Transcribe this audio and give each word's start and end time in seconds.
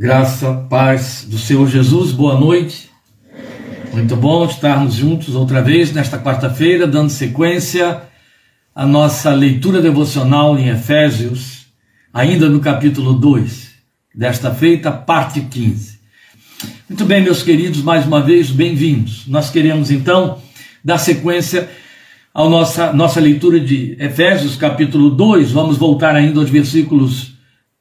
Graça, 0.00 0.54
paz 0.70 1.26
do 1.28 1.36
Senhor 1.36 1.68
Jesus, 1.68 2.10
boa 2.10 2.40
noite. 2.40 2.88
Muito 3.92 4.16
bom 4.16 4.46
estarmos 4.46 4.94
juntos 4.94 5.34
outra 5.34 5.60
vez 5.60 5.92
nesta 5.92 6.18
quarta-feira, 6.18 6.86
dando 6.86 7.10
sequência 7.10 8.00
à 8.74 8.86
nossa 8.86 9.30
leitura 9.34 9.82
devocional 9.82 10.58
em 10.58 10.70
Efésios, 10.70 11.66
ainda 12.14 12.48
no 12.48 12.60
capítulo 12.60 13.12
2, 13.12 13.72
desta 14.14 14.54
feita, 14.54 14.90
parte 14.90 15.42
15. 15.42 16.00
Muito 16.88 17.04
bem, 17.04 17.22
meus 17.22 17.42
queridos, 17.42 17.82
mais 17.82 18.06
uma 18.06 18.22
vez, 18.22 18.50
bem-vindos. 18.50 19.26
Nós 19.26 19.50
queremos 19.50 19.90
então 19.90 20.40
dar 20.82 20.96
sequência 20.96 21.68
à 22.32 22.48
nossa, 22.48 22.90
nossa 22.94 23.20
leitura 23.20 23.60
de 23.60 23.98
Efésios, 24.00 24.56
capítulo 24.56 25.10
2. 25.10 25.52
Vamos 25.52 25.76
voltar 25.76 26.16
ainda 26.16 26.40
aos 26.40 26.48
versículos 26.48 27.34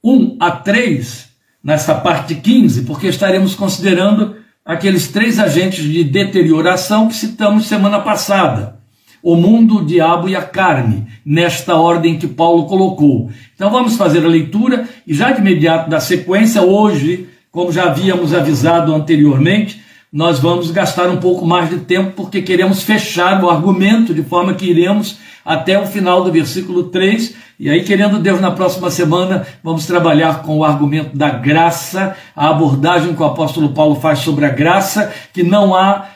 1 0.03 0.35
a 0.37 0.51
3 0.51 1.28
nessa 1.63 1.95
parte 1.95 2.35
15, 2.35 2.83
porque 2.83 3.07
estaremos 3.07 3.55
considerando 3.55 4.35
aqueles 4.65 5.07
três 5.07 5.39
agentes 5.39 5.83
de 5.83 6.03
deterioração 6.03 7.07
que 7.07 7.15
citamos 7.15 7.67
semana 7.67 7.99
passada: 7.99 8.79
o 9.21 9.35
mundo, 9.35 9.77
o 9.77 9.85
diabo 9.85 10.29
e 10.29 10.35
a 10.35 10.41
carne, 10.41 11.07
nesta 11.25 11.75
ordem 11.75 12.17
que 12.17 12.27
Paulo 12.27 12.65
colocou. 12.65 13.29
Então 13.55 13.69
vamos 13.69 13.95
fazer 13.95 14.23
a 14.23 14.29
leitura 14.29 14.87
e 15.05 15.13
já 15.13 15.31
de 15.31 15.41
imediato 15.41 15.89
da 15.89 15.99
sequência, 15.99 16.61
hoje, 16.61 17.27
como 17.51 17.71
já 17.71 17.85
havíamos 17.85 18.33
avisado 18.33 18.93
anteriormente, 18.93 19.81
nós 20.11 20.39
vamos 20.39 20.71
gastar 20.71 21.07
um 21.09 21.17
pouco 21.17 21.45
mais 21.45 21.69
de 21.69 21.79
tempo 21.79 22.13
porque 22.15 22.41
queremos 22.41 22.81
fechar 22.81 23.43
o 23.43 23.49
argumento 23.49 24.13
de 24.13 24.23
forma 24.23 24.55
que 24.55 24.65
iremos 24.65 25.19
até 25.45 25.79
o 25.79 25.85
final 25.85 26.23
do 26.23 26.31
versículo 26.31 26.85
3 26.85 27.35
e 27.59 27.69
aí, 27.69 27.83
querendo 27.83 28.19
Deus, 28.19 28.39
na 28.39 28.51
próxima 28.51 28.89
semana 28.89 29.45
vamos 29.61 29.85
trabalhar 29.85 30.43
com 30.43 30.59
o 30.59 30.63
argumento 30.63 31.17
da 31.17 31.29
graça, 31.29 32.15
a 32.33 32.49
abordagem 32.49 33.13
que 33.13 33.21
o 33.21 33.25
apóstolo 33.25 33.73
Paulo 33.73 33.95
faz 33.95 34.19
sobre 34.19 34.45
a 34.45 34.49
graça, 34.49 35.11
que 35.33 35.43
não 35.43 35.75
há 35.75 36.07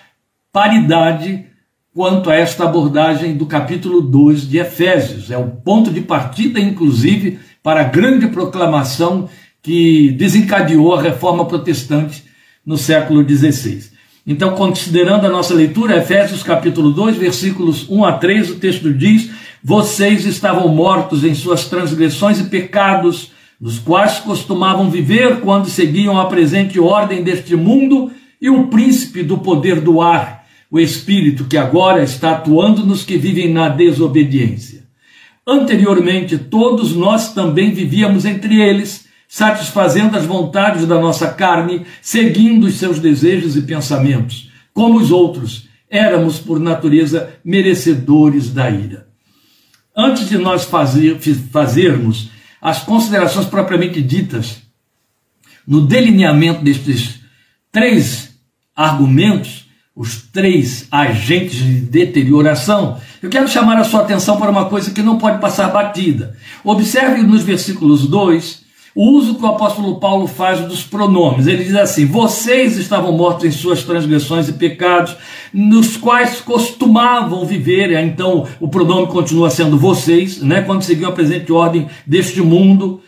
paridade 0.53 1.45
quanto 1.93 2.29
a 2.29 2.35
esta 2.35 2.63
abordagem 2.63 3.35
do 3.35 3.45
capítulo 3.45 3.99
2 3.99 4.47
de 4.47 4.57
Efésios. 4.57 5.29
É 5.29 5.37
o 5.37 5.49
ponto 5.49 5.91
de 5.91 5.99
partida, 5.99 6.61
inclusive, 6.61 7.39
para 7.61 7.81
a 7.81 7.85
grande 7.89 8.27
proclamação 8.27 9.27
que 9.61 10.11
desencadeou 10.11 10.95
a 10.95 11.01
reforma 11.01 11.45
protestante 11.45 12.23
no 12.65 12.77
século 12.77 13.21
XVI. 13.27 13.91
Então, 14.25 14.55
considerando 14.55 15.27
a 15.27 15.29
nossa 15.29 15.53
leitura, 15.53 15.97
Efésios 15.97 16.41
capítulo 16.41 16.91
2, 16.91 17.17
versículos 17.17 17.89
1 17.89 18.05
a 18.05 18.13
3, 18.13 18.51
o 18.51 18.55
texto 18.55 18.93
diz: 18.93 19.29
Vocês 19.65 20.25
estavam 20.25 20.67
mortos 20.67 21.23
em 21.23 21.33
suas 21.33 21.69
transgressões 21.69 22.37
e 22.37 22.43
pecados, 22.43 23.31
nos 23.61 23.79
quais 23.79 24.19
costumavam 24.19 24.89
viver 24.89 25.39
quando 25.39 25.69
seguiam 25.69 26.19
a 26.19 26.25
presente 26.25 26.77
ordem 26.77 27.23
deste 27.23 27.55
mundo 27.55 28.11
e 28.41 28.49
o 28.49 28.67
príncipe 28.67 29.23
do 29.23 29.37
poder 29.37 29.79
do 29.79 30.01
ar, 30.01 30.45
o 30.69 30.77
espírito 30.77 31.45
que 31.45 31.55
agora 31.55 32.03
está 32.03 32.31
atuando 32.31 32.85
nos 32.85 33.05
que 33.05 33.17
vivem 33.17 33.53
na 33.53 33.69
desobediência. 33.69 34.83
Anteriormente, 35.47 36.37
todos 36.37 36.93
nós 36.93 37.33
também 37.33 37.71
vivíamos 37.71 38.25
entre 38.25 38.61
eles 38.61 39.05
satisfazendo 39.29 40.17
as 40.17 40.25
vontades 40.25 40.85
da 40.85 40.99
nossa 40.99 41.29
carne, 41.29 41.85
seguindo 42.01 42.65
os 42.65 42.75
seus 42.75 42.99
desejos 42.99 43.55
e 43.55 43.61
pensamentos. 43.61 44.51
Como 44.73 44.99
os 44.99 45.09
outros, 45.09 45.69
éramos 45.89 46.37
por 46.37 46.59
natureza 46.59 47.33
merecedores 47.45 48.53
da 48.53 48.69
ira. 48.69 49.12
Antes 49.95 50.27
de 50.27 50.37
nós 50.37 50.63
fazer, 50.63 51.19
fazermos 51.51 52.29
as 52.61 52.79
considerações 52.79 53.45
propriamente 53.45 54.01
ditas 54.01 54.61
no 55.67 55.85
delineamento 55.85 56.63
destes 56.63 57.19
três 57.71 58.33
argumentos, 58.75 59.65
os 59.95 60.23
três 60.23 60.87
agentes 60.91 61.57
de 61.57 61.81
deterioração, 61.81 62.99
eu 63.21 63.29
quero 63.29 63.47
chamar 63.47 63.77
a 63.77 63.83
sua 63.83 64.01
atenção 64.01 64.37
para 64.37 64.49
uma 64.49 64.65
coisa 64.65 64.91
que 64.91 65.01
não 65.01 65.17
pode 65.17 65.39
passar 65.39 65.69
batida. 65.69 66.35
Observe 66.63 67.21
nos 67.21 67.43
versículos 67.43 68.07
2 68.07 68.62
o 68.95 69.11
uso 69.17 69.35
que 69.35 69.43
o 69.43 69.47
apóstolo 69.47 69.99
Paulo 69.99 70.27
faz 70.27 70.61
dos 70.61 70.83
pronomes. 70.83 71.47
Ele 71.47 71.63
diz 71.63 71.75
assim: 71.75 72.05
Vocês 72.05 72.77
estavam 72.77 73.11
mortos 73.11 73.45
em 73.45 73.51
suas 73.51 73.83
transgressões 73.83 74.47
e 74.47 74.53
pecados, 74.53 75.15
nos 75.53 75.97
quais 75.97 76.41
costumavam 76.41 77.45
viver. 77.45 77.91
Então, 78.03 78.47
o 78.59 78.67
pronome 78.67 79.07
continua 79.07 79.49
sendo 79.49 79.77
vocês, 79.77 80.41
né, 80.41 80.61
quando 80.61 80.83
seguiam 80.83 81.09
a 81.09 81.13
presente 81.13 81.51
ordem 81.51 81.87
deste 82.05 82.41
mundo. 82.41 83.01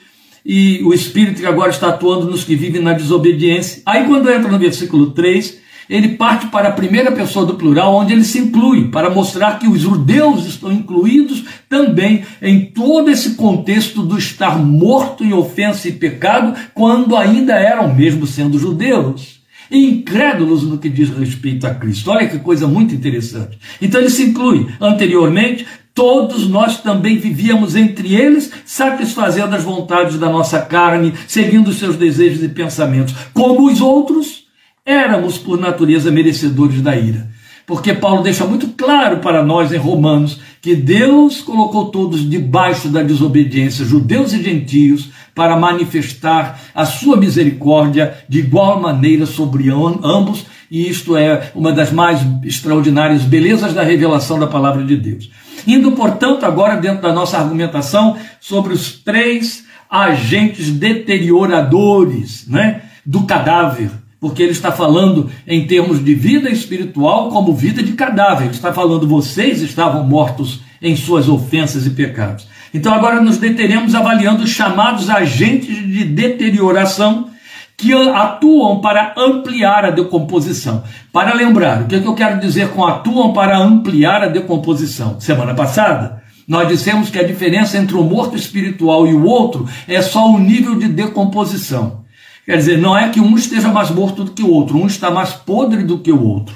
E 0.48 0.84
o 0.84 0.94
Espírito 0.94 1.42
que 1.42 1.48
agora 1.48 1.72
está 1.72 1.90
atuando 1.90 2.30
nos 2.30 2.44
que 2.44 2.56
vivem 2.56 2.82
na 2.82 2.94
desobediência. 2.94 3.82
Aí, 3.86 4.06
quando 4.06 4.30
entra 4.30 4.52
no 4.52 4.60
versículo 4.60 5.10
3, 5.12 5.65
ele 5.90 6.10
parte 6.10 6.48
para 6.48 6.70
a 6.70 6.74
primeira 6.74 7.12
pessoa 7.12 7.46
do 7.46 7.56
plural, 7.56 7.96
onde 7.96 8.14
ele 8.14 8.24
se 8.24 8.40
inclui, 8.40 8.90
para 8.90 9.10
mostrar 9.10 9.60
que 9.60 9.68
os 9.68 9.82
judeus 9.82 10.46
estão 10.46 10.72
incluídos 10.72 11.44
também 11.70 12.24
em 12.42 12.66
todo 12.66 13.10
esse 13.10 13.36
contexto 13.36 14.02
do 14.02 14.18
estar 14.18 14.58
morto 14.58 15.24
em 15.24 15.34
ofensa 15.34 15.88
e 15.88 15.94
pecado, 15.94 16.54
quando 16.74 17.16
ainda 17.16 17.54
eram, 17.54 17.94
mesmo 17.94 18.26
sendo 18.26 18.60
judeus, 18.60 19.40
incrédulos 19.70 20.64
no 20.64 20.78
que 20.78 20.90
diz 20.90 21.10
respeito 21.10 21.66
a 21.66 21.74
Cristo. 21.74 22.12
Olha 22.12 22.28
que 22.28 22.40
coisa 22.40 22.68
muito 22.68 22.94
interessante. 22.94 23.58
Então 23.82 24.00
ele 24.00 24.10
se 24.10 24.24
inclui. 24.24 24.68
Anteriormente, 24.80 25.66
Todos 25.96 26.46
nós 26.50 26.82
também 26.82 27.18
vivíamos 27.18 27.74
entre 27.74 28.14
eles, 28.14 28.52
satisfazendo 28.66 29.56
as 29.56 29.64
vontades 29.64 30.20
da 30.20 30.30
nossa 30.30 30.60
carne, 30.60 31.14
seguindo 31.26 31.70
os 31.70 31.80
seus 31.80 31.96
desejos 31.96 32.44
e 32.44 32.50
pensamentos, 32.50 33.16
como 33.34 33.72
os 33.72 33.80
outros 33.80 34.45
éramos 34.86 35.38
por 35.38 35.60
natureza 35.60 36.12
merecedores 36.12 36.82
da 36.82 36.96
ira. 36.96 37.28
Porque 37.66 37.96
Paulo 37.96 38.22
deixa 38.22 38.46
muito 38.46 38.68
claro 38.70 39.18
para 39.18 39.44
nós 39.44 39.72
em 39.74 39.78
Romanos 39.78 40.40
que 40.62 40.76
Deus 40.76 41.42
colocou 41.42 41.86
todos 41.86 42.30
debaixo 42.30 42.90
da 42.90 43.02
desobediência, 43.02 43.84
judeus 43.84 44.34
e 44.34 44.44
gentios, 44.44 45.10
para 45.34 45.58
manifestar 45.58 46.60
a 46.74 46.86
sua 46.86 47.18
misericórdia 47.18 48.18
de 48.30 48.40
igual 48.40 48.80
maneira 48.80 49.26
sobre 49.26 49.70
ambos, 49.70 50.46
e 50.70 50.88
isto 50.88 51.18
é 51.18 51.52
uma 51.54 51.72
das 51.72 51.92
mais 51.92 52.22
extraordinárias 52.44 53.24
belezas 53.24 53.74
da 53.74 53.84
revelação 53.84 54.40
da 54.40 54.48
palavra 54.48 54.84
de 54.84 54.96
Deus. 54.96 55.30
Indo, 55.68 55.92
portanto, 55.92 56.46
agora 56.46 56.78
dentro 56.78 57.02
da 57.02 57.14
nossa 57.14 57.38
argumentação 57.38 58.16
sobre 58.40 58.74
os 58.74 58.94
três 58.94 59.66
agentes 59.90 60.70
deterioradores 60.72 62.48
né, 62.48 62.82
do 63.06 63.24
cadáver 63.24 63.90
porque 64.26 64.42
ele 64.42 64.54
está 64.54 64.72
falando 64.72 65.30
em 65.46 65.68
termos 65.68 66.04
de 66.04 66.16
vida 66.16 66.50
espiritual 66.50 67.30
como 67.30 67.54
vida 67.54 67.84
de 67.84 67.94
cadáver. 67.94 68.46
Ele 68.46 68.56
está 68.56 68.74
falando, 68.74 69.08
vocês 69.08 69.62
estavam 69.62 70.04
mortos 70.04 70.62
em 70.82 70.96
suas 70.96 71.30
ofensas 71.30 71.86
e 71.86 71.92
pecados. 71.92 72.48
Então 72.74 72.92
agora 72.92 73.22
nos 73.22 73.38
deteremos 73.38 73.94
avaliando 73.94 74.44
os 74.44 74.50
chamados 74.50 75.12
agentes 75.12 75.78
de 75.78 76.06
deterioração 76.06 77.30
que 77.78 77.94
atuam 77.94 78.82
para 78.82 79.14
ampliar 79.16 79.86
a 79.86 79.92
decomposição. 79.92 80.84
Para 81.14 81.36
lembrar, 81.36 81.84
o 81.84 81.86
que, 81.86 81.98
é 81.98 82.00
que 82.00 82.08
eu 82.08 82.16
quero 82.16 82.40
dizer 82.40 82.70
com 82.70 82.84
atuam 82.84 83.32
para 83.32 83.60
ampliar 83.60 84.24
a 84.24 84.28
decomposição? 84.28 85.20
Semana 85.20 85.54
passada, 85.54 86.24
nós 86.48 86.68
dissemos 86.68 87.12
que 87.12 87.20
a 87.20 87.24
diferença 87.24 87.78
entre 87.78 87.96
o 87.96 88.04
morto 88.04 88.36
espiritual 88.36 89.06
e 89.06 89.14
o 89.14 89.24
outro 89.24 89.70
é 89.88 90.02
só 90.02 90.32
o 90.32 90.40
nível 90.40 90.74
de 90.80 90.88
decomposição. 90.88 92.05
Quer 92.46 92.58
dizer, 92.58 92.78
não 92.78 92.96
é 92.96 93.10
que 93.10 93.20
um 93.20 93.36
esteja 93.36 93.70
mais 93.70 93.90
morto 93.90 94.24
do 94.24 94.32
que 94.32 94.44
o 94.44 94.52
outro, 94.52 94.78
um 94.78 94.86
está 94.86 95.10
mais 95.10 95.34
podre 95.34 95.84
do 95.84 96.00
que 96.00 96.12
o 96.12 96.24
outro. 96.24 96.56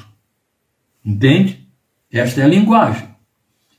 Entende? 1.03 1.67
Esta 2.11 2.41
é 2.41 2.44
a 2.44 2.47
linguagem. 2.47 3.09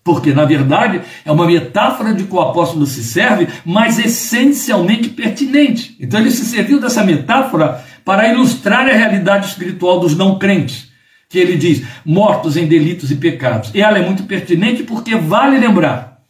Porque, 0.02 0.32
na 0.32 0.44
verdade, 0.44 1.02
é 1.24 1.30
uma 1.30 1.46
metáfora 1.46 2.12
de 2.12 2.24
que 2.24 2.34
o 2.34 2.40
apóstolo 2.40 2.86
se 2.86 3.04
serve, 3.04 3.46
mas 3.64 3.98
essencialmente 3.98 5.08
pertinente. 5.10 5.96
Então, 6.00 6.18
ele 6.18 6.30
se 6.30 6.44
serviu 6.44 6.80
dessa 6.80 7.04
metáfora 7.04 7.84
para 8.04 8.28
ilustrar 8.28 8.88
a 8.88 8.92
realidade 8.92 9.46
espiritual 9.46 10.00
dos 10.00 10.16
não 10.16 10.38
crentes. 10.38 10.90
Que 11.28 11.38
ele 11.38 11.56
diz, 11.56 11.86
mortos 12.04 12.56
em 12.56 12.66
delitos 12.66 13.10
e 13.12 13.14
pecados. 13.14 13.70
E 13.72 13.80
ela 13.80 13.98
é 13.98 14.04
muito 14.04 14.24
pertinente 14.24 14.82
porque 14.82 15.14
vale 15.14 15.58
lembrar, 15.58 16.22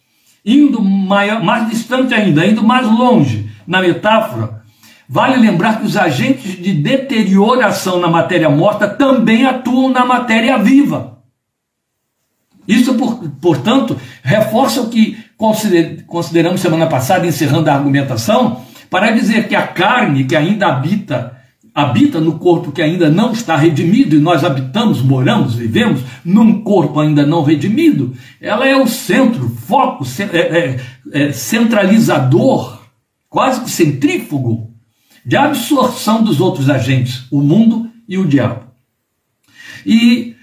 indo 0.45 0.83
maior, 0.83 1.43
mais 1.43 1.71
distante 1.71 2.13
ainda, 2.13 2.45
indo 2.45 2.63
mais 2.63 2.87
longe 2.87 3.49
na 3.67 3.81
metáfora, 3.81 4.60
Vale 5.13 5.39
lembrar 5.39 5.81
que 5.81 5.87
os 5.87 5.97
agentes 5.97 6.57
de 6.57 6.73
deterioração 6.73 7.99
na 7.99 8.07
matéria 8.07 8.49
morta 8.49 8.87
também 8.87 9.45
atuam 9.45 9.89
na 9.91 10.07
matéria 10.07 10.57
viva. 10.57 11.19
Isso, 12.69 12.95
portanto, 13.41 13.97
reforça 14.23 14.81
o 14.81 14.89
que 14.89 15.19
consideramos 15.37 16.61
semana 16.61 16.87
passada, 16.87 17.27
encerrando 17.27 17.69
a 17.69 17.75
argumentação, 17.75 18.61
para 18.89 19.11
dizer 19.11 19.49
que 19.49 19.57
a 19.57 19.67
carne 19.67 20.23
que 20.23 20.37
ainda 20.37 20.69
habita, 20.69 21.37
habita 21.75 22.21
no 22.21 22.39
corpo 22.39 22.71
que 22.71 22.81
ainda 22.81 23.11
não 23.11 23.33
está 23.33 23.57
redimido, 23.57 24.15
e 24.15 24.21
nós 24.21 24.45
habitamos, 24.45 25.03
moramos, 25.03 25.57
vivemos 25.57 26.03
num 26.25 26.63
corpo 26.63 27.01
ainda 27.01 27.27
não 27.27 27.43
redimido, 27.43 28.15
ela 28.41 28.65
é 28.65 28.77
o 28.77 28.87
centro, 28.87 29.49
foco, 29.67 30.05
é, 30.33 30.39
é, 30.39 30.81
é, 31.13 31.33
centralizador, 31.33 32.81
quase 33.29 33.63
que 33.63 33.71
centrífugo 33.71 34.70
de 35.25 35.37
absorção 35.37 36.23
dos 36.23 36.41
outros 36.41 36.69
agentes, 36.69 37.25
o 37.31 37.41
mundo 37.41 37.91
e 38.09 38.19
o 38.19 38.27
diabo. 38.27 38.65
E 39.85 40.37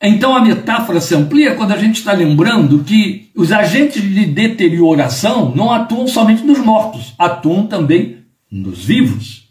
então 0.00 0.36
a 0.36 0.40
metáfora 0.40 1.00
se 1.00 1.14
amplia 1.14 1.54
quando 1.54 1.72
a 1.72 1.78
gente 1.78 1.96
está 1.96 2.12
lembrando 2.12 2.84
que 2.84 3.30
os 3.34 3.50
agentes 3.50 4.02
de 4.02 4.26
deterioração 4.26 5.54
não 5.54 5.72
atuam 5.72 6.06
somente 6.06 6.44
nos 6.44 6.58
mortos, 6.58 7.14
atuam 7.18 7.66
também 7.66 8.18
nos 8.50 8.84
vivos. 8.84 9.48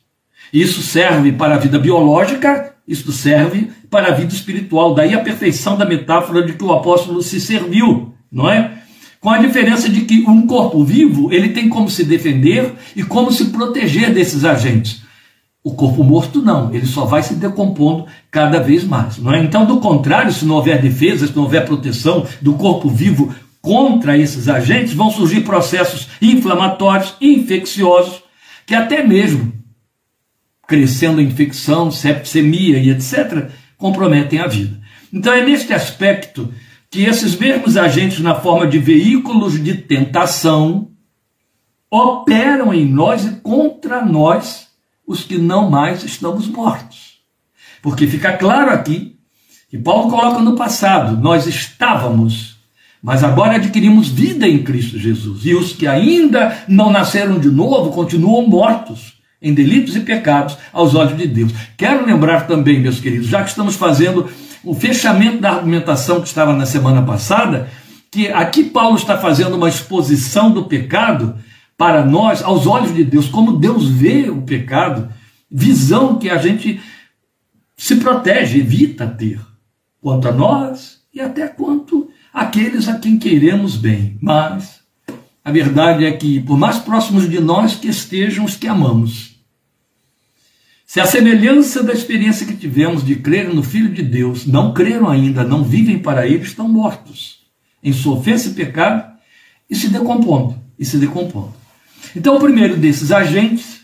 Isso 0.54 0.82
serve 0.82 1.32
para 1.32 1.56
a 1.56 1.58
vida 1.58 1.80
biológica, 1.80 2.74
isso 2.88 3.12
serve 3.12 3.72
para 3.90 4.08
a 4.08 4.12
vida 4.12 4.34
espiritual. 4.34 4.94
Daí 4.94 5.14
a 5.14 5.20
perfeição 5.20 5.78
da 5.78 5.86
metáfora 5.86 6.44
de 6.44 6.54
que 6.54 6.64
o 6.64 6.72
apóstolo 6.72 7.22
se 7.22 7.42
serviu, 7.42 8.14
não 8.32 8.50
é? 8.50 8.84
Com 9.25 9.31
a 9.31 9.39
diferença 9.39 9.89
de 9.89 10.01
que 10.01 10.24
um 10.27 10.45
corpo 10.45 10.86
vivo, 10.86 11.33
ele 11.33 11.50
tem 11.50 11.68
como 11.68 11.89
se 11.89 12.04
defender 12.04 12.75
e 12.95 13.01
como 13.01 13.31
se 13.31 13.45
proteger 13.45 14.13
desses 14.13 14.45
agentes. 14.45 15.01
O 15.63 15.74
corpo 15.74 16.04
morto 16.04 16.44
não, 16.44 16.72
ele 16.72 16.86
só 16.86 17.06
vai 17.06 17.24
se 17.24 17.33
decompondo 17.33 18.06
cada 18.30 18.60
vez 18.60 18.83
mais. 18.83 19.18
É? 19.18 19.39
Então, 19.39 19.66
do 19.66 19.80
contrário, 19.80 20.31
se 20.31 20.45
não 20.45 20.54
houver 20.54 20.80
defesa, 20.80 21.25
se 21.25 21.36
não 21.36 21.42
houver 21.42 21.66
proteção 21.66 22.27
do 22.39 22.54
corpo 22.54 22.88
vivo 22.88 23.33
contra 23.63 24.16
esses 24.16 24.48
agentes, 24.48 24.94
vão 24.94 25.10
surgir 25.10 25.42
processos 25.42 26.07
inflamatórios, 26.21 27.16
infecciosos, 27.19 28.21
que 28.63 28.75
até 28.75 29.01
mesmo 29.04 29.51
crescendo 30.68 31.19
a 31.19 31.24
infecção, 31.24 31.89
sepsemia 31.89 32.78
e 32.78 32.92
etc., 32.92 33.50
comprometem 33.75 34.38
a 34.38 34.45
vida. 34.45 34.80
Então 35.12 35.33
é 35.33 35.44
neste 35.44 35.74
aspecto 35.74 36.54
que 36.95 37.03
esses 37.03 37.36
mesmos 37.36 37.75
agentes, 37.75 38.21
na 38.21 38.36
forma 38.36 38.65
de 38.65 38.80
veículos 38.80 39.62
de 39.62 39.74
tentação, 39.74 40.92
operam 41.92 42.74
em 42.74 42.86
nós 42.86 43.25
e 43.25 43.31
contra 43.42 44.06
nós, 44.06 44.69
os 45.06 45.21
que 45.21 45.38
não 45.38 45.69
mais 45.69 46.06
estamos 46.06 46.47
mortos. 46.47 47.18
Porque 47.81 48.07
fica 48.07 48.31
claro 48.38 48.71
aqui 48.71 49.18
que 49.69 49.77
Paulo 49.77 50.09
coloca 50.09 50.39
no 50.39 50.56
passado, 50.56 51.21
nós 51.21 51.45
estávamos, 51.47 52.56
mas 53.03 53.25
agora 53.25 53.57
adquirimos 53.57 54.07
vida 54.07 54.47
em 54.47 54.63
Cristo 54.63 54.97
Jesus. 54.97 55.45
E 55.45 55.53
os 55.53 55.74
que 55.74 55.88
ainda 55.88 56.63
não 56.65 56.89
nasceram 56.89 57.38
de 57.38 57.50
novo 57.50 57.92
continuam 57.92 58.47
mortos 58.47 59.15
em 59.42 59.53
delitos 59.53 59.97
e 59.97 60.00
pecados 60.00 60.57
aos 60.71 60.95
olhos 60.95 61.18
de 61.18 61.27
Deus. 61.27 61.51
Quero 61.75 62.06
lembrar 62.06 62.47
também, 62.47 62.80
meus 62.80 63.01
queridos, 63.01 63.27
já 63.27 63.44
que 63.44 63.50
estamos 63.50 63.75
fazendo 63.75 64.30
o 64.66 64.74
fechamento 64.74 65.40
da 65.40 65.52
argumentação 65.52 66.20
que 66.20 66.28
estava 66.28 66.54
na 66.54 66.66
semana 66.66 67.04
passada, 67.04 67.70
que 68.12 68.28
aqui 68.30 68.64
Paulo 68.64 68.98
está 68.98 69.18
fazendo 69.18 69.56
uma 69.56 69.70
exposição 69.70 70.52
do 70.52 70.66
pecado 70.66 71.36
para 71.78 72.04
nós, 72.06 72.42
aos 72.42 72.66
olhos 72.66 72.94
de 72.94 73.04
Deus, 73.04 73.28
como 73.28 73.58
Deus 73.58 73.88
vê 73.88 74.30
o 74.30 74.42
pecado, 74.42 75.10
visão 75.52 76.18
que 76.18 76.30
a 76.30 76.38
gente 76.38 76.82
se 77.78 77.98
protege, 77.98 78.60
evita 78.60 79.06
ter, 79.06 79.40
quanto 80.02 80.28
a 80.28 80.32
nós 80.32 81.02
e 81.14 81.20
até 81.20 81.48
quanto 81.48 82.10
aqueles 82.34 82.88
a 82.88 82.98
quem 82.98 83.20
queremos 83.20 83.76
bem. 83.76 84.18
Mas 84.22 84.80
a 85.44 85.52
verdade 85.52 86.06
é 86.06 86.12
que, 86.12 86.40
por 86.40 86.58
mais 86.58 86.80
próximos 86.80 87.30
de 87.30 87.40
nós 87.40 87.76
que 87.76 87.88
estejam 87.88 88.46
os 88.46 88.56
que 88.56 88.68
amamos, 88.68 89.35
se 90.95 91.01
a 91.01 91.06
semelhança 91.06 91.83
da 91.83 91.92
experiência 91.92 92.47
que 92.47 92.56
tivemos 92.56 93.06
de 93.06 93.18
crer 93.18 93.53
no 93.53 93.62
Filho 93.62 93.89
de 93.89 94.01
Deus, 94.01 94.47
não 94.47 94.74
creram 94.74 95.09
ainda, 95.09 95.44
não 95.44 95.62
vivem 95.62 96.00
para 96.00 96.25
ele, 96.25 96.44
estão 96.44 96.69
mortos 96.69 97.39
em 97.83 97.92
sua 97.92 98.15
ofensa 98.15 98.47
e 98.47 98.53
pecado 98.53 99.03
e 99.69 99.75
se 99.75 99.89
decompondo, 99.89 100.57
e 100.80 100.86
se 100.86 100.97
decompondo. 100.97 101.53
Então, 102.15 102.38
o 102.38 102.39
primeiro 102.39 102.77
desses 102.77 103.12
agentes, 103.12 103.81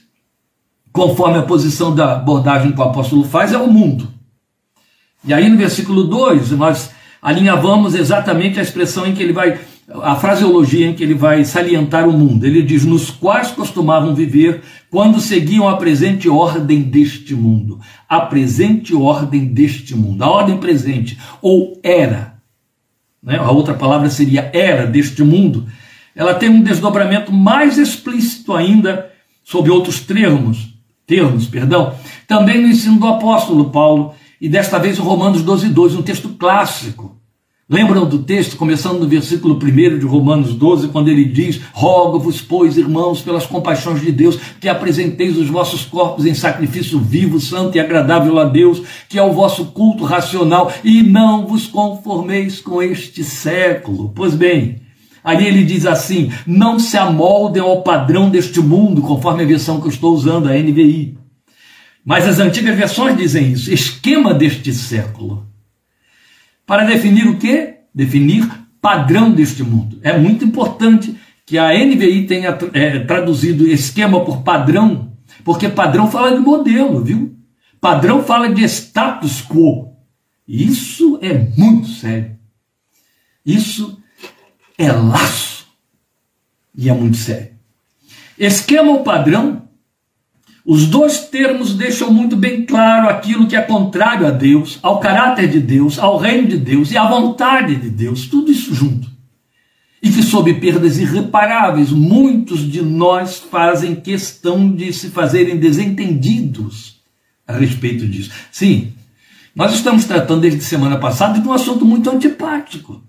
conforme 0.94 1.38
a 1.38 1.44
posição 1.44 1.94
da 1.94 2.14
abordagem 2.14 2.72
que 2.72 2.80
o 2.80 2.84
apóstolo 2.84 3.26
faz, 3.26 3.52
é 3.52 3.58
o 3.58 3.68
mundo. 3.68 4.10
E 5.26 5.34
aí 5.34 5.50
no 5.50 5.58
versículo 5.58 6.06
2, 6.06 6.52
nós 6.52 6.92
alinhavamos 7.22 7.94
exatamente 7.94 8.58
a 8.58 8.64
expressão 8.64 9.06
em 9.06 9.14
que 9.14 9.22
ele 9.22 9.34
vai 9.34 9.60
a 10.02 10.16
fraseologia 10.16 10.88
em 10.88 10.94
que 10.94 11.04
ele 11.04 11.14
vai 11.14 11.44
salientar 11.44 12.08
o 12.08 12.14
mundo. 12.14 12.46
Ele 12.46 12.62
diz: 12.62 12.86
nos 12.86 13.10
quais 13.10 13.52
costumavam 13.52 14.16
viver 14.16 14.62
quando 14.90 15.20
seguiam 15.20 15.68
a 15.68 15.78
presente 15.78 16.30
ordem 16.30 16.82
deste 16.82 17.34
mundo. 17.34 17.80
A 18.08 18.22
presente 18.22 18.94
ordem 18.94 19.46
deste 19.46 19.96
mundo. 19.96 20.24
A 20.24 20.30
ordem 20.30 20.58
presente, 20.58 21.18
ou 21.42 21.80
era. 21.84 22.36
Né? 23.22 23.38
A 23.38 23.52
outra 23.52 23.74
palavra 23.74 24.10
seria 24.10 24.50
era 24.54 24.86
deste 24.86 25.24
mundo. 25.24 25.66
Ela 26.16 26.34
tem 26.34 26.50
um 26.50 26.62
desdobramento 26.62 27.32
mais 27.32 27.78
explícito 27.78 28.54
ainda 28.54 29.10
sobre 29.44 29.72
outros 29.72 30.02
termos, 30.02 30.74
termos, 31.08 31.48
perdão, 31.48 31.94
também 32.28 32.62
no 32.62 32.68
ensino 32.68 33.00
do 33.00 33.08
apóstolo 33.08 33.70
Paulo, 33.70 34.14
e 34.40 34.50
desta 34.50 34.78
vez 34.78 35.00
o 35.00 35.04
Romanos 35.04 35.42
12, 35.42 35.70
2, 35.70 35.96
um 35.96 36.02
texto 36.02 36.30
clássico 36.30 37.21
Lembram 37.72 38.06
do 38.06 38.20
texto, 38.20 38.58
começando 38.58 39.00
no 39.00 39.08
versículo 39.08 39.56
1 39.56 40.00
de 40.00 40.06
Romanos 40.06 40.54
12, 40.54 40.90
quando 40.90 41.08
ele 41.08 41.24
diz: 41.24 41.62
Rogo-vos, 41.72 42.42
pois, 42.42 42.78
irmãos, 42.78 43.22
pelas 43.22 43.46
compaixões 43.46 44.02
de 44.02 44.12
Deus, 44.12 44.38
que 44.60 44.68
apresenteis 44.68 45.38
os 45.38 45.48
vossos 45.48 45.86
corpos 45.86 46.26
em 46.26 46.34
sacrifício 46.34 47.00
vivo, 47.00 47.40
santo 47.40 47.78
e 47.78 47.80
agradável 47.80 48.38
a 48.40 48.44
Deus, 48.44 48.82
que 49.08 49.18
é 49.18 49.24
o 49.24 49.32
vosso 49.32 49.68
culto 49.68 50.04
racional, 50.04 50.70
e 50.84 51.02
não 51.02 51.48
vos 51.48 51.66
conformeis 51.66 52.60
com 52.60 52.84
este 52.84 53.24
século. 53.24 54.12
Pois 54.14 54.36
bem, 54.36 54.82
ali 55.24 55.48
ele 55.48 55.64
diz 55.64 55.86
assim: 55.86 56.30
Não 56.46 56.78
se 56.78 56.98
amoldem 56.98 57.64
ao 57.64 57.84
padrão 57.84 58.30
deste 58.30 58.60
mundo, 58.60 59.02
conforme 59.02 59.44
a 59.44 59.48
versão 59.48 59.80
que 59.80 59.88
eu 59.88 59.92
estou 59.92 60.14
usando, 60.14 60.50
a 60.50 60.58
NVI. 60.58 61.18
Mas 62.04 62.28
as 62.28 62.38
antigas 62.38 62.76
versões 62.76 63.16
dizem 63.16 63.54
isso: 63.54 63.74
esquema 63.74 64.34
deste 64.34 64.74
século 64.74 65.50
para 66.72 66.86
definir 66.86 67.28
o 67.28 67.38
quê? 67.38 67.80
Definir 67.94 68.50
padrão 68.80 69.30
deste 69.30 69.62
mundo. 69.62 70.00
É 70.02 70.18
muito 70.18 70.46
importante 70.46 71.20
que 71.46 71.58
a 71.58 71.74
NVI 71.74 72.28
tenha 72.28 72.58
é, 72.72 73.00
traduzido 73.00 73.68
esquema 73.68 74.24
por 74.24 74.42
padrão, 74.42 75.12
porque 75.44 75.68
padrão 75.68 76.10
fala 76.10 76.32
de 76.32 76.40
modelo, 76.40 77.04
viu? 77.04 77.38
Padrão 77.82 78.24
fala 78.24 78.48
de 78.48 78.64
status 78.64 79.42
quo. 79.42 79.98
Isso 80.48 81.20
é 81.22 81.34
muito 81.58 81.90
sério. 81.90 82.38
Isso 83.46 84.02
é 84.78 84.90
laço. 84.94 85.68
E 86.74 86.90
é 86.90 86.94
muito 86.94 87.18
sério. 87.18 87.52
Esquema 88.40 88.92
ou 88.92 89.04
padrão 89.04 89.68
os 90.74 90.86
dois 90.86 91.26
termos 91.26 91.74
deixam 91.74 92.14
muito 92.14 92.38
bem 92.38 92.66
claro 92.66 93.10
aquilo 93.10 93.46
que 93.46 93.58
é 93.58 93.62
contrário 93.62 94.26
a 94.26 94.32
Deus, 94.32 94.80
ao 94.82 95.02
caráter 95.02 95.50
de 95.50 95.60
Deus, 95.60 96.00
ao 96.00 96.18
reino 96.18 96.48
de 96.48 96.56
Deus 96.56 96.94
e 96.94 96.98
à 96.98 97.06
vontade 97.10 97.76
de 97.76 97.90
Deus, 97.90 98.28
tudo 98.28 98.50
isso 98.50 98.74
junto. 98.74 99.12
E 100.02 100.10
que, 100.10 100.24
sob 100.24 100.54
perdas 100.62 100.98
irreparáveis, 100.98 101.92
muitos 101.92 102.62
de 102.62 102.82
nós 102.82 103.36
fazem 103.38 103.96
questão 103.96 104.72
de 104.74 104.94
se 104.94 105.10
fazerem 105.10 105.58
desentendidos 105.58 107.02
a 107.46 107.52
respeito 107.52 108.08
disso. 108.08 108.32
Sim, 108.50 108.94
nós 109.54 109.74
estamos 109.74 110.06
tratando 110.06 110.40
desde 110.40 110.64
semana 110.64 110.98
passada 110.98 111.38
de 111.38 111.46
um 111.46 111.52
assunto 111.52 111.84
muito 111.84 112.10
antipático, 112.10 113.04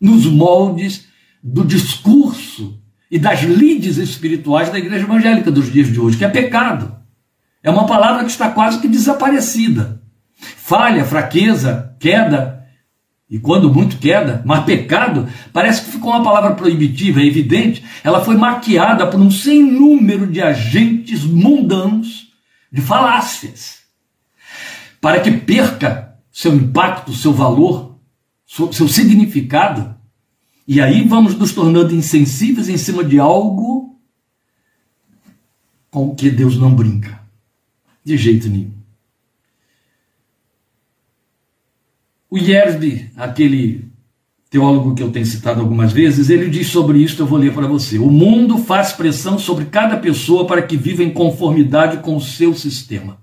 nos 0.00 0.24
moldes 0.24 1.08
do 1.42 1.62
discurso 1.62 2.80
e 3.10 3.18
das 3.18 3.42
lides 3.42 3.98
espirituais 3.98 4.70
da 4.70 4.78
igreja 4.78 5.04
evangélica 5.04 5.50
dos 5.50 5.70
dias 5.70 5.92
de 5.92 6.00
hoje, 6.00 6.16
que 6.16 6.24
é 6.24 6.28
pecado. 6.30 7.01
É 7.62 7.70
uma 7.70 7.86
palavra 7.86 8.24
que 8.24 8.30
está 8.30 8.50
quase 8.50 8.80
que 8.80 8.88
desaparecida. 8.88 10.02
Falha, 10.36 11.04
fraqueza, 11.04 11.94
queda, 12.00 12.66
e 13.30 13.38
quando 13.38 13.72
muito 13.72 13.98
queda, 13.98 14.42
mas 14.44 14.64
pecado, 14.64 15.28
parece 15.52 15.82
que 15.82 15.92
ficou 15.92 16.10
uma 16.10 16.22
palavra 16.22 16.54
proibitiva, 16.54 17.20
é 17.20 17.26
evidente, 17.26 17.82
ela 18.02 18.24
foi 18.24 18.36
maquiada 18.36 19.06
por 19.06 19.20
um 19.20 19.30
sem 19.30 19.62
número 19.62 20.26
de 20.26 20.42
agentes 20.42 21.24
mundanos, 21.24 22.28
de 22.70 22.80
falácias, 22.80 23.78
para 25.00 25.20
que 25.20 25.30
perca 25.30 26.14
seu 26.30 26.54
impacto, 26.54 27.12
seu 27.12 27.32
valor, 27.32 27.98
seu 28.46 28.88
significado 28.88 29.94
e 30.66 30.80
aí 30.80 31.06
vamos 31.06 31.34
nos 31.34 31.52
tornando 31.52 31.94
insensíveis 31.94 32.68
em 32.68 32.76
cima 32.76 33.04
de 33.04 33.18
algo 33.18 34.00
com 35.90 36.14
que 36.14 36.30
Deus 36.30 36.56
não 36.56 36.74
brinca. 36.74 37.20
De 38.04 38.16
jeito 38.16 38.48
nenhum. 38.48 38.72
O 42.30 42.38
Yersby, 42.38 43.10
aquele 43.16 43.92
teólogo 44.48 44.94
que 44.94 45.02
eu 45.02 45.10
tenho 45.10 45.26
citado 45.26 45.60
algumas 45.60 45.92
vezes, 45.92 46.30
ele 46.30 46.48
diz 46.48 46.66
sobre 46.66 46.98
isso, 46.98 47.20
eu 47.20 47.26
vou 47.26 47.38
ler 47.38 47.52
para 47.52 47.66
você. 47.66 47.98
O 47.98 48.10
mundo 48.10 48.58
faz 48.58 48.92
pressão 48.92 49.38
sobre 49.38 49.66
cada 49.66 49.96
pessoa 49.96 50.46
para 50.46 50.62
que 50.62 50.76
viva 50.76 51.02
em 51.02 51.10
conformidade 51.10 51.98
com 51.98 52.16
o 52.16 52.20
seu 52.20 52.54
sistema. 52.54 53.18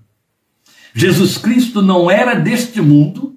Jesus 0.94 1.38
Cristo 1.38 1.82
não 1.82 2.10
era 2.10 2.34
deste 2.34 2.80
mundo 2.80 3.36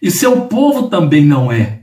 e 0.00 0.10
seu 0.10 0.42
povo 0.42 0.88
também 0.88 1.24
não 1.24 1.50
é. 1.50 1.80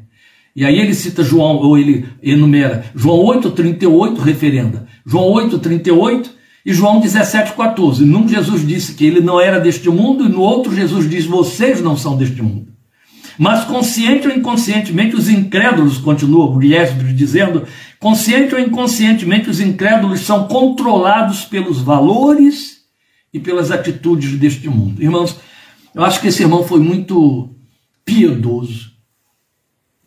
E 0.55 0.63
aí 0.63 0.79
ele 0.79 0.93
cita 0.93 1.21
João, 1.21 1.57
ou 1.57 1.77
ele 1.77 2.05
enumera 2.23 2.85
João 2.95 3.19
8,38, 3.25 4.19
referenda. 4.19 4.87
João 5.05 5.25
8,38, 5.33 6.29
E 6.65 6.73
João 6.73 6.99
17,14. 6.99 7.99
Num 7.99 8.27
Jesus 8.27 8.67
disse 8.67 8.95
que 8.95 9.05
ele 9.05 9.19
não 9.19 9.39
era 9.39 9.59
deste 9.59 9.87
mundo, 9.89 10.25
e 10.25 10.29
no 10.29 10.41
outro 10.41 10.75
Jesus 10.75 11.07
diz: 11.07 11.25
vocês 11.25 11.81
não 11.81 11.95
são 11.95 12.17
deste 12.17 12.41
mundo. 12.41 12.73
Mas 13.37 13.65
consciente 13.65 14.27
ou 14.27 14.33
inconscientemente, 14.33 15.15
os 15.15 15.29
incrédulos, 15.29 15.97
continua 15.97 16.51
Briesbro 16.51 17.13
dizendo, 17.13 17.67
consciente 17.99 18.55
ou 18.55 18.61
inconscientemente, 18.61 19.49
os 19.49 19.59
incrédulos 19.59 20.21
são 20.21 20.47
controlados 20.47 21.43
pelos 21.43 21.79
valores 21.81 22.77
e 23.33 23.39
pelas 23.39 23.71
atitudes 23.71 24.39
deste 24.39 24.69
mundo. 24.69 25.03
Irmãos, 25.03 25.35
eu 25.93 26.03
acho 26.03 26.21
que 26.21 26.27
esse 26.27 26.43
irmão 26.43 26.63
foi 26.63 26.79
muito 26.79 27.49
piedoso, 28.05 28.91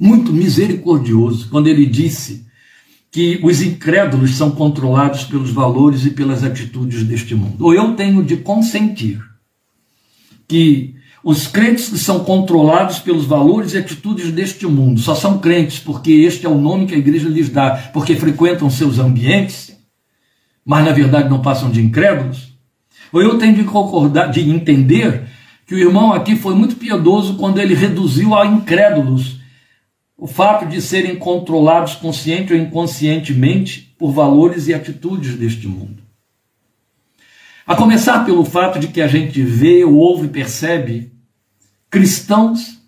muito 0.01 0.33
misericordioso, 0.33 1.51
quando 1.51 1.67
ele 1.67 1.85
disse 1.85 2.48
que 3.11 3.41
os 3.43 3.63
incrédulos 3.63 4.37
são 4.37 4.51
controlados 4.51 5.25
pelos 5.25 5.51
valores 5.51 6.05
e 6.05 6.11
pelas 6.11 6.45
atitudes 6.45 7.05
deste 7.05 7.35
mundo. 7.35 7.65
Ou 7.65 7.75
eu 7.75 7.95
tenho 7.95 8.23
de 8.23 8.37
consentir 8.37 9.23
que 10.47 10.95
os 11.25 11.47
crentes 11.47 11.89
que 11.89 11.99
são 11.99 12.21
controlados 12.21 12.99
pelos 12.99 13.25
valores 13.25 13.73
e 13.73 13.79
atitudes 13.79 14.31
deste 14.31 14.67
mundo 14.67 15.01
só 15.01 15.15
são 15.15 15.39
crentes 15.39 15.79
porque 15.79 16.13
este 16.13 16.47
é 16.47 16.49
o 16.49 16.61
nome 16.61 16.87
que 16.87 16.95
a 16.95 16.99
igreja 16.99 17.29
lhes 17.29 17.49
dá, 17.49 17.91
porque 17.93 18.15
frequentam 18.15 18.71
seus 18.71 18.99
ambientes, 18.99 19.77
mas 20.65 20.85
na 20.85 20.93
verdade 20.93 21.29
não 21.29 21.43
passam 21.43 21.71
de 21.71 21.81
incrédulos. 21.81 22.55
Ou 23.13 23.23
eu 23.23 23.39
tenho 23.39 23.55
de 23.55 23.65
concordar, 23.65 24.31
de 24.31 24.49
entender 24.49 25.27
que 25.67 25.75
o 25.75 25.79
irmão 25.79 26.13
aqui 26.13 26.37
foi 26.37 26.55
muito 26.55 26.77
piedoso 26.77 27.35
quando 27.35 27.59
ele 27.59 27.75
reduziu 27.75 28.35
a 28.35 28.47
incrédulos 28.47 29.38
o 30.19 30.27
fato 30.27 30.67
de 30.67 30.83
serem 30.83 31.17
controlados 31.17 31.95
consciente 31.95 32.53
ou 32.53 32.59
inconscientemente 32.59 33.95
por 33.97 34.11
valores 34.11 34.67
e 34.67 34.75
atitudes 34.75 35.37
deste 35.37 35.69
mundo. 35.69 36.03
A 37.65 37.77
começar 37.77 38.25
pelo 38.25 38.45
fato 38.45 38.81
de 38.81 38.89
que 38.89 39.01
a 39.01 39.07
gente 39.07 39.41
vê, 39.41 39.85
ouve 39.85 40.27
e 40.27 40.31
percebe 40.31 41.13
cristãos 41.89 42.79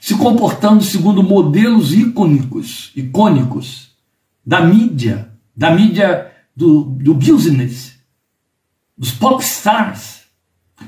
se 0.00 0.16
comportando 0.16 0.82
segundo 0.82 1.22
modelos 1.22 1.94
icônicos, 1.94 2.90
icônicos 2.96 3.92
da 4.44 4.60
mídia, 4.60 5.30
da 5.56 5.70
mídia 5.70 6.32
do, 6.56 6.82
do 6.82 7.14
business, 7.14 7.96
dos 8.98 9.12
pop 9.12 9.40
stars, 9.44 10.22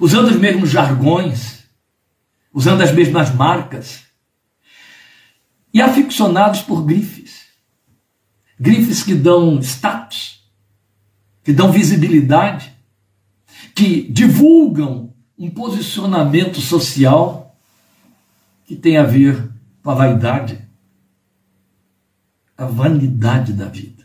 usando 0.01 0.27
os 0.27 0.37
mesmos 0.37 0.71
jargões, 0.71 1.63
usando 2.53 2.81
as 2.81 2.93
mesmas 2.93 3.33
marcas, 3.33 4.04
e 5.75 5.83
aficionados 5.83 6.63
por 6.63 6.85
grifes. 6.85 7.49
Grifes 8.59 9.03
que 9.03 9.13
dão 9.13 9.59
status, 9.59 10.49
que 11.43 11.53
dão 11.53 11.73
visibilidade, 11.73 12.73
que 13.75 14.03
divulgam 14.03 15.13
um 15.37 15.51
posicionamento 15.51 16.61
social 16.61 17.59
que 18.65 18.77
tem 18.77 18.97
a 18.97 19.03
ver 19.03 19.51
com 19.83 19.91
a 19.91 19.95
vaidade, 19.95 20.65
a 22.57 22.65
vanidade 22.67 23.53
da 23.53 23.67
vida. 23.67 24.05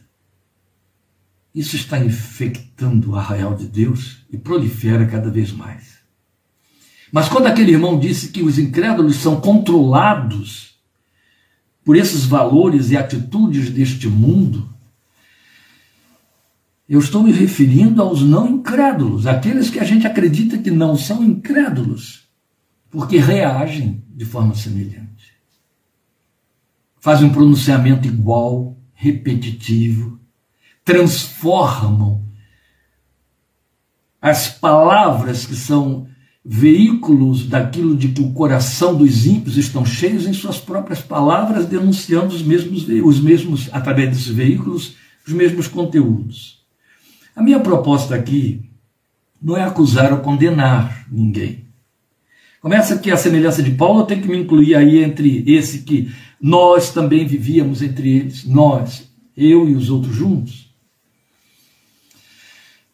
Isso 1.54 1.76
está 1.76 2.00
infectando 2.00 3.12
o 3.12 3.16
arraial 3.16 3.56
de 3.56 3.68
Deus 3.68 4.26
e 4.32 4.38
prolifera 4.38 5.06
cada 5.06 5.30
vez 5.30 5.52
mais. 5.52 6.00
Mas 7.12 7.30
quando 7.30 7.46
aquele 7.46 7.72
irmão 7.72 8.00
disse 8.00 8.30
que 8.30 8.42
os 8.42 8.58
incrédulos 8.58 9.18
são 9.18 9.40
controlados 9.40 10.69
por 11.89 11.98
esses 11.98 12.24
valores 12.24 12.91
e 12.91 12.98
atitudes 12.98 13.72
deste 13.72 14.08
mundo, 14.08 14.69
eu 16.88 17.00
estou 17.00 17.24
me 17.24 17.31
referindo 17.31 18.00
aos 18.00 18.22
não 18.22 18.48
incrédulos, 18.48 19.25
aqueles 19.25 19.72
que 19.72 19.79
a 19.79 19.84
gente 19.84 20.05
acredita 20.05 20.60
que 20.60 20.69
não 20.69 20.96
são 20.96 21.24
incrédulos, 21.24 22.29
porque 22.91 23.17
reagem 23.17 24.03
de 24.08 24.24
forma 24.24 24.53
semelhante. 24.53 25.34
Fazem 27.00 27.27
um 27.27 27.34
pronunciamento 27.34 28.08
igual, 28.08 28.77
repetitivo, 28.93 30.19
transformam 30.86 32.24
as 34.22 34.48
palavras 34.48 35.43
que 35.43 35.55
são 35.55 36.08
veículos 36.43 37.46
daquilo 37.48 37.96
de 37.96 38.10
que 38.10 38.22
o 38.22 38.31
coração 38.31 38.96
dos 38.96 39.25
ímpios 39.25 39.58
estão 39.58 39.86
cheios 39.86 40.25
em 40.25 40.34
suas 40.34 40.58
próprias 40.58 41.01
palavras, 41.01 41.65
denunciando 41.65 42.34
os 42.34 42.41
mesmos, 42.41 42.88
os 42.88 43.19
mesmos 43.19 43.69
através 43.72 44.10
desses 44.10 44.27
veículos, 44.27 44.96
os 45.27 45.34
mesmos 45.34 45.67
conteúdos. 45.67 46.60
A 47.36 47.43
minha 47.43 47.60
proposta 47.60 48.15
aqui 48.15 48.69
não 49.41 49.55
é 49.55 49.63
acusar 49.63 50.12
ou 50.12 50.19
condenar 50.19 51.05
ninguém. 51.12 51.65
Começa 52.62 52.98
que 52.98 53.10
a 53.10 53.15
semelhança 53.15 53.63
de 53.63 53.72
Paulo, 53.72 54.05
tenho 54.05 54.22
que 54.22 54.27
me 54.27 54.38
incluir 54.38 54.75
aí 54.75 55.01
entre 55.01 55.50
esse 55.50 55.84
que 55.84 56.12
nós 56.41 56.91
também 56.91 57.25
vivíamos 57.25 57.81
entre 57.81 58.10
eles, 58.17 58.46
nós, 58.46 59.10
eu 59.36 59.69
e 59.69 59.75
os 59.75 59.89
outros 59.89 60.13
juntos. 60.13 60.69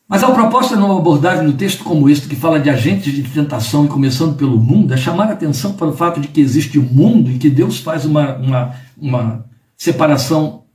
Mas 0.08 0.24
a 0.24 0.32
proposta 0.32 0.76
numa 0.76 1.00
abordagem 1.00 1.46
no 1.46 1.54
texto 1.54 1.84
como 1.84 2.08
este, 2.10 2.28
que 2.28 2.36
fala 2.36 2.60
de 2.60 2.70
agentes 2.70 3.12
de 3.12 3.24
tentação 3.24 3.86
e 3.86 3.88
começando 3.88 4.36
pelo 4.36 4.58
mundo, 4.58 4.94
é 4.94 4.98
chamar 4.98 5.30
a 5.30 5.34
atenção 5.34 5.74
para 5.74 5.88
o 5.88 5.94
fato 5.94 6.20
de 6.20 6.28
que 6.28 6.40
existe 6.42 6.78
o 6.78 6.84
um 6.84 6.86
mundo 6.86 7.32
e 7.32 7.40
que 7.40 7.50
Deus 7.50 7.80
faz 7.80 8.06
uma, 8.06 8.36
uma, 8.36 8.76
uma 8.96 9.46
separação 9.76 10.66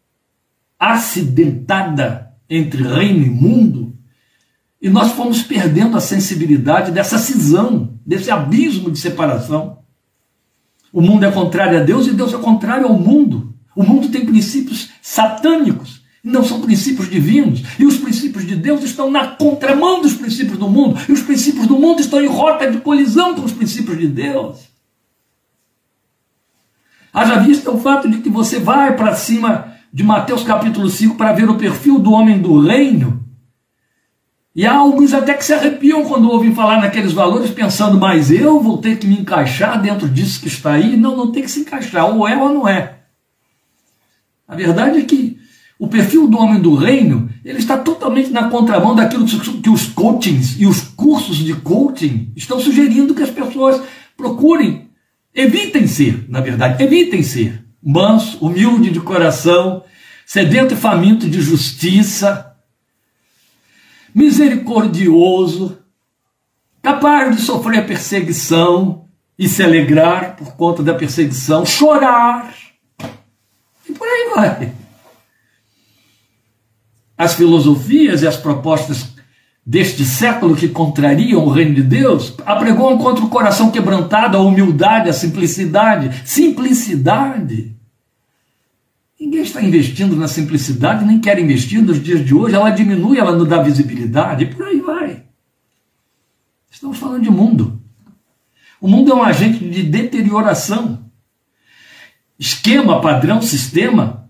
acidentada 0.79 2.33
entre 2.49 2.83
reino 2.83 3.25
e 3.25 3.31
mundo, 3.31 3.97
e 4.83 4.89
nós 4.89 5.13
fomos 5.13 5.43
perdendo 5.43 5.97
a 5.97 6.01
sensibilidade 6.01 6.91
dessa 6.91 7.19
cisão, 7.19 7.99
desse 8.05 8.31
abismo 8.31 8.91
de 8.91 8.99
separação. 8.99 9.81
O 10.91 11.03
mundo 11.03 11.25
é 11.25 11.31
contrário 11.31 11.79
a 11.79 11.83
Deus 11.83 12.07
e 12.07 12.13
Deus 12.13 12.33
é 12.33 12.39
contrário 12.39 12.87
ao 12.87 12.99
mundo. 12.99 13.55
O 13.77 13.83
mundo 13.83 14.09
tem 14.09 14.25
princípios 14.25 14.91
satânicos, 15.03 16.00
não 16.23 16.45
são 16.45 16.61
princípios 16.61 17.11
divinos. 17.11 17.63
E 17.79 17.87
os 17.87 17.97
princípios 17.97 18.47
de 18.47 18.55
Deus 18.55 18.83
estão 18.83 19.11
na 19.11 19.29
contramão 19.29 20.03
dos 20.03 20.15
princípios 20.15 20.59
do 20.59 20.69
mundo. 20.69 21.01
E 21.09 21.13
os 21.13 21.23
princípios 21.23 21.67
do 21.67 21.79
mundo 21.79 22.01
estão 22.01 22.21
em 22.21 22.27
rota 22.27 22.71
de 22.71 22.79
colisão 22.79 23.35
com 23.35 23.43
os 23.43 23.53
princípios 23.53 23.99
de 23.99 24.07
Deus. 24.07 24.69
Haja 27.13 27.41
vista 27.41 27.71
o 27.71 27.81
fato 27.81 28.09
de 28.09 28.19
que 28.19 28.29
você 28.29 28.61
vai 28.61 28.95
para 28.97 29.15
cima 29.15 29.75
de 29.93 30.05
Mateus 30.05 30.45
capítulo 30.45 30.89
5 30.89 31.17
para 31.17 31.33
ver 31.33 31.49
o 31.49 31.57
perfil 31.57 31.99
do 31.99 32.13
homem 32.13 32.41
do 32.41 32.61
reino. 32.61 33.25
E 34.55 34.67
há 34.67 34.75
alguns 34.75 35.15
até 35.15 35.35
que 35.35 35.45
se 35.45 35.53
arrepiam 35.53 36.05
quando 36.05 36.31
ouvem 36.31 36.55
falar 36.55 36.81
naqueles 36.81 37.13
valores, 37.13 37.51
pensando, 37.51 37.99
mas 37.99 38.31
eu 38.31 38.61
vou 38.61 38.79
ter 38.79 38.99
que 38.99 39.07
me 39.07 39.19
encaixar 39.19 39.81
dentro 39.81 40.09
disso 40.09 40.41
que 40.41 40.49
está 40.49 40.73
aí. 40.73 40.97
Não, 40.97 41.17
não 41.17 41.33
tem 41.33 41.43
que 41.43 41.51
se 41.51 41.61
encaixar, 41.61 42.09
ou 42.09 42.29
é 42.29 42.37
ou 42.37 42.53
não 42.53 42.69
é. 42.69 42.99
A 44.47 44.55
verdade 44.55 44.99
é 44.99 45.03
que 45.03 45.40
o 45.81 45.89
perfil 45.89 46.29
do 46.29 46.37
homem 46.37 46.61
do 46.61 46.75
reino, 46.75 47.31
ele 47.43 47.59
está 47.59 47.79
totalmente 47.79 48.29
na 48.29 48.51
contramão 48.51 48.95
daquilo 48.95 49.25
que 49.25 49.71
os 49.71 49.87
coachings 49.87 50.61
e 50.61 50.67
os 50.67 50.83
cursos 50.83 51.39
de 51.39 51.55
coaching 51.55 52.31
estão 52.37 52.61
sugerindo 52.61 53.15
que 53.15 53.23
as 53.23 53.31
pessoas 53.31 53.81
procurem. 54.15 54.91
Evitem 55.35 55.87
ser, 55.87 56.27
na 56.29 56.43
verdade, 56.43 56.85
evitem 56.85 57.23
ser 57.23 57.65
manso, 57.83 58.45
humilde 58.45 58.91
de 58.91 59.01
coração, 59.01 59.83
sedento 60.27 60.75
e 60.75 60.77
faminto 60.77 61.27
de 61.27 61.41
justiça, 61.41 62.55
misericordioso, 64.15 65.79
capaz 66.83 67.35
de 67.35 67.41
sofrer 67.41 67.87
perseguição 67.87 69.07
e 69.39 69.49
se 69.49 69.63
alegrar 69.63 70.37
por 70.37 70.53
conta 70.57 70.83
da 70.83 70.93
perseguição, 70.93 71.65
chorar, 71.65 72.55
e 73.89 73.93
por 73.95 74.07
aí 74.07 74.31
vai. 74.35 74.80
As 77.21 77.35
filosofias 77.35 78.23
e 78.23 78.27
as 78.27 78.39
propostas 78.39 79.15
deste 79.65 80.07
século 80.07 80.57
que 80.57 80.71
contrariam 80.71 81.45
o 81.45 81.51
reino 81.51 81.75
de 81.75 81.83
Deus, 81.83 82.35
apregoam 82.47 82.97
contra 82.97 83.23
o 83.23 83.29
coração 83.29 83.71
quebrantado 83.71 84.39
a 84.39 84.41
humildade, 84.41 85.11
a 85.11 85.13
simplicidade. 85.13 86.27
Simplicidade. 86.27 87.77
Ninguém 89.21 89.43
está 89.43 89.63
investindo 89.63 90.17
na 90.17 90.29
simplicidade, 90.29 91.05
nem 91.05 91.21
quer 91.21 91.39
investir 91.39 91.83
nos 91.83 92.03
dias 92.03 92.25
de 92.25 92.35
hoje. 92.35 92.55
Ela 92.55 92.71
diminui, 92.71 93.19
ela 93.19 93.37
não 93.37 93.45
dá 93.45 93.61
visibilidade, 93.61 94.45
e 94.45 94.47
por 94.47 94.65
aí 94.65 94.81
vai. 94.81 95.25
Estamos 96.71 96.97
falando 96.97 97.25
de 97.25 97.31
mundo. 97.31 97.83
O 98.81 98.89
mundo 98.89 99.13
é 99.13 99.15
um 99.15 99.23
agente 99.23 99.59
de 99.59 99.83
deterioração. 99.83 101.05
Esquema, 102.39 103.03
padrão, 103.03 103.43
sistema 103.43 104.27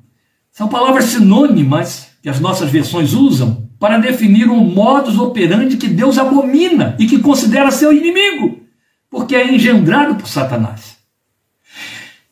são 0.51 0.67
palavras 0.67 1.05
sinônimas 1.05 2.10
que 2.23 2.29
as 2.29 2.41
nossas 2.41 2.71
versões 2.71 3.13
usam 3.15 3.69
para 3.79 3.99
definir 3.99 4.49
um 4.49 4.61
modus 4.63 5.19
operandi 5.19 5.77
que 5.77 5.89
Deus 5.89 6.19
abomina 6.19 6.95
e 6.99 7.07
que 7.07 7.19
considera 7.19 7.71
seu 7.71 7.93
inimigo, 7.93 8.61
porque 9.09 9.35
é 9.35 9.55
engendrado 9.55 10.17
por 10.17 10.29
Satanás. 10.29 10.99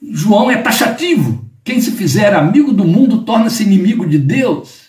João 0.00 0.50
é 0.50 0.57
taxativo. 0.57 1.49
Quem 1.64 1.80
se 1.80 1.92
fizer 1.92 2.35
amigo 2.35 2.73
do 2.73 2.85
mundo 2.85 3.23
torna-se 3.23 3.62
inimigo 3.62 4.07
de 4.07 4.18
Deus. 4.18 4.88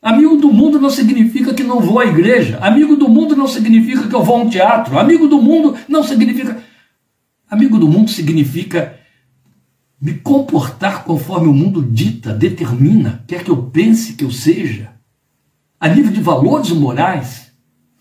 Amigo 0.00 0.36
do 0.36 0.52
mundo 0.52 0.80
não 0.80 0.90
significa 0.90 1.54
que 1.54 1.62
não 1.62 1.80
vou 1.80 2.00
à 2.00 2.06
igreja. 2.06 2.58
Amigo 2.60 2.96
do 2.96 3.08
mundo 3.08 3.36
não 3.36 3.46
significa 3.46 4.08
que 4.08 4.14
eu 4.14 4.22
vou 4.22 4.36
a 4.36 4.38
um 4.38 4.48
teatro. 4.48 4.98
Amigo 4.98 5.28
do 5.28 5.40
mundo 5.40 5.76
não 5.88 6.02
significa. 6.02 6.62
Amigo 7.48 7.78
do 7.78 7.86
mundo 7.86 8.10
significa 8.10 8.98
me 10.02 10.14
comportar 10.14 11.04
conforme 11.04 11.46
o 11.46 11.52
mundo 11.52 11.80
dita, 11.80 12.34
determina, 12.34 13.22
quer 13.24 13.44
que 13.44 13.50
eu 13.52 13.56
pense 13.56 14.14
que 14.14 14.24
eu 14.24 14.32
seja, 14.32 14.90
a 15.78 15.86
nível 15.86 16.10
de 16.10 16.20
valores 16.20 16.70
morais, 16.70 17.52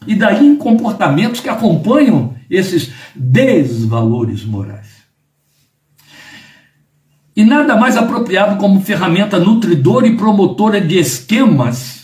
e 0.08 0.16
daí 0.16 0.48
em 0.48 0.56
comportamentos 0.56 1.42
que 1.42 1.48
acompanham 1.48 2.34
esses 2.50 2.92
desvalores 3.14 4.44
morais. 4.44 4.88
E 7.36 7.46
nada 7.46 7.76
mais 7.76 7.96
apropriado 7.96 8.58
como 8.58 8.82
ferramenta 8.82 9.38
nutridora 9.38 10.08
e 10.08 10.18
promotora 10.18 10.82
de 10.82 10.98
esquemas 10.98 12.01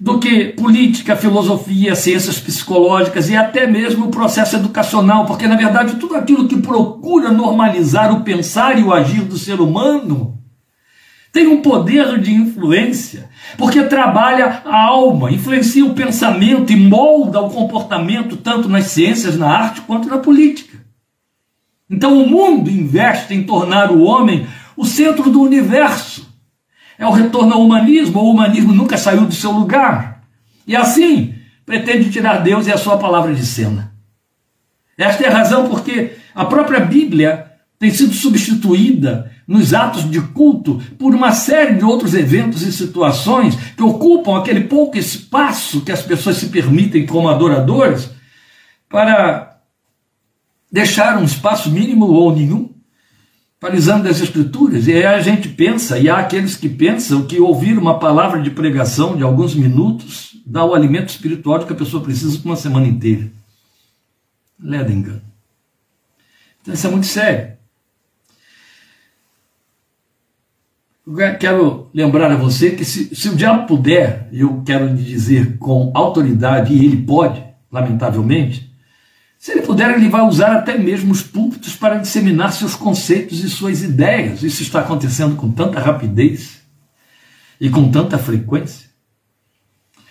do 0.00 0.18
que 0.18 0.46
política, 0.54 1.14
filosofia, 1.14 1.94
ciências 1.94 2.38
psicológicas 2.40 3.28
e 3.28 3.36
até 3.36 3.66
mesmo 3.66 4.06
o 4.06 4.10
processo 4.10 4.56
educacional, 4.56 5.26
porque 5.26 5.46
na 5.46 5.56
verdade 5.56 5.96
tudo 5.96 6.14
aquilo 6.14 6.48
que 6.48 6.56
procura 6.56 7.30
normalizar 7.30 8.10
o 8.10 8.22
pensar 8.22 8.78
e 8.78 8.82
o 8.82 8.94
agir 8.94 9.22
do 9.24 9.36
ser 9.36 9.60
humano 9.60 10.38
tem 11.32 11.46
um 11.46 11.60
poder 11.62 12.18
de 12.18 12.32
influência, 12.32 13.28
porque 13.56 13.84
trabalha 13.84 14.62
a 14.64 14.86
alma, 14.86 15.30
influencia 15.30 15.84
o 15.84 15.94
pensamento 15.94 16.72
e 16.72 16.76
molda 16.76 17.40
o 17.40 17.50
comportamento 17.50 18.36
tanto 18.36 18.68
nas 18.68 18.86
ciências, 18.86 19.36
na 19.36 19.48
arte 19.48 19.82
quanto 19.82 20.08
na 20.08 20.18
política. 20.18 20.78
Então 21.88 22.20
o 22.20 22.28
mundo 22.28 22.70
investe 22.70 23.34
em 23.34 23.44
tornar 23.44 23.92
o 23.92 24.02
homem 24.02 24.46
o 24.76 24.84
centro 24.84 25.30
do 25.30 25.42
universo. 25.42 26.29
É 27.00 27.06
o 27.06 27.12
retorno 27.12 27.54
ao 27.54 27.62
humanismo, 27.62 28.20
o 28.20 28.30
humanismo 28.30 28.74
nunca 28.74 28.98
saiu 28.98 29.24
do 29.24 29.34
seu 29.34 29.50
lugar. 29.52 30.22
E 30.66 30.76
assim, 30.76 31.34
pretende 31.64 32.10
tirar 32.10 32.42
Deus 32.42 32.66
e 32.66 32.72
a 32.72 32.76
sua 32.76 32.98
palavra 32.98 33.34
de 33.34 33.46
cena. 33.46 33.94
Esta 34.98 35.24
é 35.24 35.28
a 35.28 35.32
razão 35.32 35.66
porque 35.66 36.12
a 36.34 36.44
própria 36.44 36.80
Bíblia 36.80 37.52
tem 37.78 37.90
sido 37.90 38.12
substituída 38.12 39.32
nos 39.48 39.72
atos 39.72 40.10
de 40.10 40.20
culto 40.20 40.78
por 40.98 41.14
uma 41.14 41.32
série 41.32 41.76
de 41.76 41.84
outros 41.86 42.12
eventos 42.12 42.60
e 42.60 42.70
situações 42.70 43.56
que 43.74 43.82
ocupam 43.82 44.38
aquele 44.38 44.64
pouco 44.64 44.98
espaço 44.98 45.80
que 45.80 45.90
as 45.90 46.02
pessoas 46.02 46.36
se 46.36 46.50
permitem 46.50 47.06
como 47.06 47.30
adoradores 47.30 48.10
para 48.90 49.58
deixar 50.70 51.16
um 51.16 51.24
espaço 51.24 51.70
mínimo 51.70 52.04
ou 52.04 52.36
nenhum 52.36 52.69
para 53.60 53.74
o 53.74 53.76
exame 53.76 54.02
das 54.02 54.22
Escrituras. 54.22 54.88
E 54.88 54.92
aí 54.94 55.04
a 55.04 55.20
gente 55.20 55.48
pensa, 55.50 55.98
e 55.98 56.08
há 56.08 56.16
aqueles 56.16 56.56
que 56.56 56.68
pensam 56.68 57.26
que 57.26 57.38
ouvir 57.38 57.76
uma 57.76 57.98
palavra 57.98 58.40
de 58.40 58.50
pregação 58.50 59.14
de 59.14 59.22
alguns 59.22 59.54
minutos 59.54 60.40
dá 60.46 60.64
o 60.64 60.74
alimento 60.74 61.10
espiritual 61.10 61.64
que 61.64 61.72
a 61.72 61.76
pessoa 61.76 62.02
precisa 62.02 62.38
por 62.38 62.46
uma 62.46 62.56
semana 62.56 62.88
inteira. 62.88 63.30
Leda 64.58 64.90
engano. 64.90 65.22
Então 66.62 66.72
isso 66.72 66.86
é 66.86 66.90
muito 66.90 67.06
sério. 67.06 67.60
Eu 71.06 71.38
quero 71.38 71.90
lembrar 71.92 72.30
a 72.30 72.36
você 72.36 72.70
que 72.70 72.84
se, 72.84 73.14
se 73.14 73.28
o 73.28 73.36
diabo 73.36 73.66
puder, 73.66 74.28
eu 74.32 74.62
quero 74.64 74.86
lhe 74.86 75.02
dizer 75.02 75.58
com 75.58 75.90
autoridade, 75.94 76.72
e 76.72 76.84
ele 76.84 77.02
pode, 77.02 77.42
lamentavelmente, 77.70 78.69
se 79.40 79.52
ele 79.52 79.62
puder, 79.62 79.94
ele 79.94 80.10
vai 80.10 80.20
usar 80.20 80.52
até 80.52 80.76
mesmo 80.76 81.12
os 81.12 81.22
púlpitos 81.22 81.74
para 81.74 81.96
disseminar 81.96 82.52
seus 82.52 82.74
conceitos 82.74 83.42
e 83.42 83.48
suas 83.48 83.82
ideias. 83.82 84.42
Isso 84.42 84.62
está 84.62 84.80
acontecendo 84.80 85.34
com 85.34 85.50
tanta 85.50 85.80
rapidez 85.80 86.60
e 87.58 87.70
com 87.70 87.90
tanta 87.90 88.18
frequência. 88.18 88.90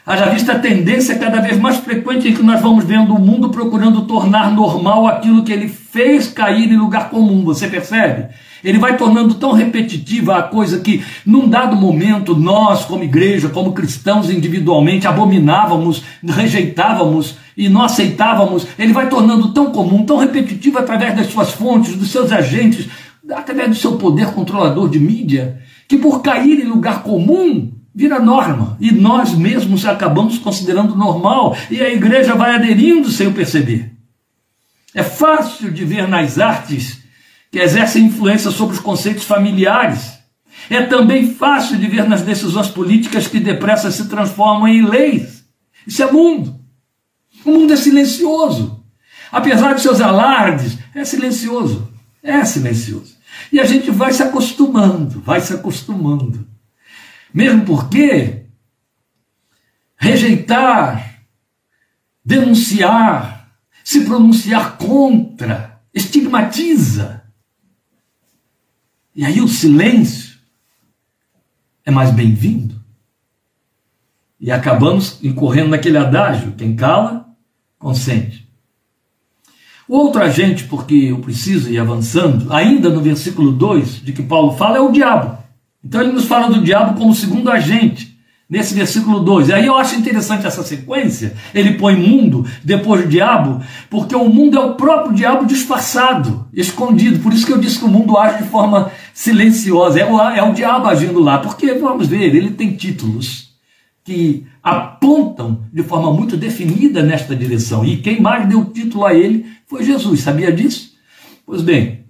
Haja 0.04 0.32
vista 0.32 0.54
a 0.54 0.60
tendência 0.60 1.20
cada 1.20 1.42
vez 1.42 1.60
mais 1.60 1.78
frequente 1.78 2.28
em 2.28 2.34
que 2.34 2.42
nós 2.42 2.60
vamos 2.60 2.84
vendo 2.84 3.14
o 3.14 3.20
mundo 3.20 3.50
procurando 3.50 4.08
tornar 4.08 4.52
normal 4.52 5.06
aquilo 5.06 5.44
que 5.44 5.54
ele 5.54 5.70
fez 5.70 6.28
cair 6.30 6.72
em 6.72 6.78
lugar 6.78 7.12
comum. 7.12 7.44
Você 7.44 7.68
percebe? 7.68 8.30
Ele 8.64 8.80
vai 8.80 8.98
tornando 8.98 9.36
tão 9.36 9.52
repetitiva 9.52 10.38
a 10.38 10.44
coisa 10.44 10.80
que, 10.80 11.04
num 11.24 11.48
dado 11.48 11.76
momento, 11.76 12.36
nós, 12.36 12.84
como 12.84 13.04
igreja, 13.04 13.50
como 13.50 13.74
cristãos 13.74 14.32
individualmente, 14.32 15.08
abominávamos, 15.08 16.04
rejeitávamos 16.24 17.38
e 17.60 17.68
não 17.68 17.82
aceitávamos. 17.82 18.66
Ele 18.78 18.94
vai 18.94 19.10
tornando 19.10 19.52
tão 19.52 19.70
comum, 19.74 20.06
tão 20.06 20.16
repetitivo 20.16 20.78
através 20.78 21.14
das 21.14 21.28
suas 21.28 21.52
fontes, 21.52 21.94
dos 21.94 22.10
seus 22.10 22.32
agentes, 22.32 22.88
através 23.30 23.68
do 23.68 23.76
seu 23.76 23.98
poder 23.98 24.28
controlador 24.28 24.88
de 24.90 24.98
mídia, 24.98 25.62
que 25.86 25.98
por 25.98 26.22
cair 26.22 26.62
em 26.62 26.70
lugar 26.70 27.04
comum, 27.04 27.74
vira 27.94 28.18
norma. 28.18 28.78
E 28.80 28.94
nós 28.94 29.34
mesmos 29.34 29.86
acabamos 29.86 30.38
considerando 30.38 30.96
normal. 30.96 31.54
E 31.70 31.82
a 31.82 31.90
igreja 31.90 32.34
vai 32.34 32.56
aderindo 32.56 33.12
sem 33.12 33.30
perceber. 33.34 33.92
É 34.96 35.04
fácil 35.04 35.70
de 35.70 35.84
ver 35.84 36.08
nas 36.08 36.40
artes 36.40 37.04
que 37.52 37.60
exercem 37.60 38.06
influência 38.06 38.52
sobre 38.52 38.76
os 38.76 38.82
conceitos 38.82 39.26
familiares. 39.26 40.18
É 40.70 40.82
também 40.84 41.34
fácil 41.34 41.78
de 41.78 41.88
ver 41.88 42.08
nas 42.08 42.22
decisões 42.22 42.68
políticas 42.70 43.28
que 43.28 43.40
depressa 43.40 43.92
se 43.92 44.08
transformam 44.08 44.68
em 44.70 44.86
leis. 44.86 45.44
Isso 45.86 46.02
é 46.02 46.10
mundo. 46.10 46.59
O 47.46 47.52
mundo 47.52 47.74
é 47.74 47.76
silencioso. 47.76 48.84
Apesar 49.32 49.74
de 49.74 49.82
seus 49.82 50.02
alardes, 50.02 50.78
é 50.94 51.06
silencioso. 51.06 51.92
É 52.22 52.44
silencioso. 52.44 53.18
E 53.52 53.60
a 53.60 53.66
gente 53.66 53.90
vai 53.92 54.12
se 54.12 54.22
acostumando, 54.22 55.22
vai 55.22 55.40
se 55.40 55.54
acostumando. 55.54 56.48
Mesmo 57.34 57.66
porque 57.66 58.46
rejeitar, 59.98 61.24
denunciar, 62.24 63.52
se 63.84 64.06
pronunciar 64.06 64.78
contra, 64.78 65.82
estigmatiza. 65.94 67.24
E 69.16 69.26
aí 69.26 69.42
o 69.42 69.48
silêncio 69.48 70.38
é 71.86 71.92
mais 71.92 72.12
bem-vindo. 72.12 72.80
E 74.40 74.52
acabamos 74.52 75.22
incorrendo 75.24 75.70
naquele 75.70 75.98
adágio: 75.98 76.54
quem 76.54 76.76
cala, 76.76 77.29
consente. 77.80 78.48
O 79.88 79.98
outro 79.98 80.22
agente, 80.22 80.66
porque 80.66 80.94
eu 80.94 81.18
preciso 81.18 81.72
ir 81.72 81.80
avançando, 81.80 82.54
ainda 82.54 82.90
no 82.92 83.02
versículo 83.02 83.52
2 83.52 84.04
de 84.04 84.14
que 84.14 84.22
Paulo 84.22 84.56
fala, 84.56 84.78
é 84.78 84.80
o 84.80 84.92
diabo. 84.92 85.40
Então 85.84 86.02
ele 86.02 86.12
nos 86.12 86.26
fala 86.26 86.48
do 86.48 86.62
diabo 86.62 87.00
como 87.00 87.16
segundo 87.16 87.50
agente 87.50 88.16
nesse 88.48 88.76
versículo 88.76 89.22
2. 89.22 89.50
E 89.50 89.54
aí 89.54 89.66
eu 89.66 89.76
acho 89.76 89.96
interessante 89.96 90.46
essa 90.46 90.62
sequência. 90.62 91.36
Ele 91.56 91.74
põe 91.74 91.96
mundo 91.96 92.46
depois 92.64 93.10
diabo, 93.10 93.64
porque 93.90 94.16
o 94.16 94.30
mundo 94.30 94.58
é 94.58 94.62
o 94.62 94.76
próprio 94.76 95.16
diabo 95.16 95.48
disfarçado, 95.48 96.48
escondido. 96.54 97.20
Por 97.20 97.34
isso 97.34 97.46
que 97.46 97.54
eu 97.54 97.60
disse 97.60 97.80
que 97.80 97.86
o 97.86 97.90
mundo 97.90 98.18
age 98.18 98.44
de 98.44 98.50
forma 98.50 98.92
silenciosa. 99.14 100.00
É 100.00 100.06
o, 100.06 100.20
é 100.20 100.44
o 100.44 100.54
diabo 100.54 100.88
agindo 100.88 101.20
lá. 101.20 101.40
Porque, 101.40 101.74
vamos 101.74 102.08
ver, 102.08 102.36
ele 102.36 102.52
tem 102.52 102.76
títulos 102.76 103.49
que 104.10 104.48
apontam 104.64 105.66
de 105.72 105.84
forma 105.84 106.12
muito 106.12 106.36
definida 106.36 107.04
nesta 107.04 107.36
direção. 107.36 107.86
E 107.86 107.98
quem 107.98 108.20
mais 108.20 108.50
deu 108.50 108.66
título 108.66 109.06
a 109.06 109.14
ele 109.14 109.46
foi 109.68 109.84
Jesus. 109.84 110.22
Sabia 110.22 110.52
disso? 110.52 110.94
Pois 111.46 111.62
bem, 111.62 112.06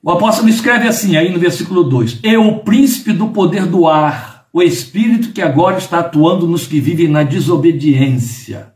o 0.00 0.12
apóstolo 0.12 0.48
escreve 0.48 0.86
assim, 0.86 1.16
aí 1.16 1.32
no 1.32 1.40
versículo 1.40 1.82
2: 1.82 2.20
É 2.22 2.38
o 2.38 2.60
príncipe 2.60 3.12
do 3.12 3.30
poder 3.30 3.66
do 3.66 3.88
ar 3.88 4.46
o 4.52 4.62
espírito 4.62 5.32
que 5.32 5.42
agora 5.42 5.76
está 5.76 5.98
atuando 5.98 6.46
nos 6.46 6.68
que 6.68 6.80
vivem 6.80 7.08
na 7.08 7.24
desobediência. 7.24 8.72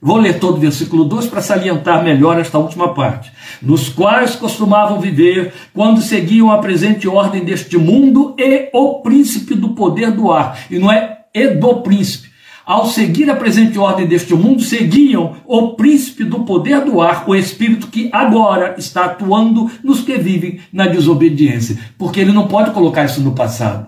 Vou 0.00 0.18
ler 0.18 0.38
todo 0.38 0.58
o 0.58 0.60
versículo 0.60 1.04
2 1.04 1.26
para 1.26 1.40
salientar 1.40 2.04
melhor 2.04 2.38
esta 2.38 2.58
última 2.58 2.92
parte. 2.92 3.32
Nos 3.62 3.88
quais 3.88 4.36
costumavam 4.36 5.00
viver 5.00 5.54
quando 5.72 6.02
seguiam 6.02 6.50
a 6.50 6.58
presente 6.58 7.08
ordem 7.08 7.42
deste 7.42 7.78
mundo 7.78 8.34
e 8.38 8.68
o 8.72 9.00
príncipe 9.00 9.54
do 9.54 9.70
poder 9.70 10.12
do 10.12 10.30
ar. 10.30 10.58
E 10.70 10.78
não 10.78 10.92
é 10.92 11.15
e 11.36 11.48
do 11.48 11.82
príncipe. 11.82 12.30
Ao 12.64 12.86
seguir 12.86 13.30
a 13.30 13.36
presente 13.36 13.78
ordem 13.78 14.08
deste 14.08 14.34
mundo, 14.34 14.62
seguiam 14.62 15.36
o 15.44 15.74
príncipe 15.74 16.24
do 16.24 16.40
poder 16.40 16.80
do 16.80 17.00
ar, 17.00 17.28
o 17.28 17.34
espírito 17.34 17.86
que 17.88 18.10
agora 18.12 18.74
está 18.76 19.04
atuando 19.04 19.70
nos 19.84 20.00
que 20.00 20.16
vivem 20.16 20.58
na 20.72 20.88
desobediência. 20.88 21.78
Porque 21.96 22.18
ele 22.18 22.32
não 22.32 22.48
pode 22.48 22.72
colocar 22.72 23.04
isso 23.04 23.20
no 23.20 23.36
passado. 23.36 23.86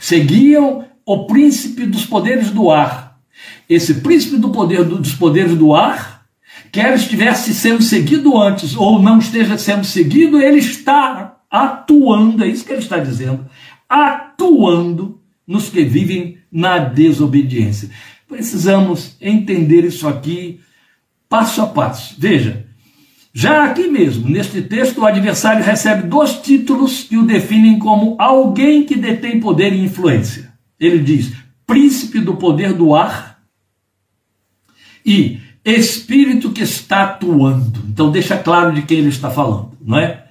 Seguiam 0.00 0.84
o 1.04 1.26
príncipe 1.26 1.86
dos 1.86 2.04
poderes 2.04 2.50
do 2.50 2.70
ar. 2.70 3.18
Esse 3.68 3.94
príncipe 3.94 4.36
do 4.36 4.50
poder, 4.50 4.84
dos 4.84 5.14
poderes 5.14 5.56
do 5.56 5.74
ar, 5.74 6.22
quer 6.70 6.94
estivesse 6.94 7.52
sendo 7.52 7.82
seguido 7.82 8.38
antes 8.40 8.76
ou 8.76 9.02
não 9.02 9.18
esteja 9.18 9.58
sendo 9.58 9.84
seguido, 9.84 10.40
ele 10.40 10.58
está 10.58 11.38
atuando, 11.50 12.44
é 12.44 12.46
isso 12.46 12.64
que 12.64 12.72
ele 12.72 12.82
está 12.82 12.98
dizendo, 12.98 13.46
atuando 13.88 15.17
nos 15.48 15.70
que 15.70 15.82
vivem 15.82 16.36
na 16.52 16.78
desobediência. 16.78 17.88
Precisamos 18.28 19.16
entender 19.18 19.84
isso 19.84 20.06
aqui 20.06 20.60
passo 21.28 21.62
a 21.62 21.66
passo. 21.66 22.14
Veja, 22.18 22.66
já 23.32 23.64
aqui 23.64 23.88
mesmo, 23.88 24.28
neste 24.28 24.60
texto, 24.60 24.98
o 24.98 25.06
adversário 25.06 25.64
recebe 25.64 26.06
dois 26.06 26.34
títulos 26.34 27.04
que 27.04 27.16
o 27.16 27.24
definem 27.24 27.78
como 27.78 28.16
alguém 28.18 28.84
que 28.84 28.96
detém 28.96 29.40
poder 29.40 29.72
e 29.72 29.84
influência. 29.84 30.52
Ele 30.78 30.98
diz 30.98 31.32
príncipe 31.66 32.20
do 32.20 32.36
poder 32.36 32.72
do 32.72 32.94
ar 32.94 33.40
e 35.04 35.40
espírito 35.64 36.50
que 36.50 36.62
está 36.62 37.04
atuando. 37.04 37.80
Então 37.88 38.10
deixa 38.10 38.36
claro 38.36 38.74
de 38.74 38.82
quem 38.82 38.98
ele 38.98 39.08
está 39.08 39.30
falando, 39.30 39.72
não 39.80 39.98
é? 39.98 40.24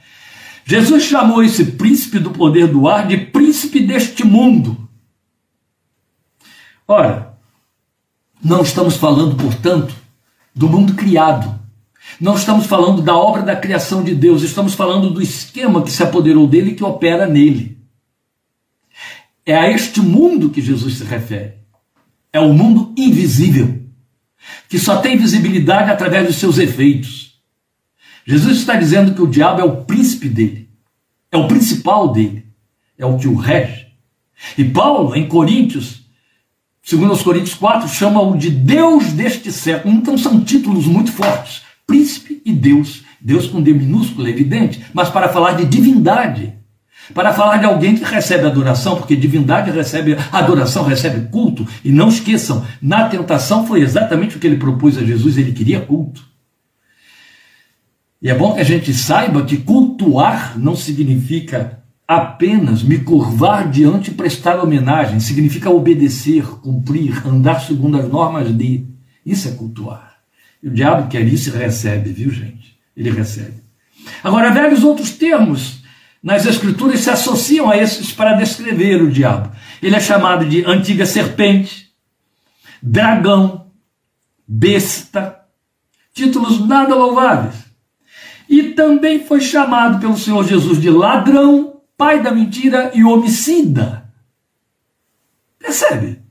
Jesus 0.66 1.04
chamou 1.04 1.42
esse 1.42 1.64
príncipe 1.64 2.20
do 2.20 2.32
poder 2.32 2.68
do 2.68 2.88
ar 2.88 3.08
de 3.08 3.18
príncipe 3.18 3.80
deste 3.80 4.26
mundo. 4.26 4.87
Ora, 6.88 7.38
não 8.42 8.62
estamos 8.62 8.96
falando, 8.96 9.36
portanto, 9.36 9.94
do 10.56 10.70
mundo 10.70 10.94
criado. 10.94 11.60
Não 12.20 12.36
estamos 12.36 12.66
falando 12.66 13.02
da 13.02 13.16
obra 13.16 13.42
da 13.42 13.56
criação 13.56 14.04
de 14.04 14.16
Deus, 14.16 14.42
estamos 14.42 14.74
falando 14.74 15.10
do 15.10 15.22
esquema 15.22 15.84
que 15.84 15.92
se 15.92 16.02
apoderou 16.02 16.48
dele 16.48 16.72
e 16.72 16.76
que 16.76 16.84
opera 16.84 17.28
nele. 17.28 17.78
É 19.46 19.56
a 19.56 19.70
este 19.70 20.00
mundo 20.00 20.50
que 20.50 20.62
Jesus 20.62 21.00
se 21.00 21.04
refere. 21.04 21.56
É 22.32 22.40
o 22.40 22.54
mundo 22.54 22.94
invisível, 22.98 23.84
que 24.70 24.80
só 24.80 24.98
tem 24.98 25.18
visibilidade 25.18 25.92
através 25.92 26.28
dos 26.28 26.38
seus 26.38 26.58
efeitos. 26.58 27.42
Jesus 28.26 28.58
está 28.58 28.76
dizendo 28.76 29.14
que 29.14 29.22
o 29.22 29.28
diabo 29.28 29.62
é 29.62 29.64
o 29.64 29.84
príncipe 29.84 30.30
dele, 30.30 30.70
é 31.32 31.38
o 31.38 31.48
principal 31.48 32.12
dele, 32.12 32.46
é 32.98 33.06
o 33.06 33.18
que 33.18 33.28
o 33.28 33.36
rege. 33.36 33.88
E 34.58 34.64
Paulo, 34.64 35.16
em 35.16 35.28
Coríntios, 35.28 36.07
segundo 36.88 37.12
os 37.12 37.22
Coríntios 37.22 37.54
4, 37.54 37.90
chama-o 37.90 38.38
de 38.38 38.50
Deus 38.50 39.12
deste 39.12 39.52
século. 39.52 39.94
Então 39.94 40.18
são 40.18 40.40
títulos 40.40 40.86
muito 40.86 41.12
fortes. 41.12 41.64
Príncipe 41.86 42.42
e 42.46 42.54
Deus. 42.54 43.04
Deus 43.20 43.46
com 43.48 43.62
D 43.62 43.74
minúsculo, 43.74 44.26
é 44.26 44.30
evidente, 44.30 44.82
mas 44.94 45.10
para 45.10 45.28
falar 45.28 45.54
de 45.54 45.66
divindade 45.66 46.54
para 47.14 47.34
falar 47.34 47.58
de 47.58 47.66
alguém 47.66 47.96
que 47.96 48.04
recebe 48.04 48.46
adoração, 48.46 48.98
porque 48.98 49.16
divindade 49.16 49.72
recebe 49.72 50.18
adoração, 50.30 50.84
recebe 50.84 51.30
culto. 51.30 51.66
E 51.82 51.90
não 51.90 52.10
esqueçam, 52.10 52.66
na 52.82 53.08
tentação 53.08 53.66
foi 53.66 53.82
exatamente 53.82 54.36
o 54.36 54.40
que 54.40 54.48
ele 54.48 54.58
propôs 54.58 54.98
a 54.98 55.06
Jesus, 55.06 55.38
ele 55.38 55.54
queria 55.54 55.80
culto. 55.80 56.22
E 58.22 58.30
é 58.30 58.36
bom 58.36 58.54
que 58.54 58.60
a 58.60 58.66
gente 58.66 58.94
saiba 58.94 59.46
que 59.46 59.56
cultuar 59.56 60.60
não 60.60 60.76
significa 60.76 61.80
apenas 62.08 62.82
me 62.82 63.00
curvar 63.00 63.70
diante 63.70 64.12
e 64.12 64.14
prestar 64.14 64.60
homenagem, 64.60 65.20
significa 65.20 65.70
obedecer, 65.70 66.44
cumprir, 66.62 67.28
andar 67.28 67.60
segundo 67.62 67.98
as 67.98 68.08
normas 68.08 68.56
de. 68.56 68.86
Isso 69.26 69.50
é 69.50 69.52
cultuar. 69.52 70.16
E 70.64 70.70
o 70.70 70.74
diabo 70.74 71.10
quer 71.10 71.28
isso 71.28 71.50
e 71.50 71.58
recebe, 71.58 72.12
viu, 72.12 72.32
gente? 72.32 72.78
Ele 72.96 73.12
recebe. 73.12 73.62
Agora, 74.24 74.54
vários 74.54 74.84
outros 74.84 75.12
termos 75.12 75.84
nas 76.24 76.46
Escrituras 76.46 77.02
se 77.02 77.10
associam 77.10 77.70
a 77.70 77.78
esses 77.78 78.12
para 78.12 78.34
descrever 78.34 79.02
o 79.02 79.12
diabo. 79.12 79.52
Ele 79.82 79.96
é 79.96 80.00
chamado 80.00 80.46
de 80.46 80.64
antiga 80.66 81.06
serpente, 81.06 81.90
dragão, 82.82 83.68
besta, 84.48 85.42
títulos 86.14 86.66
nada 86.66 86.96
louváveis. 86.96 87.56
E 88.50 88.64
também 88.72 89.26
foi 89.26 89.42
chamado 89.42 90.00
pelo 90.00 90.18
Senhor 90.18 90.48
Jesus 90.48 90.82
de 90.82 90.90
ladrão, 90.90 91.77
pai 91.98 92.22
da 92.22 92.32
mentira 92.32 92.92
e 92.94 93.04
homicida. 93.04 94.08
Percebe? 95.60 96.22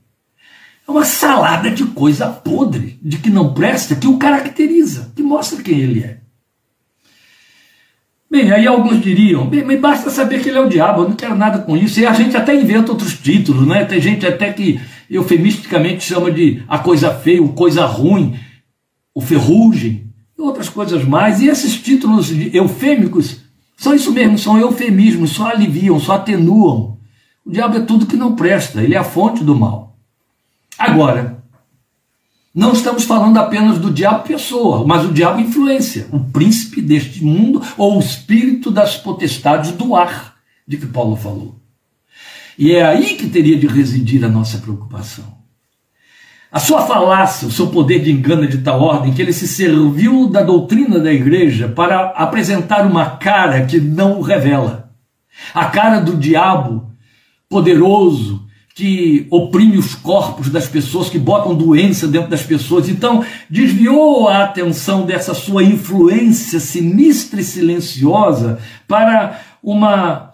É 0.87 0.91
uma 0.91 1.03
salada 1.03 1.69
de 1.69 1.83
coisa 1.87 2.27
podre, 2.29 2.97
de 3.01 3.17
que 3.17 3.29
não 3.29 3.53
presta, 3.53 3.95
que 3.95 4.07
o 4.07 4.17
caracteriza, 4.17 5.11
que 5.13 5.21
mostra 5.21 5.61
quem 5.61 5.79
ele 5.79 6.01
é. 6.01 6.21
Bem, 8.29 8.51
aí 8.51 8.67
alguns 8.67 9.01
diriam, 9.01 9.47
bem, 9.47 9.63
mas 9.63 9.79
basta 9.79 10.09
saber 10.09 10.41
que 10.41 10.49
ele 10.49 10.57
é 10.57 10.61
o 10.61 10.69
diabo, 10.69 11.03
eu 11.03 11.09
não 11.09 11.15
quero 11.15 11.35
nada 11.35 11.59
com 11.59 11.77
isso. 11.77 11.99
E 11.99 12.05
a 12.05 12.13
gente 12.13 12.35
até 12.35 12.53
inventa 12.55 12.91
outros 12.91 13.17
títulos, 13.17 13.65
né? 13.67 13.85
Tem 13.85 14.01
gente 14.01 14.25
até 14.25 14.51
que 14.51 14.79
eufemisticamente 15.09 16.03
chama 16.03 16.31
de 16.31 16.63
a 16.67 16.79
coisa 16.79 17.13
feia, 17.13 17.41
o 17.41 17.53
coisa 17.53 17.85
ruim, 17.85 18.37
o 19.13 19.21
ferrugem, 19.21 20.13
e 20.37 20.41
outras 20.41 20.67
coisas 20.67 21.05
mais. 21.05 21.41
E 21.41 21.47
esses 21.47 21.81
títulos 21.81 22.29
eufêmicos 22.53 23.46
são 23.77 23.93
isso 23.93 24.11
mesmo, 24.11 24.39
são 24.39 24.57
eufemismos, 24.57 25.31
só 25.31 25.51
aliviam, 25.51 25.99
só 25.99 26.13
atenuam. 26.13 26.97
O 27.45 27.51
diabo 27.51 27.77
é 27.77 27.81
tudo 27.81 28.07
que 28.07 28.17
não 28.17 28.35
presta, 28.35 28.81
ele 28.81 28.95
é 28.95 28.97
a 28.97 29.03
fonte 29.03 29.43
do 29.43 29.55
mal. 29.55 29.95
Agora, 30.77 31.43
não 32.53 32.73
estamos 32.73 33.03
falando 33.03 33.37
apenas 33.37 33.77
do 33.77 33.93
diabo 33.93 34.27
pessoa, 34.27 34.85
mas 34.85 35.05
o 35.05 35.13
diabo 35.13 35.39
influência, 35.39 36.07
o 36.11 36.19
príncipe 36.19 36.81
deste 36.81 37.23
mundo 37.23 37.61
ou 37.77 37.95
o 37.95 37.99
espírito 37.99 38.71
das 38.71 38.97
potestades 38.97 39.71
do 39.71 39.95
ar, 39.95 40.35
de 40.67 40.77
que 40.77 40.87
Paulo 40.87 41.15
falou. 41.15 41.55
E 42.57 42.71
é 42.71 42.83
aí 42.83 43.15
que 43.15 43.29
teria 43.29 43.57
de 43.57 43.67
residir 43.67 44.25
a 44.25 44.29
nossa 44.29 44.57
preocupação. 44.57 45.36
A 46.57 46.59
sua 46.59 46.87
falácia, 46.87 47.47
o 47.47 47.51
seu 47.51 47.67
poder 47.67 47.99
de 47.99 48.11
engano 48.11 48.45
é 48.45 48.47
de 48.47 48.57
tal 48.57 48.81
ordem 48.81 49.13
que 49.13 49.21
ele 49.21 49.31
se 49.31 49.47
serviu 49.47 50.27
da 50.27 50.41
doutrina 50.41 50.99
da 50.99 51.13
igreja 51.13 51.67
para 51.67 52.07
apresentar 52.15 52.83
uma 52.83 53.11
cara 53.11 53.63
que 53.67 53.79
não 53.79 54.17
o 54.17 54.23
revela. 54.23 54.89
A 55.53 55.65
cara 55.65 55.99
do 55.99 56.17
diabo 56.17 56.91
poderoso, 57.47 58.43
que 58.73 59.27
oprime 59.29 59.77
os 59.77 59.93
corpos 59.93 60.49
das 60.49 60.67
pessoas, 60.67 61.11
que 61.11 61.19
botam 61.19 61.53
doença 61.53 62.07
dentro 62.07 62.31
das 62.31 62.41
pessoas. 62.41 62.89
Então, 62.89 63.23
desviou 63.47 64.27
a 64.27 64.43
atenção 64.43 65.05
dessa 65.05 65.35
sua 65.35 65.61
influência 65.61 66.59
sinistra 66.59 67.39
e 67.39 67.43
silenciosa 67.43 68.57
para 68.87 69.41
uma 69.61 70.26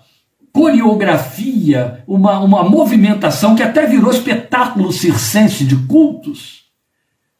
coreografia, 0.53 2.03
uma, 2.07 2.39
uma 2.39 2.63
movimentação 2.63 3.55
que 3.55 3.63
até 3.63 3.87
virou 3.87 4.11
espetáculo 4.11 4.93
circense 4.93 5.65
de 5.65 5.75
cultos, 5.75 6.65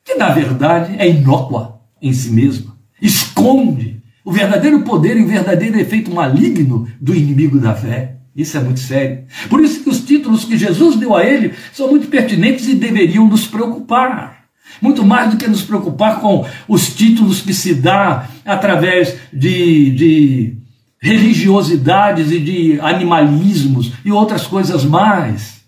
que 0.03 0.15
na 0.15 0.29
verdade 0.29 0.95
é 0.97 1.07
inócua 1.07 1.79
em 2.01 2.11
si 2.11 2.31
mesma, 2.31 2.75
esconde 2.99 4.01
o 4.25 4.31
verdadeiro 4.31 4.81
poder 4.81 5.15
e 5.17 5.23
o 5.23 5.27
verdadeiro 5.27 5.79
efeito 5.79 6.11
maligno 6.11 6.87
do 6.99 7.13
inimigo 7.13 7.59
da 7.59 7.75
fé. 7.75 8.17
Isso 8.35 8.57
é 8.57 8.61
muito 8.61 8.79
sério. 8.79 9.25
Por 9.47 9.61
isso 9.61 9.83
que 9.83 9.89
os 9.89 10.01
títulos 10.01 10.43
que 10.43 10.57
Jesus 10.57 10.95
deu 10.95 11.15
a 11.15 11.23
ele 11.23 11.53
são 11.71 11.89
muito 11.89 12.07
pertinentes 12.07 12.67
e 12.67 12.73
deveriam 12.73 13.27
nos 13.27 13.45
preocupar. 13.45 14.45
Muito 14.81 15.05
mais 15.05 15.29
do 15.29 15.37
que 15.37 15.47
nos 15.47 15.61
preocupar 15.61 16.19
com 16.19 16.45
os 16.67 16.95
títulos 16.95 17.41
que 17.41 17.53
se 17.53 17.75
dá 17.75 18.27
através 18.43 19.15
de, 19.31 19.91
de 19.91 20.62
religiosidades 21.03 22.31
e 22.31 22.39
de 22.39 22.79
animalismos 22.79 23.91
e 24.05 24.11
outras 24.11 24.47
coisas 24.47 24.85
mais. 24.85 25.61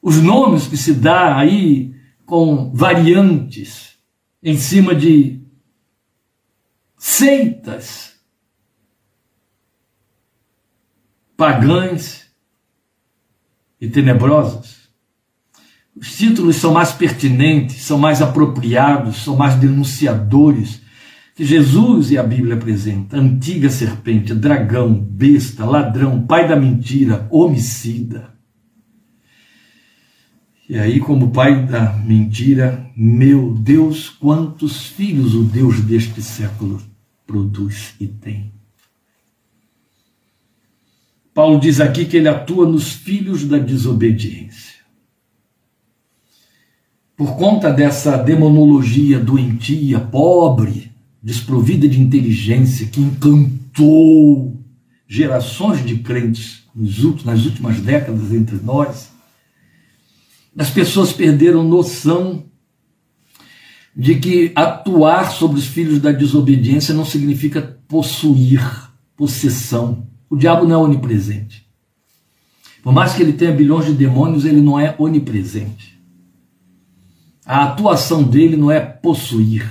Os 0.00 0.16
nomes 0.16 0.66
que 0.66 0.76
se 0.78 0.94
dá 0.94 1.36
aí 1.36 1.94
com 2.24 2.72
variantes 2.72 3.98
em 4.42 4.56
cima 4.56 4.94
de 4.94 5.38
seitas 6.96 8.14
pagãs 11.36 12.26
e 13.78 13.86
tenebrosas. 13.86 14.88
Os 15.94 16.16
títulos 16.16 16.56
são 16.56 16.72
mais 16.72 16.92
pertinentes, 16.92 17.82
são 17.82 17.98
mais 17.98 18.22
apropriados, 18.22 19.16
são 19.16 19.36
mais 19.36 19.56
denunciadores 19.56 20.80
que 21.40 21.46
Jesus 21.46 22.10
e 22.10 22.18
a 22.18 22.22
Bíblia 22.22 22.54
apresenta. 22.54 23.16
Antiga 23.16 23.70
serpente, 23.70 24.34
dragão, 24.34 24.92
besta, 24.92 25.64
ladrão, 25.64 26.26
pai 26.26 26.46
da 26.46 26.54
mentira, 26.54 27.26
homicida. 27.30 28.34
E 30.68 30.78
aí, 30.78 31.00
como 31.00 31.30
pai 31.30 31.64
da 31.64 31.94
mentira, 31.94 32.86
meu 32.94 33.54
Deus, 33.54 34.10
quantos 34.10 34.88
filhos 34.88 35.34
o 35.34 35.42
Deus 35.42 35.80
deste 35.80 36.20
século 36.20 36.78
produz 37.26 37.94
e 37.98 38.06
tem. 38.06 38.52
Paulo 41.32 41.58
diz 41.58 41.80
aqui 41.80 42.04
que 42.04 42.18
ele 42.18 42.28
atua 42.28 42.68
nos 42.68 42.92
filhos 42.92 43.46
da 43.46 43.56
desobediência. 43.56 44.80
Por 47.16 47.34
conta 47.38 47.72
dessa 47.72 48.18
demonologia 48.18 49.18
doentia, 49.18 49.98
pobre, 49.98 50.89
desprovida 51.22 51.88
de 51.88 52.00
inteligência, 52.00 52.86
que 52.86 53.00
encantou 53.00 54.58
gerações 55.06 55.84
de 55.84 55.98
crentes 55.98 56.64
nas 56.74 57.44
últimas 57.44 57.80
décadas 57.80 58.32
entre 58.32 58.56
nós, 58.56 59.10
as 60.56 60.70
pessoas 60.70 61.12
perderam 61.12 61.62
noção 61.62 62.44
de 63.94 64.16
que 64.16 64.52
atuar 64.54 65.30
sobre 65.30 65.58
os 65.58 65.66
filhos 65.66 66.00
da 66.00 66.12
desobediência 66.12 66.94
não 66.94 67.04
significa 67.04 67.78
possuir, 67.88 68.62
possessão. 69.16 70.06
O 70.28 70.36
diabo 70.36 70.66
não 70.66 70.74
é 70.74 70.78
onipresente. 70.78 71.68
Por 72.82 72.92
mais 72.92 73.12
que 73.12 73.22
ele 73.22 73.32
tenha 73.32 73.52
bilhões 73.52 73.86
de 73.86 73.92
demônios, 73.92 74.44
ele 74.44 74.60
não 74.60 74.78
é 74.78 74.94
onipresente. 74.98 76.00
A 77.44 77.64
atuação 77.64 78.22
dele 78.22 78.56
não 78.56 78.70
é 78.70 78.80
possuir, 78.80 79.68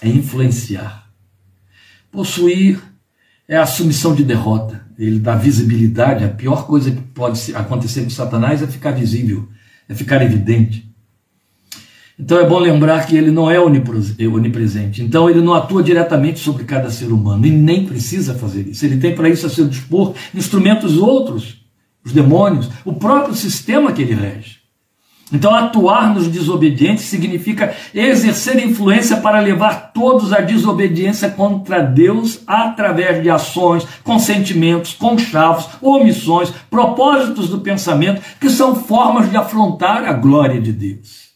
é 0.00 0.08
influenciar. 0.08 1.08
Possuir 2.10 2.80
é 3.48 3.56
a 3.56 3.66
submissão 3.66 4.14
de 4.14 4.24
derrota. 4.24 4.86
Ele 4.98 5.18
dá 5.18 5.34
visibilidade. 5.34 6.24
A 6.24 6.28
pior 6.28 6.66
coisa 6.66 6.90
que 6.90 7.00
pode 7.00 7.54
acontecer 7.54 8.02
com 8.02 8.10
Satanás 8.10 8.62
é 8.62 8.66
ficar 8.66 8.92
visível, 8.92 9.48
é 9.88 9.94
ficar 9.94 10.22
evidente. 10.22 10.88
Então 12.18 12.40
é 12.40 12.48
bom 12.48 12.58
lembrar 12.58 13.06
que 13.06 13.16
ele 13.16 13.30
não 13.30 13.48
é 13.48 13.60
onipresente. 13.60 15.02
Então 15.02 15.30
ele 15.30 15.40
não 15.40 15.54
atua 15.54 15.82
diretamente 15.82 16.40
sobre 16.40 16.64
cada 16.64 16.90
ser 16.90 17.06
humano 17.06 17.46
e 17.46 17.50
nem 17.50 17.86
precisa 17.86 18.34
fazer 18.34 18.66
isso. 18.66 18.84
Ele 18.84 18.96
tem 18.96 19.14
para 19.14 19.28
isso 19.28 19.46
a 19.46 19.50
seu 19.50 19.68
dispor 19.68 20.14
instrumentos 20.34 20.98
outros, 20.98 21.64
os 22.04 22.12
demônios, 22.12 22.68
o 22.84 22.92
próprio 22.92 23.36
sistema 23.36 23.92
que 23.92 24.02
ele 24.02 24.14
rege. 24.14 24.57
Então, 25.30 25.54
atuar 25.54 26.14
nos 26.14 26.26
desobedientes 26.26 27.04
significa 27.04 27.74
exercer 27.94 28.64
influência 28.64 29.18
para 29.18 29.40
levar 29.40 29.92
todos 29.92 30.32
à 30.32 30.40
desobediência 30.40 31.28
contra 31.28 31.82
Deus 31.82 32.40
através 32.46 33.22
de 33.22 33.28
ações, 33.28 33.86
consentimentos, 34.02 34.94
conchavos, 34.94 35.68
omissões, 35.82 36.50
propósitos 36.70 37.50
do 37.50 37.60
pensamento, 37.60 38.22
que 38.40 38.48
são 38.48 38.74
formas 38.74 39.30
de 39.30 39.36
afrontar 39.36 40.04
a 40.04 40.14
glória 40.14 40.60
de 40.60 40.72
Deus. 40.72 41.28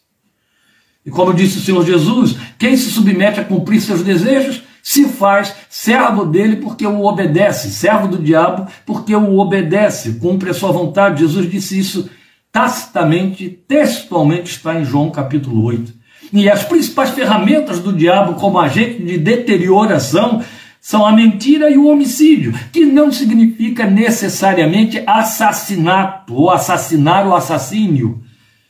E 1.04 1.10
como 1.10 1.34
disse 1.34 1.58
o 1.58 1.62
Senhor 1.62 1.84
Jesus, 1.84 2.36
quem 2.58 2.76
se 2.76 2.90
submete 2.90 3.40
a 3.40 3.44
cumprir 3.44 3.80
seus 3.80 4.02
desejos 4.02 4.62
se 4.82 5.08
faz 5.08 5.54
servo 5.68 6.24
dele 6.24 6.56
porque 6.56 6.86
o 6.86 7.04
obedece, 7.04 7.70
servo 7.70 8.08
do 8.08 8.18
diabo 8.18 8.66
porque 8.86 9.14
o 9.14 9.38
obedece, 9.38 10.14
cumpre 10.14 10.50
a 10.50 10.54
sua 10.54 10.72
vontade. 10.72 11.20
Jesus 11.20 11.50
disse 11.50 11.78
isso 11.78 12.10
tacitamente, 12.52 13.48
textualmente 13.66 14.50
está 14.50 14.78
em 14.78 14.84
João 14.84 15.10
capítulo 15.10 15.64
8. 15.64 15.92
E 16.32 16.48
as 16.48 16.62
principais 16.62 17.10
ferramentas 17.10 17.80
do 17.80 17.92
diabo 17.92 18.34
como 18.34 18.58
agente 18.58 19.02
de 19.02 19.16
deterioração 19.16 20.44
são 20.80 21.06
a 21.06 21.12
mentira 21.12 21.70
e 21.70 21.78
o 21.78 21.88
homicídio, 21.88 22.52
que 22.72 22.84
não 22.84 23.10
significa 23.10 23.86
necessariamente 23.86 25.02
assassinato 25.06 26.34
ou 26.34 26.50
assassinar 26.50 27.26
o 27.26 27.34
assassínio, 27.34 28.22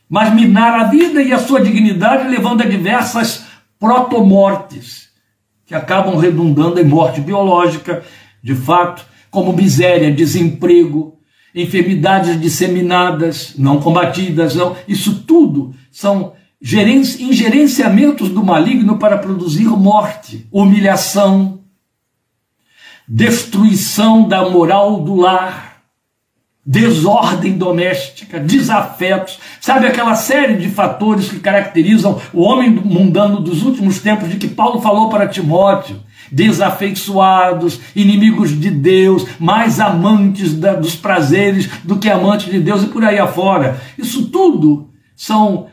mas 0.09 0.33
minar 0.33 0.79
a 0.79 0.85
vida 0.85 1.23
e 1.23 1.33
a 1.33 1.39
sua 1.39 1.61
dignidade, 1.61 2.29
levando 2.29 2.63
a 2.63 2.67
diversas 2.67 3.47
protomortes, 3.81 5.09
que 5.65 5.75
acabam 5.75 6.19
redundando 6.19 6.79
em 6.79 6.85
morte 6.85 7.21
biológica, 7.21 8.03
de 8.43 8.55
fato, 8.55 9.05
como 9.31 9.53
miséria, 9.53 10.13
desemprego, 10.13 11.19
enfermidades 11.55 12.41
disseminadas, 12.41 13.55
não 13.57 13.81
combatidas, 13.81 14.55
não. 14.55 14.77
Isso 14.89 15.23
tudo 15.27 15.75
são 15.91 16.33
ingerenciamentos 16.63 18.29
do 18.29 18.43
maligno 18.43 18.99
para 18.99 19.19
produzir 19.19 19.67
morte, 19.67 20.47
humilhação, 20.51 21.61
destruição 23.07 24.27
da 24.27 24.49
moral 24.49 25.01
do 25.03 25.17
lar, 25.17 25.83
desordem 26.65 27.59
doméstica, 27.59 28.39
desafetos, 28.39 29.39
sabe 29.61 29.87
aquela 29.87 30.15
série 30.15 30.57
de 30.57 30.69
fatores 30.69 31.29
que 31.29 31.41
caracterizam 31.41 32.21
o 32.33 32.43
homem 32.43 32.71
mundano 32.71 33.41
dos 33.41 33.65
últimos 33.65 33.99
tempos 33.99 34.31
de 34.31 34.37
que 34.37 34.47
Paulo 34.47 34.81
falou 34.81 35.11
para 35.11 35.27
Timóteo 35.27 36.01
desafeiçoados, 36.31 37.81
inimigos 37.95 38.59
de 38.59 38.71
Deus, 38.71 39.27
mais 39.39 39.81
amantes 39.81 40.55
da, 40.55 40.75
dos 40.75 40.95
prazeres 40.95 41.69
do 41.83 41.99
que 41.99 42.11
amantes 42.11 42.51
de 42.51 42.61
Deus 42.61 42.83
e 42.83 42.87
por 42.87 43.05
aí 43.05 43.19
afora. 43.19 43.81
Isso 43.99 44.29
tudo 44.29 44.91
são 45.17 45.67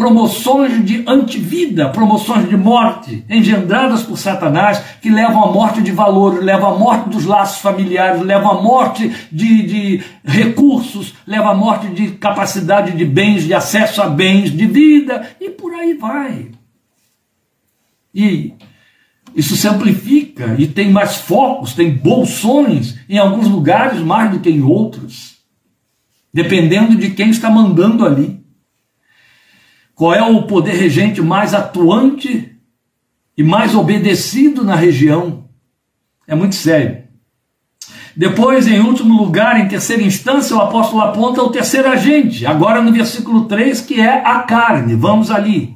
promoções 0.00 0.82
de 0.82 1.04
antivida, 1.06 1.90
promoções 1.90 2.48
de 2.48 2.56
morte, 2.56 3.22
engendradas 3.28 4.02
por 4.02 4.16
Satanás, 4.16 4.82
que 5.02 5.10
levam 5.10 5.44
à 5.44 5.52
morte 5.52 5.82
de 5.82 5.92
valores, 5.92 6.42
levam 6.42 6.74
à 6.74 6.78
morte 6.78 7.10
dos 7.10 7.26
laços 7.26 7.60
familiares, 7.60 8.22
levam 8.22 8.50
à 8.50 8.62
morte 8.62 9.12
de, 9.30 9.62
de 9.62 10.02
recursos, 10.24 11.14
levam 11.26 11.50
à 11.50 11.54
morte 11.54 11.88
de 11.88 12.12
capacidade 12.12 12.92
de 12.92 13.04
bens, 13.04 13.44
de 13.44 13.52
acesso 13.52 14.00
a 14.00 14.08
bens, 14.08 14.50
de 14.50 14.64
vida, 14.64 15.36
e 15.38 15.50
por 15.50 15.74
aí 15.74 15.92
vai. 15.92 16.46
E 18.14 18.54
isso 19.34 19.56
se 19.56 19.68
amplifica 19.68 20.56
e 20.58 20.66
tem 20.66 20.90
mais 20.90 21.16
focos, 21.16 21.74
tem 21.74 21.92
bolsões 21.92 22.98
em 23.08 23.18
alguns 23.18 23.48
lugares 23.48 24.00
mais 24.00 24.30
do 24.30 24.40
que 24.40 24.50
em 24.50 24.62
outros, 24.62 25.38
dependendo 26.32 26.96
de 26.96 27.10
quem 27.10 27.30
está 27.30 27.50
mandando 27.50 28.04
ali. 28.04 28.40
Qual 29.94 30.14
é 30.14 30.22
o 30.22 30.42
poder 30.44 30.74
regente 30.74 31.20
mais 31.20 31.52
atuante 31.52 32.56
e 33.36 33.42
mais 33.42 33.74
obedecido 33.74 34.64
na 34.64 34.74
região? 34.74 35.44
É 36.26 36.34
muito 36.34 36.54
sério. 36.54 37.04
Depois, 38.16 38.66
em 38.66 38.80
último 38.80 39.16
lugar, 39.16 39.60
em 39.60 39.68
terceira 39.68 40.02
instância, 40.02 40.56
o 40.56 40.60
apóstolo 40.60 41.02
aponta 41.02 41.42
o 41.42 41.50
terceiro 41.50 41.88
agente, 41.88 42.44
agora 42.44 42.82
no 42.82 42.92
versículo 42.92 43.44
3, 43.44 43.80
que 43.82 44.00
é 44.00 44.24
a 44.26 44.40
carne. 44.40 44.94
Vamos 44.94 45.30
ali. 45.30 45.74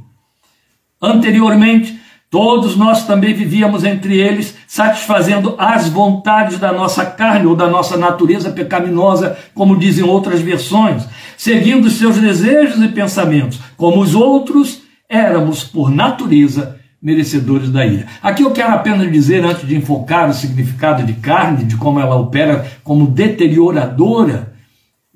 Anteriormente, 1.00 1.98
Todos 2.34 2.74
nós 2.74 3.06
também 3.06 3.32
vivíamos 3.32 3.84
entre 3.84 4.18
eles, 4.18 4.56
satisfazendo 4.66 5.54
as 5.56 5.88
vontades 5.88 6.58
da 6.58 6.72
nossa 6.72 7.06
carne 7.06 7.46
ou 7.46 7.54
da 7.54 7.68
nossa 7.68 7.96
natureza 7.96 8.50
pecaminosa, 8.50 9.38
como 9.54 9.78
dizem 9.78 10.02
outras 10.02 10.40
versões, 10.40 11.04
seguindo 11.38 11.88
seus 11.88 12.18
desejos 12.18 12.82
e 12.82 12.88
pensamentos. 12.88 13.60
Como 13.76 14.00
os 14.00 14.16
outros, 14.16 14.82
éramos, 15.08 15.62
por 15.62 15.92
natureza, 15.92 16.76
merecedores 17.00 17.70
da 17.70 17.86
ira. 17.86 18.08
Aqui 18.20 18.42
eu 18.42 18.50
quero 18.50 18.74
apenas 18.74 19.12
dizer, 19.12 19.44
antes 19.44 19.64
de 19.64 19.76
enfocar 19.76 20.28
o 20.28 20.34
significado 20.34 21.04
de 21.04 21.12
carne, 21.12 21.64
de 21.64 21.76
como 21.76 22.00
ela 22.00 22.16
opera 22.16 22.68
como 22.82 23.06
deterioradora 23.06 24.54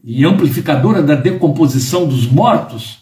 e 0.04 0.24
amplificadora 0.24 1.02
da 1.02 1.16
decomposição 1.16 2.07
dos 2.07 2.31
mortos 2.31 3.00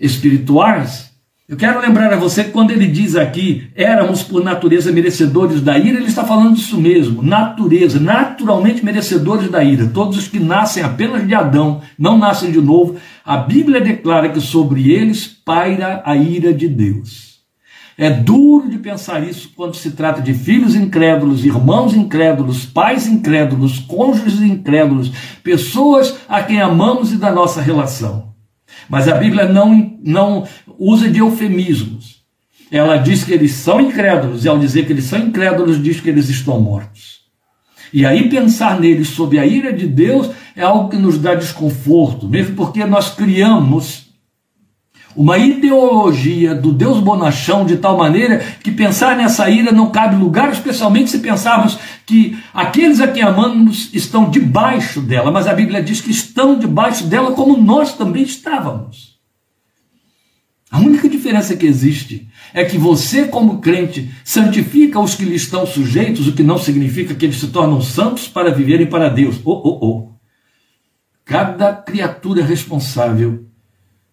espirituais, 0.00 1.09
eu 1.50 1.56
quero 1.56 1.80
lembrar 1.80 2.12
a 2.12 2.16
você 2.16 2.44
que 2.44 2.52
quando 2.52 2.70
ele 2.70 2.86
diz 2.86 3.16
aqui, 3.16 3.68
éramos 3.74 4.22
por 4.22 4.44
natureza 4.44 4.92
merecedores 4.92 5.60
da 5.60 5.76
ira, 5.76 5.98
ele 5.98 6.06
está 6.06 6.22
falando 6.22 6.54
disso 6.54 6.80
mesmo, 6.80 7.24
natureza, 7.24 7.98
naturalmente 7.98 8.84
merecedores 8.84 9.50
da 9.50 9.64
ira. 9.64 9.88
Todos 9.88 10.16
os 10.16 10.28
que 10.28 10.38
nascem 10.38 10.80
apenas 10.80 11.26
de 11.26 11.34
Adão, 11.34 11.80
não 11.98 12.16
nascem 12.16 12.52
de 12.52 12.60
novo, 12.60 12.94
a 13.24 13.36
Bíblia 13.36 13.80
declara 13.80 14.28
que 14.28 14.40
sobre 14.40 14.92
eles 14.92 15.26
paira 15.26 16.00
a 16.06 16.14
ira 16.14 16.54
de 16.54 16.68
Deus. 16.68 17.40
É 17.98 18.10
duro 18.10 18.70
de 18.70 18.78
pensar 18.78 19.20
isso 19.20 19.50
quando 19.56 19.74
se 19.74 19.90
trata 19.90 20.22
de 20.22 20.32
filhos 20.32 20.76
incrédulos, 20.76 21.44
irmãos 21.44 21.96
incrédulos, 21.96 22.64
pais 22.64 23.08
incrédulos, 23.08 23.80
cônjuges 23.80 24.40
incrédulos, 24.40 25.10
pessoas 25.42 26.16
a 26.28 26.44
quem 26.44 26.60
amamos 26.60 27.12
e 27.12 27.16
da 27.16 27.32
nossa 27.32 27.60
relação. 27.60 28.30
Mas 28.88 29.06
a 29.08 29.16
Bíblia 29.16 29.46
não, 29.46 29.89
não 30.02 30.46
usa 30.78 31.08
de 31.08 31.18
eufemismos. 31.18 32.20
Ela 32.70 32.96
diz 32.96 33.24
que 33.24 33.32
eles 33.32 33.52
são 33.52 33.80
incrédulos, 33.80 34.44
e 34.44 34.48
ao 34.48 34.58
dizer 34.58 34.86
que 34.86 34.92
eles 34.92 35.04
são 35.04 35.18
incrédulos, 35.18 35.82
diz 35.82 36.00
que 36.00 36.08
eles 36.08 36.28
estão 36.28 36.60
mortos. 36.60 37.20
E 37.92 38.06
aí 38.06 38.28
pensar 38.28 38.78
neles 38.78 39.08
sob 39.08 39.38
a 39.38 39.44
ira 39.44 39.72
de 39.72 39.86
Deus 39.86 40.30
é 40.54 40.62
algo 40.62 40.88
que 40.88 40.96
nos 40.96 41.18
dá 41.18 41.34
desconforto, 41.34 42.28
mesmo 42.28 42.54
porque 42.54 42.84
nós 42.84 43.10
criamos 43.10 44.10
uma 45.16 45.36
ideologia 45.36 46.54
do 46.54 46.72
Deus 46.72 47.00
bonachão 47.00 47.66
de 47.66 47.76
tal 47.76 47.96
maneira 47.96 48.38
que 48.62 48.70
pensar 48.70 49.16
nessa 49.16 49.50
ira 49.50 49.72
não 49.72 49.90
cabe 49.90 50.14
lugar, 50.14 50.52
especialmente 50.52 51.10
se 51.10 51.18
pensarmos 51.18 51.78
que 52.06 52.38
aqueles 52.54 53.00
a 53.00 53.08
quem 53.08 53.22
amamos 53.22 53.90
estão 53.92 54.30
debaixo 54.30 55.00
dela, 55.00 55.32
mas 55.32 55.48
a 55.48 55.52
Bíblia 55.52 55.82
diz 55.82 56.00
que 56.00 56.12
estão 56.12 56.56
debaixo 56.56 57.04
dela 57.06 57.32
como 57.32 57.60
nós 57.60 57.94
também 57.94 58.22
estávamos. 58.22 59.09
A 60.70 60.78
única 60.78 61.08
diferença 61.08 61.56
que 61.56 61.66
existe 61.66 62.28
é 62.54 62.64
que 62.64 62.78
você, 62.78 63.24
como 63.24 63.58
crente, 63.58 64.08
santifica 64.22 65.00
os 65.00 65.16
que 65.16 65.24
lhe 65.24 65.34
estão 65.34 65.66
sujeitos, 65.66 66.28
o 66.28 66.32
que 66.32 66.44
não 66.44 66.58
significa 66.58 67.14
que 67.14 67.26
eles 67.26 67.40
se 67.40 67.48
tornam 67.48 67.80
santos 67.80 68.28
para 68.28 68.54
viverem 68.54 68.86
para 68.86 69.08
Deus. 69.08 69.40
Oh, 69.44 69.50
oh, 69.52 69.86
oh. 69.86 70.08
Cada 71.24 71.72
criatura 71.72 72.40
é 72.40 72.44
responsável 72.44 73.46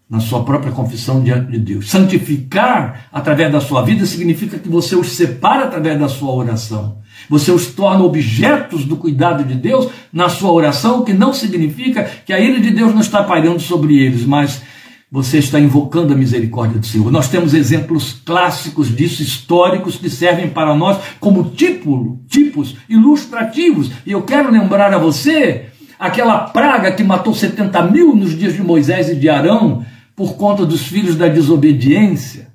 na 0.10 0.20
sua 0.20 0.44
própria 0.44 0.72
confissão 0.72 1.22
diante 1.22 1.52
de 1.52 1.60
Deus. 1.60 1.90
Santificar 1.90 3.08
através 3.12 3.52
da 3.52 3.60
sua 3.60 3.84
vida 3.84 4.06
significa 4.06 4.58
que 4.58 4.70
você 4.70 4.96
os 4.96 5.12
separa 5.12 5.66
através 5.66 6.00
da 6.00 6.08
sua 6.08 6.32
oração. 6.32 7.00
Você 7.30 7.52
os 7.52 7.68
torna 7.68 8.04
objetos 8.04 8.86
do 8.86 8.96
cuidado 8.96 9.44
de 9.44 9.54
Deus 9.54 9.90
na 10.14 10.30
sua 10.30 10.52
oração, 10.52 11.02
o 11.02 11.04
que 11.04 11.14
não 11.14 11.34
significa 11.34 12.04
que 12.26 12.32
a 12.32 12.40
ira 12.40 12.60
de 12.60 12.72
Deus 12.72 12.94
não 12.94 13.02
está 13.02 13.24
pairando 13.24 13.60
sobre 13.60 14.00
eles, 14.00 14.26
mas 14.26 14.62
você 15.10 15.38
está 15.38 15.60
invocando 15.60 16.14
a 16.14 16.18
misericórdia 16.18 16.80
do 16.80 16.86
Senhor. 16.86 17.10
Nós 17.12 17.30
temos 17.30 17.54
exemplos 17.54 18.22
clássicos 18.26 18.94
disso, 18.94 19.24
históricos, 19.24 19.96
que 19.96 20.10
servem 20.10 20.50
para 20.50 20.76
nós 20.76 20.98
como 21.20 21.52
tipo, 21.52 22.20
tipos 22.28 22.76
ilustrativos. 22.90 23.90
E 24.06 24.12
eu 24.12 24.22
quero 24.24 24.52
lembrar 24.52 24.94
a 24.94 24.98
você 24.98 25.68
aquela 25.98 26.40
praga 26.40 26.92
que 26.92 27.04
matou 27.04 27.34
70 27.34 27.82
mil 27.84 28.16
nos 28.16 28.38
dias 28.38 28.54
de 28.54 28.62
Moisés 28.62 29.10
e 29.10 29.16
de 29.16 29.30
Arão 29.30 29.86
por 30.16 30.36
conta 30.36 30.66
dos 30.66 30.82
filhos 30.82 31.16
da 31.16 31.28
desobediência. 31.28 32.48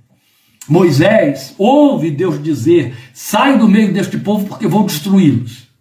Moisés 0.69 1.55
ouve 1.57 2.11
Deus 2.11 2.43
dizer: 2.43 2.95
sai 3.15 3.59
do 3.59 3.69
meio 3.69 3.93
deste 3.93 4.19
povo 4.19 4.47
porque 4.47 4.67
vou 4.67 4.85
destruí-los. 4.85 5.72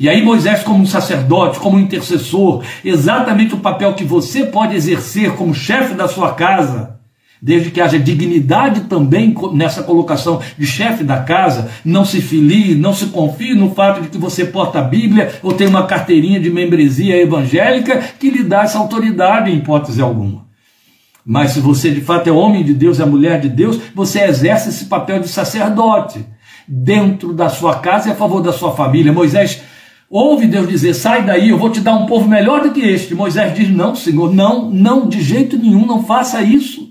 E 0.00 0.08
aí, 0.08 0.22
Moisés, 0.22 0.62
como 0.62 0.82
um 0.82 0.86
sacerdote, 0.86 1.60
como 1.60 1.76
um 1.76 1.80
intercessor, 1.80 2.64
exatamente 2.82 3.54
o 3.54 3.58
papel 3.58 3.92
que 3.92 4.02
você 4.02 4.46
pode 4.46 4.74
exercer 4.74 5.32
como 5.32 5.54
chefe 5.54 5.92
da 5.92 6.08
sua 6.08 6.32
casa, 6.32 6.98
desde 7.40 7.70
que 7.70 7.82
haja 7.82 7.98
dignidade 7.98 8.82
também 8.84 9.34
nessa 9.52 9.82
colocação 9.82 10.40
de 10.56 10.64
chefe 10.64 11.04
da 11.04 11.18
casa, 11.18 11.70
não 11.84 12.02
se 12.02 12.22
filie, 12.22 12.74
não 12.74 12.94
se 12.94 13.06
confie 13.06 13.54
no 13.54 13.74
fato 13.74 14.00
de 14.00 14.08
que 14.08 14.16
você 14.16 14.46
porta 14.46 14.78
a 14.78 14.82
Bíblia 14.82 15.34
ou 15.42 15.52
tem 15.52 15.66
uma 15.66 15.86
carteirinha 15.86 16.40
de 16.40 16.48
membresia 16.48 17.20
evangélica 17.20 17.98
que 18.18 18.30
lhe 18.30 18.42
dá 18.42 18.62
essa 18.62 18.78
autoridade 18.78 19.50
em 19.50 19.58
hipótese 19.58 20.00
alguma. 20.00 20.46
Mas 21.26 21.50
se 21.50 21.60
você 21.60 21.90
de 21.90 22.00
fato 22.00 22.26
é 22.26 22.32
homem 22.32 22.64
de 22.64 22.72
Deus, 22.72 23.00
é 23.00 23.04
mulher 23.04 23.38
de 23.38 23.50
Deus, 23.50 23.78
você 23.94 24.22
exerce 24.22 24.70
esse 24.70 24.86
papel 24.86 25.20
de 25.20 25.28
sacerdote 25.28 26.24
dentro 26.66 27.34
da 27.34 27.50
sua 27.50 27.80
casa 27.80 28.08
e 28.08 28.12
a 28.12 28.16
favor 28.16 28.42
da 28.42 28.52
sua 28.52 28.72
família. 28.72 29.12
Moisés 29.12 29.62
ouve 30.10 30.48
Deus 30.48 30.68
dizer: 30.68 30.92
sai 30.92 31.24
daí, 31.24 31.50
eu 31.50 31.58
vou 31.58 31.70
te 31.70 31.80
dar 31.80 31.94
um 31.94 32.06
povo 32.06 32.28
melhor 32.28 32.62
do 32.62 32.72
que 32.72 32.80
este. 32.80 33.14
Moisés 33.14 33.54
diz: 33.54 33.70
não, 33.70 33.94
Senhor, 33.94 34.34
não, 34.34 34.68
não, 34.68 35.08
de 35.08 35.22
jeito 35.22 35.56
nenhum, 35.56 35.86
não 35.86 36.02
faça 36.02 36.42
isso. 36.42 36.90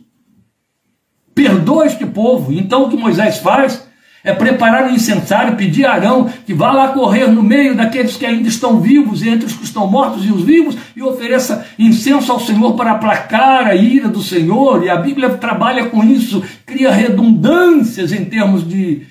Perdoa 1.36 1.86
este 1.86 2.06
povo. 2.06 2.54
Então 2.54 2.86
o 2.86 2.90
que 2.90 2.98
Moisés 2.98 3.38
faz? 3.40 3.88
É 4.22 4.34
preparar 4.34 4.90
o 4.90 4.94
incensário, 4.94 5.56
pedir 5.56 5.86
a 5.86 5.94
Arão 5.94 6.30
que 6.46 6.54
vá 6.54 6.74
lá 6.74 6.90
correr 6.90 7.28
no 7.28 7.42
meio 7.42 7.74
daqueles 7.74 8.18
que 8.18 8.26
ainda 8.26 8.50
estão 8.50 8.82
vivos 8.82 9.24
entre 9.24 9.46
os 9.46 9.54
que 9.54 9.64
estão 9.64 9.88
mortos 9.88 10.26
e 10.26 10.32
os 10.32 10.44
vivos 10.44 10.76
e 10.94 11.02
ofereça 11.02 11.66
incenso 11.80 12.30
ao 12.30 12.40
Senhor 12.42 12.74
para 12.74 12.92
aplacar 12.92 13.66
a 13.66 13.76
ira 13.76 14.10
do 14.10 14.22
Senhor. 14.22 14.84
E 14.84 14.90
a 14.90 14.98
Bíblia 14.98 15.30
trabalha 15.30 15.86
com 15.86 16.04
isso, 16.04 16.44
cria 16.66 16.92
redundâncias 16.92 18.12
em 18.12 18.26
termos 18.26 18.68
de, 18.68 19.04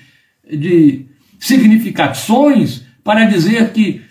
de 0.47 1.07
significações 1.39 2.85
para 3.03 3.25
dizer 3.25 3.71
que 3.71 4.01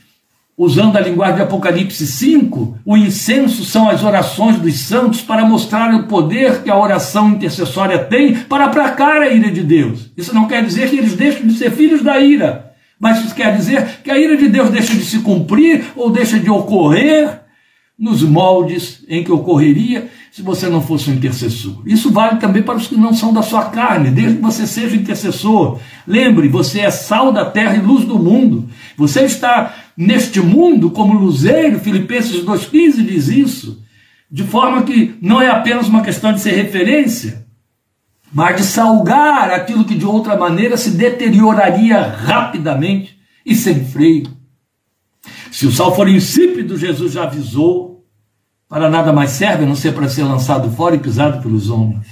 usando 0.58 0.96
a 0.96 1.00
linguagem 1.00 1.36
de 1.36 1.42
Apocalipse 1.42 2.04
5, 2.04 2.78
o 2.84 2.96
incenso 2.96 3.64
são 3.64 3.88
as 3.88 4.02
orações 4.02 4.58
dos 4.58 4.74
santos 4.80 5.20
para 5.20 5.46
mostrar 5.46 5.94
o 5.94 6.08
poder 6.08 6.64
que 6.64 6.70
a 6.70 6.76
oração 6.76 7.30
intercessória 7.30 7.98
tem 8.00 8.34
para 8.34 8.64
aplacar 8.64 9.22
a 9.22 9.28
ira 9.28 9.52
de 9.52 9.62
Deus. 9.62 10.10
Isso 10.16 10.34
não 10.34 10.48
quer 10.48 10.64
dizer 10.64 10.90
que 10.90 10.96
eles 10.96 11.14
deixam 11.14 11.46
de 11.46 11.54
ser 11.54 11.70
filhos 11.70 12.02
da 12.02 12.18
ira, 12.18 12.72
mas 12.98 13.24
isso 13.24 13.34
quer 13.36 13.56
dizer 13.56 14.00
que 14.02 14.10
a 14.10 14.18
ira 14.18 14.36
de 14.36 14.48
Deus 14.48 14.70
deixa 14.70 14.94
de 14.94 15.04
se 15.04 15.20
cumprir 15.20 15.84
ou 15.94 16.10
deixa 16.10 16.40
de 16.40 16.50
ocorrer 16.50 17.42
nos 17.96 18.22
moldes 18.22 19.04
em 19.08 19.22
que 19.22 19.30
ocorreria 19.30 20.08
se 20.38 20.42
você 20.44 20.68
não 20.68 20.80
fosse 20.80 21.10
um 21.10 21.14
intercessor. 21.14 21.82
Isso 21.84 22.12
vale 22.12 22.38
também 22.38 22.62
para 22.62 22.76
os 22.76 22.86
que 22.86 22.96
não 22.96 23.12
são 23.12 23.32
da 23.32 23.42
sua 23.42 23.70
carne, 23.70 24.08
desde 24.08 24.36
que 24.36 24.42
você 24.42 24.68
seja 24.68 24.94
intercessor. 24.94 25.80
Lembre, 26.06 26.46
você 26.46 26.78
é 26.78 26.92
sal 26.92 27.32
da 27.32 27.44
terra 27.44 27.74
e 27.74 27.80
luz 27.80 28.04
do 28.04 28.16
mundo. 28.20 28.68
Você 28.96 29.22
está 29.24 29.74
neste 29.96 30.40
mundo 30.40 30.92
como 30.92 31.18
luzeiro, 31.18 31.80
Filipenses 31.80 32.44
2,15 32.44 33.04
diz 33.04 33.26
isso, 33.26 33.82
de 34.30 34.44
forma 34.44 34.84
que 34.84 35.16
não 35.20 35.42
é 35.42 35.50
apenas 35.50 35.88
uma 35.88 36.02
questão 36.02 36.32
de 36.32 36.40
ser 36.40 36.52
referência, 36.52 37.44
mas 38.32 38.58
de 38.58 38.62
salgar 38.62 39.50
aquilo 39.50 39.84
que 39.84 39.96
de 39.96 40.06
outra 40.06 40.36
maneira 40.36 40.76
se 40.76 40.90
deterioraria 40.90 42.00
rapidamente 42.00 43.18
e 43.44 43.56
sem 43.56 43.84
freio. 43.84 44.30
Se 45.50 45.66
o 45.66 45.72
sal 45.72 45.96
for 45.96 46.08
insípido, 46.08 46.78
Jesus 46.78 47.14
já 47.14 47.24
avisou, 47.24 47.97
para 48.68 48.90
nada 48.90 49.12
mais 49.12 49.30
serve 49.30 49.64
a 49.64 49.66
não 49.66 49.74
ser 49.74 49.94
para 49.94 50.08
ser 50.08 50.24
lançado 50.24 50.70
fora 50.70 50.94
e 50.94 50.98
pisado 50.98 51.40
pelos 51.42 51.70
homens. 51.70 52.06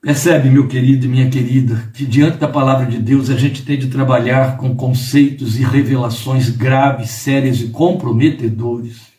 Percebe, 0.00 0.48
meu 0.48 0.66
querido 0.66 1.04
e 1.04 1.08
minha 1.08 1.28
querida, 1.28 1.90
que 1.92 2.06
diante 2.06 2.38
da 2.38 2.48
palavra 2.48 2.86
de 2.86 2.98
Deus 2.98 3.28
a 3.28 3.36
gente 3.36 3.62
tem 3.62 3.78
de 3.78 3.88
trabalhar 3.88 4.56
com 4.56 4.74
conceitos 4.74 5.58
e 5.58 5.62
revelações 5.62 6.48
graves, 6.48 7.10
sérias 7.10 7.60
e 7.60 7.68
comprometedores. 7.68 9.10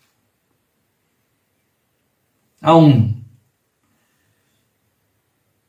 Há 2.59 2.75
um, 2.75 3.15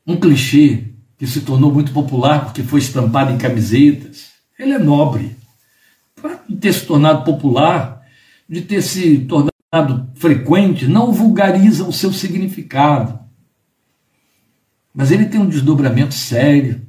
um 0.07 0.15
clichê 0.15 0.93
que 1.17 1.27
se 1.27 1.41
tornou 1.41 1.71
muito 1.71 1.91
popular 1.91 2.45
porque 2.45 2.63
foi 2.63 2.79
estampado 2.79 3.31
em 3.31 3.37
camisetas. 3.37 4.31
Ele 4.57 4.71
é 4.71 4.79
nobre. 4.79 5.35
Para 6.19 6.39
ter 6.59 6.73
se 6.73 6.85
tornado 6.87 7.23
popular, 7.23 8.01
de 8.49 8.61
ter 8.61 8.81
se 8.81 9.19
tornado 9.19 9.52
frequente, 10.15 10.87
não 10.87 11.11
vulgariza 11.11 11.83
o 11.83 11.93
seu 11.93 12.11
significado 12.13 13.23
mas 14.93 15.11
ele 15.11 15.25
tem 15.25 15.41
um 15.41 15.49
desdobramento 15.49 16.13
sério. 16.13 16.81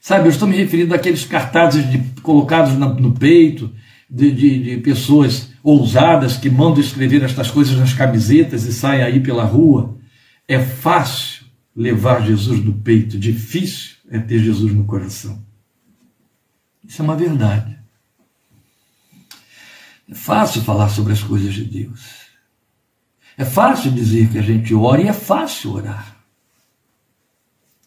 Sabe, 0.00 0.26
eu 0.26 0.30
estou 0.30 0.48
me 0.48 0.56
referindo 0.56 0.94
àqueles 0.94 1.24
cartazes 1.24 1.88
de, 1.88 1.98
colocados 2.20 2.76
na, 2.76 2.88
no 2.88 3.12
peito 3.12 3.72
de, 4.10 4.30
de, 4.32 4.62
de, 4.62 4.76
pessoas 4.78 5.50
ousadas 5.62 6.36
que 6.36 6.50
mandam 6.50 6.80
escrever 6.80 7.22
estas 7.22 7.50
coisas 7.50 7.76
nas 7.76 7.92
camisetas 7.92 8.64
e 8.64 8.72
saem 8.72 9.02
aí 9.02 9.20
pela 9.20 9.44
rua. 9.44 9.96
É 10.46 10.58
fácil 10.58 11.46
levar 11.76 12.26
Jesus 12.26 12.64
no 12.64 12.72
peito, 12.72 13.18
difícil 13.18 13.96
é 14.10 14.18
ter 14.18 14.38
Jesus 14.38 14.72
no 14.72 14.84
coração. 14.84 15.44
Isso 16.86 17.02
é 17.02 17.04
uma 17.04 17.16
verdade. 17.16 17.77
É 20.10 20.14
fácil 20.14 20.62
falar 20.62 20.88
sobre 20.88 21.12
as 21.12 21.22
coisas 21.22 21.52
de 21.52 21.64
Deus. 21.64 22.28
É 23.36 23.44
fácil 23.44 23.90
dizer 23.90 24.28
que 24.28 24.38
a 24.38 24.42
gente 24.42 24.74
ora 24.74 25.02
e 25.02 25.08
é 25.08 25.12
fácil 25.12 25.74
orar. 25.74 26.16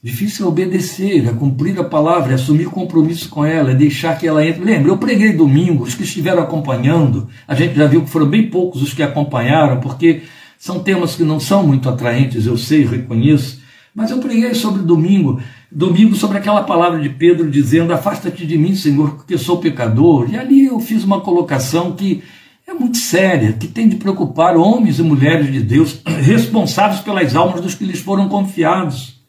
Difícil 0.03 0.45
é 0.45 0.49
obedecer, 0.49 1.27
é 1.27 1.34
cumprir 1.34 1.79
a 1.79 1.84
palavra, 1.84 2.31
é 2.31 2.36
assumir 2.36 2.65
compromisso 2.65 3.29
com 3.29 3.45
ela, 3.45 3.71
é 3.71 3.75
deixar 3.75 4.17
que 4.17 4.27
ela 4.27 4.45
entre. 4.45 4.63
Lembra, 4.63 4.89
eu 4.91 4.97
preguei 4.97 5.31
domingo, 5.31 5.84
os 5.84 5.93
que 5.93 6.03
estiveram 6.03 6.41
acompanhando, 6.41 7.27
a 7.47 7.53
gente 7.53 7.75
já 7.75 7.86
viu 7.86 8.03
que 8.03 8.10
foram 8.10 8.27
bem 8.27 8.49
poucos 8.49 8.81
os 8.81 8.93
que 8.93 9.03
acompanharam, 9.03 9.79
porque 9.79 10.23
são 10.57 10.79
temas 10.79 11.15
que 11.15 11.23
não 11.23 11.39
são 11.39 11.67
muito 11.67 11.88
atraentes, 11.88 12.47
eu 12.47 12.57
sei, 12.57 12.84
reconheço, 12.84 13.61
mas 13.93 14.12
eu 14.12 14.19
preguei 14.19 14.54
sobre 14.54 14.84
domingo, 14.84 15.41
domingo 15.71 16.15
sobre 16.15 16.38
aquela 16.38 16.63
palavra 16.63 16.99
de 16.99 17.10
Pedro 17.10 17.49
dizendo: 17.49 17.93
Afasta-te 17.93 18.45
de 18.45 18.58
mim, 18.58 18.75
Senhor, 18.75 19.15
porque 19.15 19.38
sou 19.38 19.60
pecador. 19.60 20.30
E 20.32 20.38
ali 20.38 20.65
eu 20.65 20.80
fiz 20.80 21.04
uma 21.04 21.21
colocação 21.21 21.93
que 21.93 22.23
é 22.67 22.73
muito 22.73 22.97
séria, 22.97 23.54
que 23.54 23.67
tem 23.67 23.89
de 23.89 23.97
preocupar 23.97 24.56
homens 24.56 24.99
e 24.99 25.04
mulheres 25.04 25.51
de 25.51 25.62
Deus 25.62 26.01
responsáveis 26.06 27.01
pelas 27.01 27.36
almas 27.36 27.62
dos 27.62 27.75
que 27.75 27.86
lhes 27.86 27.99
foram 27.99 28.30
confiados 28.30 29.21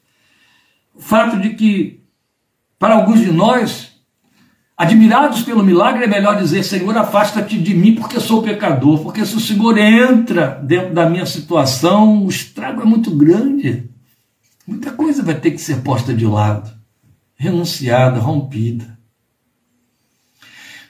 o 0.94 1.00
fato 1.00 1.38
de 1.38 1.50
que, 1.50 2.00
para 2.78 2.94
alguns 2.94 3.20
de 3.20 3.32
nós, 3.32 3.92
admirados 4.76 5.42
pelo 5.42 5.62
milagre, 5.62 6.04
é 6.04 6.06
melhor 6.06 6.38
dizer: 6.38 6.62
Senhor, 6.62 6.96
afasta-te 6.96 7.58
de 7.58 7.74
mim, 7.74 7.94
porque 7.94 8.20
sou 8.20 8.42
pecador. 8.42 9.00
Porque 9.02 9.24
se 9.24 9.36
o 9.36 9.40
Senhor 9.40 9.76
entra 9.78 10.60
dentro 10.62 10.94
da 10.94 11.08
minha 11.08 11.26
situação, 11.26 12.24
o 12.24 12.28
estrago 12.28 12.82
é 12.82 12.84
muito 12.84 13.10
grande. 13.10 13.90
Muita 14.66 14.92
coisa 14.92 15.22
vai 15.22 15.38
ter 15.38 15.50
que 15.50 15.58
ser 15.58 15.82
posta 15.82 16.14
de 16.14 16.24
lado, 16.24 16.72
renunciada, 17.34 18.20
rompida. 18.20 18.98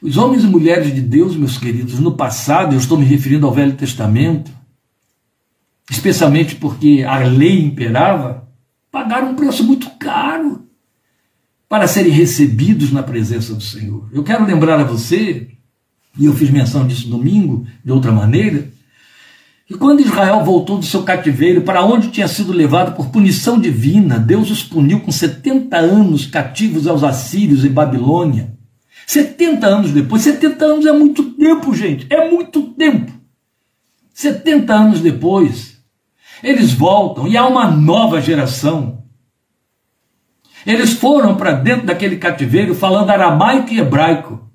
Os 0.02 0.16
homens 0.16 0.42
e 0.42 0.46
mulheres 0.46 0.94
de 0.94 1.00
Deus, 1.00 1.36
meus 1.36 1.56
queridos, 1.56 2.00
no 2.00 2.16
passado, 2.16 2.74
eu 2.74 2.78
estou 2.78 2.98
me 2.98 3.04
referindo 3.04 3.46
ao 3.46 3.54
Velho 3.54 3.76
Testamento, 3.76 4.50
especialmente 5.88 6.56
porque 6.56 7.04
a 7.06 7.18
lei 7.18 7.62
imperava, 7.62 8.48
pagaram 8.90 9.30
um 9.30 9.36
preço 9.36 9.62
muito 9.64 9.88
caro 9.98 10.66
para 11.68 11.86
serem 11.86 12.12
recebidos 12.12 12.92
na 12.92 13.02
presença 13.02 13.54
do 13.54 13.62
Senhor. 13.62 14.10
Eu 14.12 14.22
quero 14.22 14.44
lembrar 14.44 14.80
a 14.80 14.84
você, 14.84 15.48
e 16.18 16.26
eu 16.26 16.34
fiz 16.34 16.50
menção 16.50 16.86
disso 16.86 17.08
domingo, 17.08 17.66
de 17.84 17.92
outra 17.92 18.12
maneira, 18.12 18.71
que 19.72 19.78
quando 19.78 20.00
Israel 20.00 20.44
voltou 20.44 20.78
do 20.78 20.84
seu 20.84 21.02
cativeiro 21.02 21.62
para 21.62 21.84
onde 21.84 22.10
tinha 22.10 22.28
sido 22.28 22.52
levado 22.52 22.94
por 22.94 23.08
punição 23.08 23.58
divina, 23.58 24.18
Deus 24.18 24.50
os 24.50 24.62
puniu 24.62 25.00
com 25.00 25.10
70 25.10 25.76
anos 25.76 26.26
cativos 26.26 26.86
aos 26.86 27.02
assírios 27.02 27.64
em 27.64 27.70
Babilônia. 27.70 28.54
70 29.06 29.66
anos 29.66 29.90
depois, 29.90 30.22
70 30.22 30.64
anos 30.64 30.86
é 30.86 30.92
muito 30.92 31.32
tempo, 31.32 31.74
gente, 31.74 32.06
é 32.10 32.30
muito 32.30 32.62
tempo. 32.74 33.10
70 34.12 34.74
anos 34.74 35.00
depois, 35.00 35.78
eles 36.42 36.72
voltam 36.72 37.26
e 37.26 37.36
há 37.36 37.46
uma 37.46 37.70
nova 37.70 38.20
geração. 38.20 39.02
Eles 40.66 40.92
foram 40.92 41.34
para 41.34 41.52
dentro 41.52 41.86
daquele 41.86 42.16
cativeiro 42.16 42.74
falando 42.74 43.10
aramaico 43.10 43.72
e 43.72 43.80
hebraico. 43.80 44.51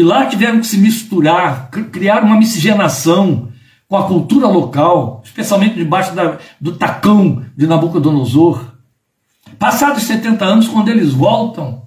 E 0.00 0.02
lá 0.02 0.24
tiveram 0.24 0.60
que 0.60 0.66
se 0.66 0.78
misturar, 0.78 1.68
criar 1.92 2.24
uma 2.24 2.38
miscigenação 2.38 3.50
com 3.86 3.98
a 3.98 4.06
cultura 4.06 4.46
local, 4.46 5.20
especialmente 5.22 5.74
debaixo 5.74 6.14
da, 6.14 6.38
do 6.58 6.72
tacão 6.72 7.44
de 7.54 7.66
Nabucodonosor. 7.66 8.64
Passados 9.58 10.04
70 10.04 10.42
anos, 10.42 10.68
quando 10.68 10.88
eles 10.88 11.12
voltam, 11.12 11.82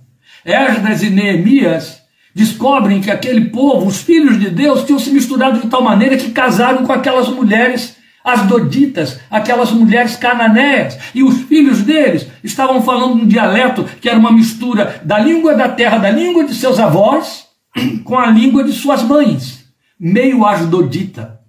Esdras 0.45 1.01
e 1.01 1.09
Neemias 1.09 2.03
descobrem 2.35 3.01
que 3.01 3.09
aquele 3.09 3.45
povo, 3.45 3.87
os 3.87 4.03
filhos 4.03 4.39
de 4.39 4.51
Deus, 4.51 4.85
tinham 4.85 4.99
se 4.99 5.09
misturado 5.09 5.59
de 5.59 5.67
tal 5.67 5.81
maneira 5.81 6.15
que 6.15 6.29
casaram 6.29 6.85
com 6.85 6.93
aquelas 6.93 7.27
mulheres 7.29 7.97
As 8.23 8.43
doditas, 8.43 9.19
aquelas 9.29 9.71
mulheres 9.71 10.15
cananeias, 10.15 10.99
e 11.15 11.23
os 11.23 11.41
filhos 11.41 11.81
deles 11.81 12.27
estavam 12.43 12.79
falando 12.83 13.15
um 13.15 13.27
dialeto 13.27 13.83
que 13.99 14.07
era 14.07 14.19
uma 14.19 14.31
mistura 14.31 15.01
da 15.03 15.17
língua 15.17 15.55
da 15.55 15.67
terra, 15.67 15.97
da 15.97 16.11
língua 16.11 16.45
de 16.45 16.53
seus 16.53 16.79
avós, 16.79 17.51
com 18.03 18.17
a 18.17 18.27
língua 18.27 18.63
de 18.63 18.71
suas 18.71 19.03
mães, 19.03 19.65
meio 19.99 20.45
asdodita. 20.45 21.41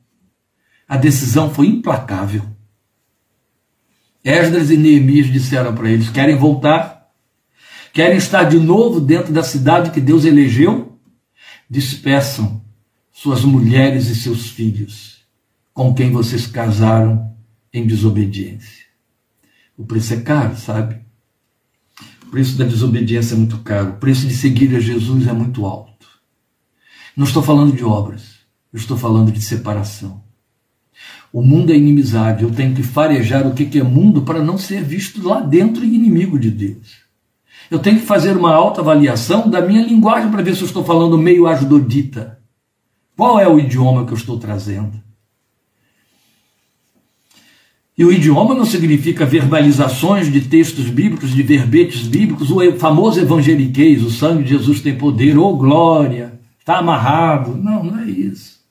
A 0.88 0.96
decisão 0.96 1.52
foi 1.52 1.66
implacável. 1.66 2.44
Esdras 4.22 4.70
e 4.70 4.76
Neemias 4.76 5.30
disseram 5.30 5.74
para 5.74 5.90
eles: 5.90 6.08
querem 6.08 6.36
voltar? 6.36 6.94
Querem 7.92 8.16
estar 8.16 8.44
de 8.44 8.58
novo 8.58 9.00
dentro 9.00 9.32
da 9.32 9.42
cidade 9.42 9.90
que 9.90 10.00
Deus 10.00 10.24
elegeu? 10.24 10.98
Despeçam 11.70 12.62
suas 13.12 13.44
mulheres 13.44 14.08
e 14.08 14.16
seus 14.16 14.48
filhos, 14.48 15.24
com 15.72 15.94
quem 15.94 16.10
vocês 16.10 16.46
casaram 16.46 17.32
em 17.72 17.86
desobediência. 17.86 18.84
O 19.76 19.84
preço 19.84 20.14
é 20.14 20.20
caro, 20.20 20.56
sabe? 20.56 21.00
O 22.24 22.30
preço 22.30 22.56
da 22.56 22.64
desobediência 22.64 23.34
é 23.34 23.38
muito 23.38 23.58
caro. 23.58 23.90
O 23.90 23.96
preço 23.96 24.26
de 24.26 24.34
seguir 24.34 24.74
a 24.74 24.80
Jesus 24.80 25.26
é 25.26 25.32
muito 25.32 25.64
alto. 25.64 25.93
Não 27.16 27.24
estou 27.24 27.42
falando 27.42 27.74
de 27.74 27.84
obras, 27.84 28.40
eu 28.72 28.78
estou 28.78 28.96
falando 28.96 29.30
de 29.30 29.40
separação. 29.40 30.22
O 31.32 31.42
mundo 31.42 31.72
é 31.72 31.76
inimizade. 31.76 32.44
Eu 32.44 32.50
tenho 32.52 32.74
que 32.74 32.82
farejar 32.84 33.44
o 33.44 33.54
que 33.54 33.78
é 33.78 33.82
mundo 33.82 34.22
para 34.22 34.40
não 34.40 34.56
ser 34.56 34.84
visto 34.84 35.26
lá 35.26 35.40
dentro 35.40 35.84
inimigo 35.84 36.38
de 36.38 36.48
Deus. 36.48 37.04
Eu 37.68 37.80
tenho 37.80 37.98
que 37.98 38.06
fazer 38.06 38.36
uma 38.36 38.54
autoavaliação 38.54 39.50
da 39.50 39.60
minha 39.60 39.84
linguagem 39.84 40.30
para 40.30 40.42
ver 40.42 40.54
se 40.54 40.62
eu 40.62 40.66
estou 40.66 40.84
falando 40.84 41.18
meio 41.18 41.48
ajudodita. 41.48 42.38
Qual 43.16 43.40
é 43.40 43.48
o 43.48 43.58
idioma 43.58 44.06
que 44.06 44.12
eu 44.12 44.16
estou 44.16 44.38
trazendo? 44.38 45.02
E 47.96 48.04
o 48.04 48.12
idioma 48.12 48.54
não 48.54 48.64
significa 48.64 49.24
verbalizações 49.24 50.32
de 50.32 50.40
textos 50.40 50.86
bíblicos, 50.86 51.30
de 51.30 51.42
verbetes 51.42 52.02
bíblicos, 52.02 52.50
o 52.50 52.72
famoso 52.78 53.20
evangeliquez, 53.20 54.02
o 54.02 54.10
sangue 54.10 54.42
de 54.42 54.50
Jesus 54.50 54.80
tem 54.80 54.96
poder, 54.96 55.38
ou 55.38 55.56
glória, 55.56 56.33
está 56.64 56.78
amarrado. 56.78 57.54
Não, 57.54 57.84
não 57.84 58.00
é 58.00 58.06
isso. 58.06 58.64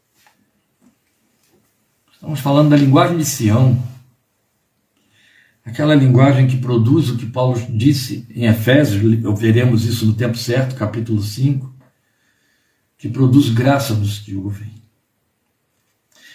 Estamos 2.11 2.39
falando 2.39 2.71
da 2.71 2.75
linguagem 2.75 3.17
de 3.17 3.25
Sião. 3.25 3.81
Aquela 5.63 5.93
linguagem 5.93 6.47
que 6.47 6.57
produz 6.57 7.09
o 7.09 7.17
que 7.17 7.27
Paulo 7.27 7.55
disse 7.69 8.27
em 8.35 8.45
Efésios, 8.45 8.99
veremos 9.37 9.85
isso 9.85 10.05
no 10.05 10.13
tempo 10.13 10.35
certo, 10.35 10.75
capítulo 10.75 11.21
5, 11.21 11.73
que 12.97 13.07
produz 13.07 13.49
graça 13.49 13.93
nos 13.93 14.19
que 14.19 14.35
ouvem. 14.35 14.73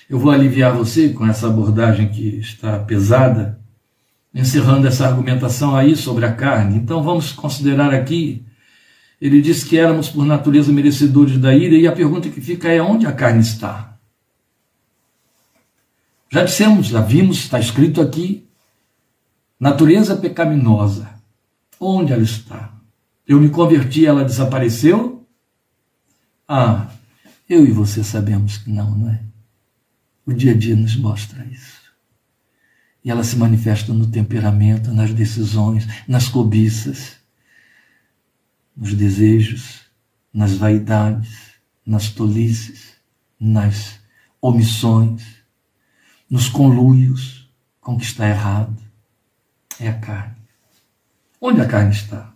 Eu 0.08 0.18
vou 0.18 0.30
aliviar 0.30 0.72
você 0.72 1.10
com 1.10 1.26
essa 1.26 1.48
abordagem 1.48 2.08
que 2.08 2.38
está 2.38 2.78
pesada, 2.78 3.60
encerrando 4.32 4.86
essa 4.86 5.06
argumentação 5.06 5.76
aí 5.76 5.94
sobre 5.94 6.24
a 6.24 6.32
carne. 6.32 6.78
Então 6.78 7.02
vamos 7.02 7.32
considerar 7.32 7.92
aqui, 7.92 8.46
ele 9.20 9.42
diz 9.42 9.64
que 9.64 9.76
éramos 9.76 10.08
por 10.08 10.24
natureza 10.24 10.72
merecedores 10.72 11.38
da 11.38 11.54
ira, 11.54 11.74
e 11.74 11.86
a 11.86 11.92
pergunta 11.92 12.28
que 12.28 12.40
fica 12.40 12.68
é 12.68 12.80
onde 12.80 13.06
a 13.06 13.12
carne 13.12 13.40
está? 13.40 13.98
Já 16.30 16.44
dissemos, 16.44 16.86
já 16.86 17.00
vimos, 17.00 17.38
está 17.38 17.58
escrito 17.58 18.00
aqui, 18.00 18.46
natureza 19.58 20.16
pecaminosa. 20.16 21.08
Onde 21.80 22.12
ela 22.12 22.22
está? 22.22 22.72
Eu 23.26 23.40
me 23.40 23.48
converti, 23.48 24.06
ela 24.06 24.24
desapareceu? 24.24 25.26
Ah, 26.46 26.88
eu 27.48 27.66
e 27.66 27.72
você 27.72 28.04
sabemos 28.04 28.58
que 28.58 28.70
não, 28.70 28.90
não 28.90 29.10
é? 29.10 29.20
O 30.26 30.32
dia 30.32 30.52
a 30.52 30.54
dia 30.54 30.76
nos 30.76 30.96
mostra 30.96 31.44
isso. 31.46 31.78
E 33.04 33.10
ela 33.10 33.24
se 33.24 33.36
manifesta 33.36 33.92
no 33.92 34.06
temperamento, 34.06 34.92
nas 34.92 35.12
decisões, 35.14 35.86
nas 36.06 36.28
cobiças, 36.28 37.17
nos 38.78 38.94
desejos, 38.94 39.80
nas 40.32 40.54
vaidades, 40.54 41.36
nas 41.84 42.10
tolices, 42.10 42.94
nas 43.40 43.98
omissões 44.40 45.38
nos 46.30 46.48
conluios 46.48 47.48
com 47.80 47.94
o 47.94 47.98
que 47.98 48.04
está 48.04 48.28
errado. 48.28 48.76
É 49.80 49.88
a 49.88 49.94
carne. 49.94 50.36
Onde 51.40 51.60
a 51.60 51.66
carne 51.66 51.92
está? 51.92 52.32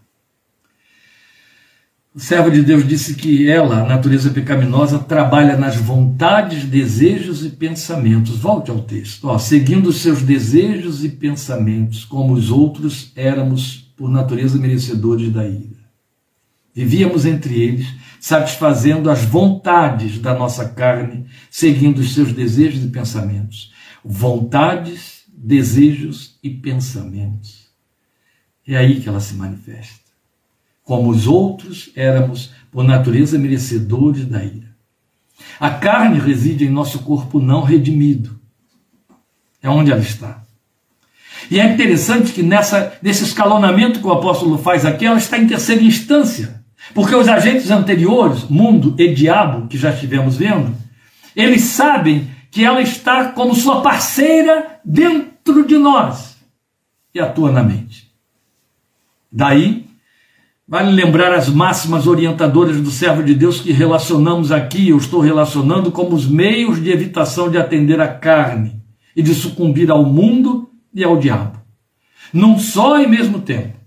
O 2.15 2.21
servo 2.21 2.51
de 2.51 2.63
Deus 2.63 2.87
disse 2.87 3.15
que 3.15 3.49
ela, 3.49 3.83
a 3.83 3.89
natureza 3.89 4.31
pecaminosa, 4.31 4.99
trabalha 4.99 5.57
nas 5.57 5.77
vontades, 5.77 6.65
desejos 6.65 7.45
e 7.45 7.51
pensamentos. 7.51 8.39
Volte 8.39 8.71
ao 8.71 8.83
texto. 8.83 9.29
Ó, 9.29 9.39
seguindo 9.39 9.89
os 9.89 10.03
seus 10.03 10.23
desejos 10.23 11.05
e 11.05 11.09
pensamentos, 11.09 12.05
como 12.05 12.35
os 12.35 12.51
outros 12.51 13.13
éramos, 13.17 13.93
por 13.97 14.11
natureza, 14.11 14.59
merecedores 14.59 15.33
da 15.33 15.47
ira. 15.47 15.82
Vivíamos 16.75 17.27
entre 17.27 17.61
eles, 17.61 17.87
satisfazendo 18.21 19.11
as 19.11 19.25
vontades 19.25 20.19
da 20.19 20.35
nossa 20.35 20.69
carne, 20.69 21.27
seguindo 21.51 21.99
os 21.99 22.15
seus 22.15 22.33
desejos 22.33 22.85
e 22.85 22.89
pensamentos 22.89 23.73
vontades, 24.05 25.23
desejos 25.29 26.39
e 26.43 26.51
pensamentos. 26.51 27.69
É 28.67 28.77
aí 28.77 29.01
que 29.01 29.09
ela 29.09 29.21
se 29.21 29.35
manifesta. 29.35 30.03
Como 30.83 31.11
os 31.11 31.27
outros, 31.27 31.91
éramos, 31.95 32.53
por 32.71 32.85
natureza, 32.85 33.39
merecedores 33.39 34.27
da 34.27 34.43
ira. 34.43 34.73
A 35.59 35.71
carne 35.71 36.19
reside 36.19 36.65
em 36.65 36.71
nosso 36.71 37.01
corpo 37.01 37.41
não 37.41 37.63
redimido. 37.63 38.39
É 39.61 39.69
onde 39.69 39.93
ela 39.93 40.01
está. 40.01 40.43
E 41.51 41.61
é 41.61 41.73
interessante 41.73 42.33
que 42.33 42.43
nessa, 42.43 42.99
nesse 43.03 43.25
escalonamento 43.25 44.01
que 44.01 44.07
o 44.07 44.13
apóstolo 44.13 44.59
faz 44.59 44.85
aqui, 44.85 45.05
ela 45.05 45.19
está 45.19 45.39
em 45.39 45.47
terceira 45.47 45.83
instância. 45.83 46.62
Porque 46.95 47.15
os 47.15 47.29
agentes 47.29 47.71
anteriores, 47.71 48.45
mundo 48.49 48.95
e 48.99 49.15
diabo, 49.15 49.69
que 49.69 49.79
já 49.79 49.91
estivemos 49.91 50.37
vendo, 50.37 50.75
eles 51.35 51.63
sabem 51.63 52.29
que 52.51 52.65
ela 52.65 52.83
está 52.83 53.27
como 53.27 53.55
sua 53.55 53.81
parceira 53.81 54.81
dentro 54.85 55.67
de 55.67 55.79
nós 55.79 56.37
e 57.15 57.21
atua 57.21 57.51
na 57.51 57.63
mente. 57.63 58.11
Daí, 59.31 59.87
vale 60.69 60.93
lembrar 60.93 61.33
as 61.33 61.49
máximas 61.49 62.07
orientadoras 62.07 62.79
do 62.79 62.91
servo 62.91 63.23
de 63.23 63.35
Deus 63.35 63.61
que 63.61 63.73
relacionamos 63.73 64.53
aqui, 64.53 64.91
eu 64.91 64.99
estou 64.99 65.21
relacionando 65.21 65.91
como 65.91 66.15
os 66.15 66.27
meios 66.27 66.83
de 66.83 66.91
evitação 66.91 67.51
de 67.51 67.57
atender 67.57 68.01
a 68.01 68.09
carne 68.09 68.83
e 69.17 69.23
de 69.23 69.35
sucumbir 69.35 69.91
ao 69.91 70.05
mundo 70.05 70.71
e 70.95 71.03
ao 71.03 71.17
diabo. 71.17 71.59
Num 72.33 72.59
só 72.59 73.01
e 73.01 73.07
mesmo 73.07 73.41
tempo. 73.41 73.82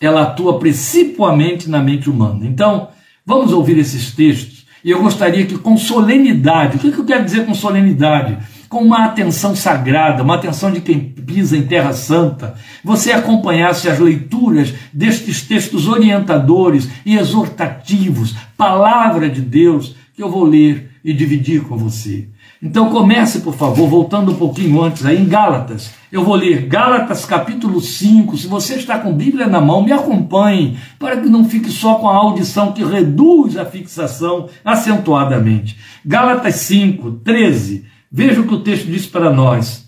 Ela 0.00 0.22
atua 0.22 0.58
principalmente 0.58 1.68
na 1.68 1.80
mente 1.80 2.10
humana. 2.10 2.46
Então, 2.46 2.88
vamos 3.24 3.52
ouvir 3.52 3.78
esses 3.78 4.12
textos 4.12 4.64
e 4.84 4.90
eu 4.90 5.00
gostaria 5.00 5.46
que, 5.46 5.56
com 5.56 5.78
solenidade, 5.78 6.76
o 6.76 6.78
que 6.78 6.98
eu 6.98 7.06
quero 7.06 7.24
dizer 7.24 7.46
com 7.46 7.54
solenidade? 7.54 8.36
Com 8.68 8.82
uma 8.82 9.06
atenção 9.06 9.56
sagrada, 9.56 10.22
uma 10.22 10.34
atenção 10.34 10.70
de 10.70 10.82
quem 10.82 11.00
pisa 11.00 11.56
em 11.56 11.62
Terra 11.62 11.94
Santa, 11.94 12.54
você 12.84 13.10
acompanhasse 13.10 13.88
as 13.88 13.98
leituras 13.98 14.74
destes 14.92 15.40
textos 15.40 15.88
orientadores 15.88 16.86
e 17.06 17.16
exortativos, 17.16 18.36
palavra 18.58 19.30
de 19.30 19.40
Deus, 19.40 19.96
que 20.14 20.22
eu 20.22 20.30
vou 20.30 20.44
ler 20.44 20.90
e 21.04 21.12
dividir 21.12 21.62
com 21.64 21.76
você. 21.76 22.30
Então 22.62 22.88
comece, 22.88 23.40
por 23.40 23.54
favor, 23.54 23.86
voltando 23.86 24.32
um 24.32 24.36
pouquinho 24.36 24.82
antes 24.82 25.04
aí 25.04 25.20
em 25.20 25.28
Gálatas. 25.28 25.92
Eu 26.10 26.24
vou 26.24 26.34
ler 26.34 26.66
Gálatas 26.66 27.26
capítulo 27.26 27.78
5. 27.78 28.38
Se 28.38 28.46
você 28.46 28.76
está 28.76 28.98
com 28.98 29.12
Bíblia 29.12 29.46
na 29.46 29.60
mão, 29.60 29.82
me 29.82 29.92
acompanhe, 29.92 30.78
para 30.98 31.18
que 31.18 31.28
não 31.28 31.44
fique 31.44 31.70
só 31.70 31.96
com 31.96 32.08
a 32.08 32.16
audição 32.16 32.72
que 32.72 32.82
reduz 32.82 33.58
a 33.58 33.66
fixação 33.66 34.48
acentuadamente. 34.64 35.76
Gálatas 36.02 36.54
5, 36.54 37.10
13. 37.22 37.84
Veja 38.10 38.40
o 38.40 38.46
que 38.46 38.54
o 38.54 38.60
texto 38.60 38.86
diz 38.86 39.04
para 39.04 39.30
nós. 39.30 39.86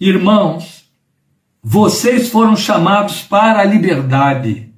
Irmãos, 0.00 0.84
vocês 1.62 2.30
foram 2.30 2.56
chamados 2.56 3.20
para 3.20 3.60
a 3.60 3.64
liberdade. 3.64 4.70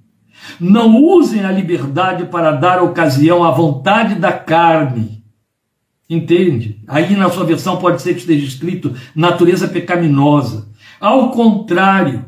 Não 0.58 0.96
usem 0.96 1.44
a 1.44 1.52
liberdade 1.52 2.24
para 2.24 2.50
dar 2.50 2.82
ocasião 2.82 3.44
à 3.44 3.52
vontade 3.52 4.16
da 4.16 4.32
carne 4.32 5.15
Entende? 6.08 6.80
Aí 6.86 7.16
na 7.16 7.28
sua 7.30 7.44
versão 7.44 7.78
pode 7.78 8.00
ser 8.00 8.14
que 8.14 8.20
esteja 8.20 8.46
escrito 8.46 8.94
natureza 9.14 9.66
pecaminosa. 9.66 10.68
Ao 11.00 11.30
contrário, 11.30 12.24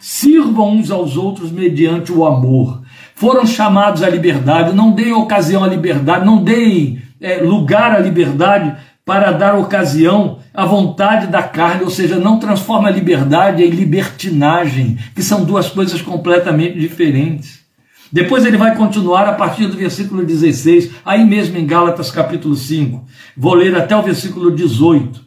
sirvam 0.00 0.76
uns 0.76 0.90
aos 0.90 1.16
outros 1.16 1.50
mediante 1.50 2.12
o 2.12 2.24
amor. 2.24 2.82
Foram 3.16 3.44
chamados 3.44 4.02
à 4.02 4.08
liberdade, 4.08 4.76
não 4.76 4.92
deem 4.92 5.12
ocasião 5.12 5.64
à 5.64 5.66
liberdade, 5.66 6.24
não 6.24 6.42
deem 6.42 7.02
é, 7.20 7.38
lugar 7.38 7.92
à 7.92 7.98
liberdade 7.98 8.76
para 9.04 9.32
dar 9.32 9.56
ocasião 9.56 10.38
à 10.52 10.64
vontade 10.64 11.26
da 11.28 11.42
carne, 11.42 11.82
ou 11.82 11.90
seja, 11.90 12.16
não 12.16 12.38
transforma 12.38 12.88
a 12.88 12.92
liberdade 12.92 13.62
em 13.62 13.70
libertinagem, 13.70 14.98
que 15.14 15.22
são 15.22 15.44
duas 15.44 15.68
coisas 15.68 16.00
completamente 16.02 16.78
diferentes. 16.78 17.65
Depois 18.12 18.44
ele 18.44 18.56
vai 18.56 18.76
continuar 18.76 19.28
a 19.28 19.32
partir 19.32 19.66
do 19.66 19.76
versículo 19.76 20.24
16, 20.24 20.90
aí 21.04 21.24
mesmo 21.24 21.58
em 21.58 21.66
Gálatas 21.66 22.10
capítulo 22.10 22.54
5. 22.54 23.04
Vou 23.36 23.54
ler 23.54 23.74
até 23.74 23.96
o 23.96 24.02
versículo 24.02 24.54
18. 24.54 25.24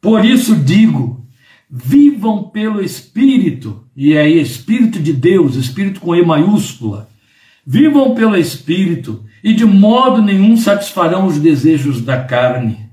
Por 0.00 0.24
isso 0.24 0.56
digo: 0.56 1.26
vivam 1.70 2.44
pelo 2.44 2.82
Espírito, 2.82 3.84
e 3.94 4.14
é 4.14 4.28
Espírito 4.28 4.98
de 4.98 5.12
Deus, 5.12 5.56
Espírito 5.56 6.00
com 6.00 6.14
E 6.14 6.24
maiúscula. 6.24 7.08
Vivam 7.66 8.14
pelo 8.14 8.36
Espírito, 8.36 9.24
e 9.44 9.52
de 9.52 9.66
modo 9.66 10.22
nenhum 10.22 10.56
satisfarão 10.56 11.26
os 11.26 11.38
desejos 11.38 12.00
da 12.00 12.24
carne. 12.24 12.88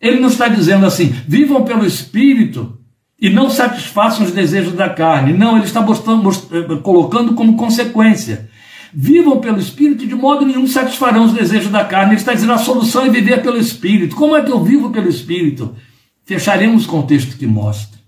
Ele 0.00 0.18
não 0.18 0.28
está 0.28 0.48
dizendo 0.48 0.84
assim, 0.86 1.14
vivam 1.28 1.62
pelo 1.62 1.86
Espírito 1.86 2.79
e 3.20 3.28
não 3.28 3.50
satisfaçam 3.50 4.24
os 4.24 4.32
desejos 4.32 4.72
da 4.72 4.88
carne. 4.88 5.32
Não, 5.32 5.56
ele 5.56 5.66
está 5.66 5.80
mostrando, 5.82 6.22
mostrando, 6.22 6.80
colocando 6.80 7.34
como 7.34 7.56
consequência. 7.56 8.48
Vivam 8.92 9.40
pelo 9.40 9.60
Espírito 9.60 10.04
e 10.04 10.06
de 10.06 10.14
modo 10.14 10.46
nenhum 10.46 10.66
satisfarão 10.66 11.24
os 11.24 11.32
desejos 11.32 11.70
da 11.70 11.84
carne. 11.84 12.12
Ele 12.12 12.20
está 12.20 12.32
dizendo 12.32 12.52
a 12.52 12.58
solução 12.58 13.04
é 13.04 13.10
viver 13.10 13.42
pelo 13.42 13.58
Espírito. 13.58 14.16
Como 14.16 14.34
é 14.34 14.42
que 14.42 14.50
eu 14.50 14.64
vivo 14.64 14.90
pelo 14.90 15.08
Espírito? 15.08 15.76
Fecharemos 16.24 16.88
o 16.88 17.02
texto 17.02 17.36
que 17.36 17.46
mostra. 17.46 18.00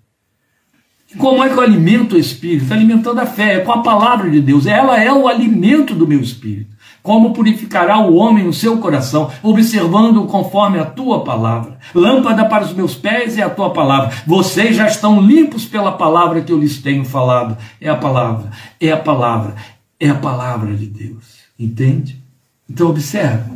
Como 1.19 1.45
é 1.45 1.49
que 1.49 1.55
eu 1.55 1.61
alimento 1.61 2.17
o 2.17 2.19
Espírito? 2.19 2.73
Alimentando 2.73 3.21
a 3.21 3.27
fé, 3.27 3.57
é 3.57 3.61
com 3.61 3.73
a 3.73 3.83
palavra 3.83 4.31
de 4.31 4.41
Deus. 4.41 4.67
Ela 4.67 4.99
é 4.99 5.13
o 5.13 5.29
alimento 5.29 5.95
do 5.95 6.07
meu 6.07 6.21
Espírito. 6.21 6.72
Como 7.03 7.33
purificará 7.33 7.99
o 7.99 8.15
homem 8.15 8.47
o 8.47 8.53
seu 8.53 8.79
coração, 8.79 9.29
observando-o 9.43 10.27
conforme 10.27 10.79
a 10.79 10.85
tua 10.85 11.25
palavra. 11.25 11.79
Lâmpada 11.93 12.45
para 12.45 12.65
os 12.65 12.73
meus 12.73 12.95
pés 12.95 13.37
é 13.37 13.43
a 13.43 13.51
tua 13.51 13.71
palavra. 13.71 14.13
Vocês 14.25 14.77
já 14.77 14.87
estão 14.87 15.21
limpos 15.21 15.65
pela 15.65 15.93
palavra 15.93 16.43
que 16.43 16.53
eu 16.53 16.59
lhes 16.59 16.81
tenho 16.81 17.05
falado. 17.05 17.57
É 17.81 17.89
a 17.89 17.97
palavra, 17.97 18.51
é 18.81 18.93
a 18.93 18.97
palavra, 18.97 19.57
é 19.99 20.09
a 20.11 20.15
palavra 20.15 20.75
de 20.75 20.87
Deus. 20.87 21.43
Entende? 21.59 22.23
Então 22.71 22.89
observe. 22.89 23.51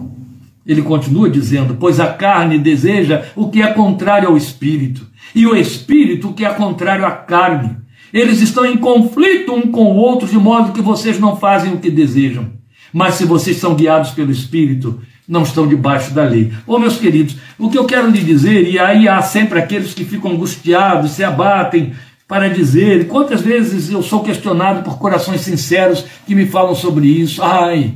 Ele 0.67 0.83
continua 0.83 1.31
dizendo: 1.31 1.77
Pois 1.79 2.01
a 2.01 2.13
carne 2.13 2.59
deseja 2.59 3.27
o 3.37 3.49
que 3.49 3.63
é 3.63 3.73
contrário 3.73 4.29
ao 4.29 4.37
espírito, 4.37 5.07
e 5.35 5.47
o 5.47 5.55
espírito 5.55 6.31
o 6.31 6.35
que 6.35 6.45
é 6.45 6.53
contrário 6.53 7.07
à 7.07 7.13
carne. 7.13 7.77
Eles 8.13 8.41
estão 8.41 8.65
em 8.65 8.77
conflito 8.77 9.53
um 9.53 9.71
com 9.71 9.93
o 9.93 9.97
outro, 9.97 10.27
de 10.27 10.37
modo 10.37 10.73
que 10.73 10.81
vocês 10.81 11.21
não 11.21 11.37
fazem 11.37 11.73
o 11.73 11.79
que 11.79 11.91
desejam. 11.91 12.51
Mas 12.97 13.17
se 13.17 13.27
vocês 13.27 13.59
são 13.59 13.75
guiados 13.75 14.13
pelo 14.13 14.33
espírito, 14.33 15.03
não 15.29 15.43
estão 15.43 15.69
debaixo 15.69 16.15
da 16.15 16.25
lei. 16.25 16.51
Ô 16.67 16.79
meus 16.79 16.97
queridos, 16.97 17.37
o 17.59 17.69
que 17.69 17.77
eu 17.77 17.85
quero 17.85 18.09
lhe 18.09 18.23
dizer, 18.23 18.67
e 18.67 18.79
aí 18.79 19.07
há 19.07 19.21
sempre 19.21 19.59
aqueles 19.59 19.93
que 19.93 20.03
ficam 20.03 20.31
angustiados, 20.31 21.11
se 21.11 21.23
abatem, 21.23 21.93
para 22.27 22.49
dizer. 22.49 23.07
Quantas 23.07 23.43
vezes 23.43 23.91
eu 23.91 24.03
sou 24.03 24.23
questionado 24.23 24.83
por 24.83 24.99
corações 24.99 25.43
sinceros 25.43 26.07
que 26.27 26.35
me 26.35 26.47
falam 26.47 26.75
sobre 26.75 27.07
isso? 27.07 27.43
Ai, 27.43 27.93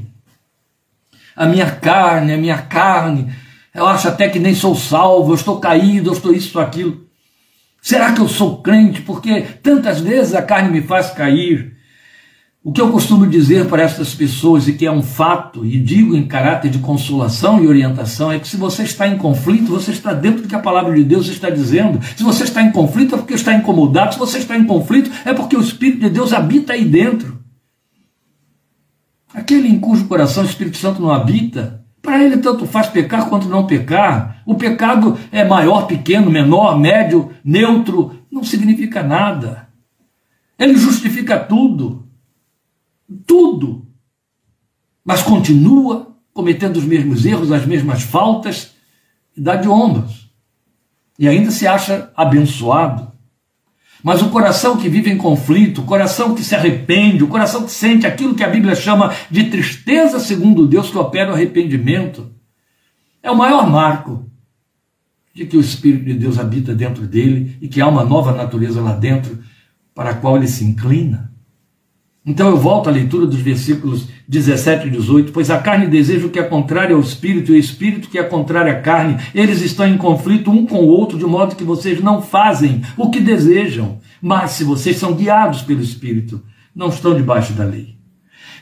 a 1.34 1.46
minha 1.46 1.70
carne, 1.70 2.34
a 2.34 2.36
minha 2.36 2.58
carne, 2.58 3.32
eu 3.74 3.86
acho 3.86 4.06
até 4.06 4.28
que 4.28 4.38
nem 4.38 4.54
sou 4.54 4.76
salvo, 4.76 5.30
eu 5.30 5.36
estou 5.36 5.58
caído, 5.58 6.10
eu 6.10 6.12
estou 6.12 6.30
isso, 6.30 6.60
aquilo. 6.60 7.06
Será 7.80 8.12
que 8.12 8.20
eu 8.20 8.28
sou 8.28 8.60
crente? 8.60 9.00
Porque 9.00 9.46
tantas 9.62 9.98
vezes 9.98 10.34
a 10.34 10.42
carne 10.42 10.68
me 10.68 10.82
faz 10.82 11.08
cair. 11.08 11.79
O 12.62 12.72
que 12.72 12.80
eu 12.80 12.92
costumo 12.92 13.26
dizer 13.26 13.68
para 13.68 13.82
essas 13.82 14.14
pessoas, 14.14 14.68
e 14.68 14.74
que 14.74 14.84
é 14.84 14.92
um 14.92 15.02
fato, 15.02 15.64
e 15.64 15.80
digo 15.80 16.14
em 16.14 16.26
caráter 16.26 16.70
de 16.70 16.78
consolação 16.78 17.64
e 17.64 17.66
orientação, 17.66 18.30
é 18.30 18.38
que 18.38 18.46
se 18.46 18.58
você 18.58 18.82
está 18.82 19.08
em 19.08 19.16
conflito, 19.16 19.72
você 19.72 19.92
está 19.92 20.12
dentro 20.12 20.42
do 20.42 20.48
que 20.48 20.54
a 20.54 20.58
palavra 20.58 20.94
de 20.94 21.02
Deus 21.02 21.26
está 21.28 21.48
dizendo. 21.48 21.98
Se 22.14 22.22
você 22.22 22.44
está 22.44 22.62
em 22.62 22.70
conflito, 22.70 23.14
é 23.14 23.18
porque 23.18 23.32
está 23.32 23.54
incomodado. 23.54 24.12
Se 24.12 24.18
você 24.18 24.36
está 24.36 24.58
em 24.58 24.66
conflito, 24.66 25.10
é 25.24 25.32
porque 25.32 25.56
o 25.56 25.60
Espírito 25.60 26.00
de 26.00 26.10
Deus 26.10 26.34
habita 26.34 26.74
aí 26.74 26.84
dentro. 26.84 27.40
Aquele 29.32 29.68
em 29.68 29.80
cujo 29.80 30.06
coração 30.06 30.42
o 30.42 30.46
Espírito 30.46 30.76
Santo 30.76 31.00
não 31.00 31.10
habita, 31.10 31.82
para 32.02 32.22
ele 32.22 32.36
tanto 32.36 32.66
faz 32.66 32.88
pecar 32.88 33.30
quanto 33.30 33.48
não 33.48 33.66
pecar. 33.66 34.42
O 34.44 34.54
pecado 34.54 35.18
é 35.32 35.42
maior, 35.42 35.86
pequeno, 35.86 36.30
menor, 36.30 36.78
médio, 36.78 37.30
neutro, 37.42 38.18
não 38.30 38.44
significa 38.44 39.02
nada. 39.02 39.66
Ele 40.58 40.76
justifica 40.76 41.38
tudo 41.38 42.09
tudo, 43.26 43.86
mas 45.04 45.22
continua 45.22 46.16
cometendo 46.32 46.76
os 46.76 46.84
mesmos 46.84 47.26
erros, 47.26 47.52
as 47.52 47.66
mesmas 47.66 48.02
faltas, 48.02 48.72
e 49.36 49.40
dá 49.40 49.56
de 49.56 49.68
ombros. 49.68 50.30
E 51.18 51.28
ainda 51.28 51.50
se 51.50 51.66
acha 51.66 52.10
abençoado. 52.16 53.10
Mas 54.02 54.22
o 54.22 54.30
coração 54.30 54.76
que 54.76 54.88
vive 54.88 55.10
em 55.10 55.18
conflito, 55.18 55.82
o 55.82 55.84
coração 55.84 56.34
que 56.34 56.42
se 56.42 56.54
arrepende, 56.54 57.22
o 57.22 57.28
coração 57.28 57.64
que 57.64 57.72
sente 57.72 58.06
aquilo 58.06 58.34
que 58.34 58.44
a 58.44 58.48
Bíblia 58.48 58.74
chama 58.74 59.12
de 59.30 59.44
tristeza 59.50 60.18
segundo 60.18 60.66
Deus 60.66 60.90
que 60.90 60.96
opera 60.96 61.30
o 61.30 61.34
arrependimento, 61.34 62.30
é 63.22 63.30
o 63.30 63.36
maior 63.36 63.68
marco 63.68 64.24
de 65.34 65.44
que 65.44 65.56
o 65.56 65.60
Espírito 65.60 66.04
de 66.04 66.14
Deus 66.14 66.38
habita 66.38 66.74
dentro 66.74 67.06
dele 67.06 67.58
e 67.60 67.68
que 67.68 67.80
há 67.80 67.86
uma 67.86 68.04
nova 68.04 68.32
natureza 68.32 68.80
lá 68.80 68.92
dentro 68.92 69.38
para 69.94 70.10
a 70.10 70.14
qual 70.14 70.36
ele 70.36 70.48
se 70.48 70.64
inclina. 70.64 71.30
Então 72.30 72.48
eu 72.48 72.56
volto 72.56 72.88
à 72.88 72.92
leitura 72.92 73.26
dos 73.26 73.40
versículos 73.40 74.06
17 74.28 74.86
e 74.86 74.90
18, 74.90 75.32
pois 75.32 75.50
a 75.50 75.58
carne 75.58 75.88
deseja 75.88 76.28
o 76.28 76.30
que 76.30 76.38
é 76.38 76.44
contrário 76.44 76.94
ao 76.94 77.02
espírito 77.02 77.50
e 77.50 77.56
o 77.56 77.58
espírito 77.58 78.08
que 78.08 78.16
é 78.16 78.22
contrário 78.22 78.70
à 78.70 78.76
carne. 78.76 79.16
Eles 79.34 79.60
estão 79.60 79.84
em 79.84 79.96
conflito 79.96 80.48
um 80.48 80.64
com 80.64 80.76
o 80.76 80.86
outro, 80.86 81.18
de 81.18 81.24
modo 81.24 81.56
que 81.56 81.64
vocês 81.64 82.00
não 82.00 82.22
fazem 82.22 82.82
o 82.96 83.10
que 83.10 83.18
desejam. 83.18 83.98
Mas 84.22 84.52
se 84.52 84.62
vocês 84.62 84.96
são 84.96 85.14
guiados 85.14 85.62
pelo 85.62 85.82
espírito, 85.82 86.40
não 86.72 86.86
estão 86.86 87.16
debaixo 87.16 87.52
da 87.52 87.64
lei. 87.64 87.96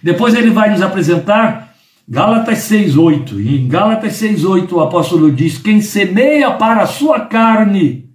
Depois 0.03 0.35
ele 0.35 0.49
vai 0.49 0.71
nos 0.71 0.81
apresentar 0.81 1.75
Gálatas 2.09 2.61
6:8. 2.61 3.39
E 3.39 3.61
em 3.61 3.69
Gálatas 3.69 4.15
6:8 4.15 4.77
o 4.77 4.81
apóstolo 4.81 5.31
diz: 5.31 5.59
"Quem 5.59 5.83
semeia 5.83 6.53
para 6.53 6.85
a 6.85 6.87
sua 6.87 7.21
carne, 7.21 8.09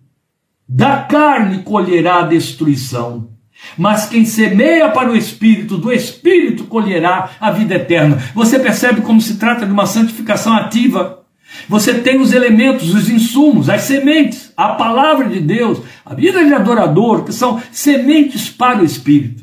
da 0.67 0.97
carne 0.97 1.59
colherá 1.59 2.21
a 2.21 2.27
destruição." 2.27 3.32
Mas 3.77 4.05
quem 4.05 4.25
semeia 4.25 4.89
para 4.89 5.11
o 5.11 5.15
Espírito, 5.15 5.77
do 5.77 5.91
Espírito 5.91 6.65
colherá 6.65 7.31
a 7.39 7.51
vida 7.51 7.75
eterna. 7.75 8.21
Você 8.35 8.59
percebe 8.59 9.01
como 9.01 9.21
se 9.21 9.35
trata 9.35 9.65
de 9.65 9.71
uma 9.71 9.85
santificação 9.85 10.53
ativa. 10.53 11.23
Você 11.69 11.93
tem 11.95 12.19
os 12.19 12.33
elementos, 12.33 12.93
os 12.93 13.09
insumos, 13.09 13.69
as 13.69 13.81
sementes, 13.81 14.51
a 14.57 14.69
palavra 14.69 15.29
de 15.29 15.39
Deus, 15.39 15.79
a 16.05 16.13
vida 16.13 16.43
de 16.43 16.53
adorador, 16.53 17.23
que 17.23 17.31
são 17.31 17.61
sementes 17.71 18.49
para 18.49 18.81
o 18.81 18.85
Espírito. 18.85 19.42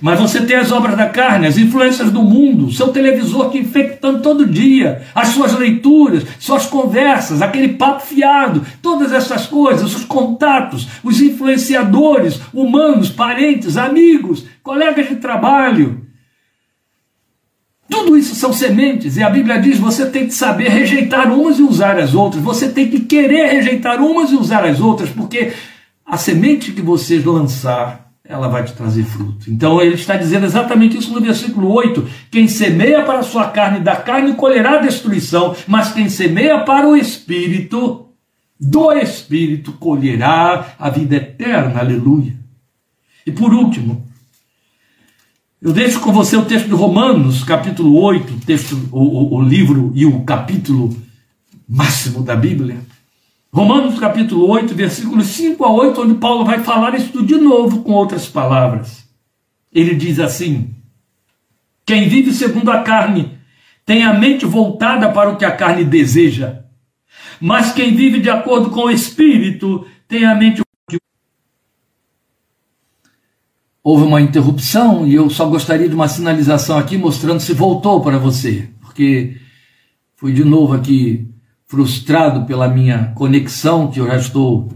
Mas 0.00 0.20
você 0.20 0.40
tem 0.46 0.56
as 0.56 0.70
obras 0.70 0.96
da 0.96 1.08
carne, 1.08 1.46
as 1.46 1.58
influências 1.58 2.10
do 2.10 2.22
mundo, 2.22 2.70
seu 2.72 2.88
televisor 2.88 3.50
te 3.50 3.58
infectando 3.58 4.22
todo 4.22 4.46
dia, 4.46 5.02
as 5.14 5.28
suas 5.28 5.52
leituras, 5.58 6.24
suas 6.38 6.64
conversas, 6.66 7.42
aquele 7.42 7.70
papo 7.70 8.06
fiado, 8.06 8.64
todas 8.80 9.12
essas 9.12 9.46
coisas, 9.46 9.94
os 9.94 10.04
contatos, 10.04 10.88
os 11.02 11.20
influenciadores 11.20 12.40
humanos, 12.54 13.10
parentes, 13.10 13.76
amigos, 13.76 14.46
colegas 14.62 15.08
de 15.08 15.16
trabalho. 15.16 16.06
Tudo 17.88 18.16
isso 18.16 18.36
são 18.36 18.52
sementes, 18.52 19.16
e 19.16 19.22
a 19.22 19.28
Bíblia 19.28 19.60
diz: 19.60 19.76
você 19.76 20.06
tem 20.06 20.26
que 20.26 20.32
saber 20.32 20.68
rejeitar 20.68 21.30
umas 21.30 21.58
e 21.58 21.62
usar 21.62 21.98
as 21.98 22.14
outras, 22.14 22.42
você 22.42 22.68
tem 22.68 22.88
que 22.88 23.00
querer 23.00 23.48
rejeitar 23.48 24.00
umas 24.00 24.30
e 24.30 24.36
usar 24.36 24.64
as 24.64 24.80
outras, 24.80 25.10
porque 25.10 25.52
a 26.06 26.16
semente 26.16 26.72
que 26.72 26.80
vocês 26.80 27.24
lançar 27.24 28.09
ela 28.30 28.46
vai 28.46 28.62
te 28.62 28.72
trazer 28.72 29.02
fruto. 29.02 29.50
Então 29.50 29.82
ele 29.82 29.96
está 29.96 30.16
dizendo 30.16 30.46
exatamente 30.46 30.96
isso 30.96 31.12
no 31.12 31.20
versículo 31.20 31.68
8: 31.72 32.08
quem 32.30 32.46
semeia 32.46 33.02
para 33.02 33.18
a 33.18 33.24
sua 33.24 33.48
carne, 33.48 33.80
da 33.80 33.96
carne 33.96 34.34
colherá 34.34 34.78
destruição, 34.78 35.54
mas 35.66 35.92
quem 35.92 36.08
semeia 36.08 36.60
para 36.60 36.88
o 36.88 36.96
espírito, 36.96 38.06
do 38.58 38.92
espírito 38.92 39.72
colherá 39.72 40.74
a 40.78 40.88
vida 40.88 41.16
eterna. 41.16 41.80
Aleluia. 41.80 42.34
E 43.26 43.32
por 43.32 43.52
último, 43.52 44.06
eu 45.60 45.72
deixo 45.72 45.98
com 45.98 46.12
você 46.12 46.36
o 46.36 46.44
texto 46.44 46.68
de 46.68 46.74
Romanos, 46.74 47.42
capítulo 47.42 48.00
8, 48.00 48.46
texto, 48.46 48.88
o, 48.92 49.00
o, 49.00 49.34
o 49.38 49.42
livro 49.42 49.90
e 49.94 50.06
o 50.06 50.20
capítulo 50.20 50.96
máximo 51.68 52.22
da 52.22 52.36
Bíblia. 52.36 52.78
Romanos 53.52 53.98
capítulo 53.98 54.48
8, 54.48 54.74
versículos 54.74 55.26
5 55.28 55.64
a 55.64 55.72
8, 55.72 56.02
onde 56.02 56.14
Paulo 56.14 56.44
vai 56.44 56.60
falar 56.60 56.94
isso 56.94 57.24
de 57.24 57.34
novo 57.34 57.82
com 57.82 57.92
outras 57.92 58.28
palavras. 58.28 59.04
Ele 59.72 59.94
diz 59.94 60.20
assim: 60.20 60.74
Quem 61.84 62.08
vive 62.08 62.32
segundo 62.32 62.70
a 62.70 62.82
carne 62.82 63.38
tem 63.84 64.04
a 64.04 64.14
mente 64.14 64.46
voltada 64.46 65.10
para 65.10 65.30
o 65.30 65.36
que 65.36 65.44
a 65.44 65.56
carne 65.56 65.84
deseja, 65.84 66.62
mas 67.40 67.72
quem 67.72 67.94
vive 67.94 68.20
de 68.20 68.30
acordo 68.30 68.70
com 68.70 68.82
o 68.82 68.90
espírito 68.90 69.84
tem 70.06 70.24
a 70.24 70.34
mente 70.34 70.62
Houve 73.82 74.04
uma 74.04 74.20
interrupção 74.20 75.06
e 75.06 75.14
eu 75.14 75.30
só 75.30 75.46
gostaria 75.46 75.88
de 75.88 75.94
uma 75.94 76.06
sinalização 76.06 76.78
aqui 76.78 76.98
mostrando 76.98 77.40
se 77.40 77.54
voltou 77.54 78.02
para 78.02 78.18
você, 78.18 78.68
porque 78.78 79.40
fui 80.16 80.34
de 80.34 80.44
novo 80.44 80.74
aqui 80.74 81.26
frustrado 81.70 82.46
pela 82.46 82.66
minha 82.66 83.12
conexão, 83.14 83.86
que 83.86 84.00
eu 84.00 84.06
já 84.08 84.16
estou 84.16 84.72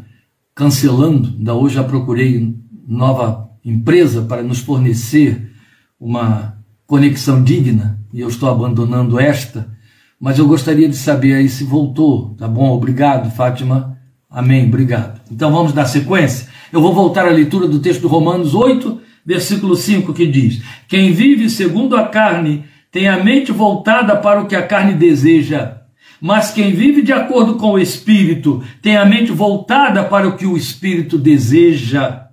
cancelando, 0.55 1.35
ainda 1.37 1.53
hoje 1.53 1.75
já 1.75 1.83
procurei 1.83 2.55
nova 2.87 3.51
empresa 3.65 4.23
para 4.23 4.45
nos 4.45 4.61
fornecer 4.61 5.51
uma 5.99 6.57
conexão 6.87 7.43
digna, 7.43 7.99
e 8.13 8.21
eu 8.21 8.29
estou 8.29 8.49
abandonando 8.49 9.19
esta, 9.19 9.75
mas 10.21 10.39
eu 10.39 10.47
gostaria 10.47 10.89
de 10.89 10.95
saber 10.95 11.35
aí 11.35 11.49
se 11.49 11.65
voltou, 11.65 12.37
tá 12.39 12.47
bom? 12.47 12.71
Obrigado, 12.71 13.29
Fátima. 13.33 13.99
Amém, 14.31 14.69
obrigado. 14.69 15.21
Então 15.33 15.51
vamos 15.51 15.73
dar 15.73 15.87
sequência. 15.87 16.47
Eu 16.73 16.81
vou 16.81 16.95
voltar 16.95 17.27
à 17.27 17.31
leitura 17.31 17.67
do 17.67 17.81
texto 17.81 18.03
de 18.03 18.07
Romanos 18.07 18.55
8, 18.55 19.01
versículo 19.27 19.75
5, 19.75 20.15
que 20.15 20.29
diz: 20.29 20.63
Quem 20.87 21.13
vive 21.13 21.51
segundo 21.51 21.97
a 21.97 22.07
carne 22.07 22.65
tem 22.93 23.09
a 23.09 23.23
mente 23.25 23.51
voltada 23.51 24.15
para 24.15 24.41
o 24.41 24.47
que 24.47 24.55
a 24.55 24.65
carne 24.65 24.95
deseja, 24.95 25.84
mas 26.25 26.51
quem 26.51 26.73
vive 26.73 27.03
de 27.03 27.13
acordo 27.13 27.57
com 27.57 27.73
o 27.73 27.79
Espírito 27.79 28.65
tem 28.81 28.97
a 28.97 29.05
mente 29.05 29.31
voltada 29.31 30.03
para 30.05 30.27
o 30.27 30.39
que 30.39 30.47
o 30.47 30.57
Espírito 30.57 31.19
deseja. 31.19 32.29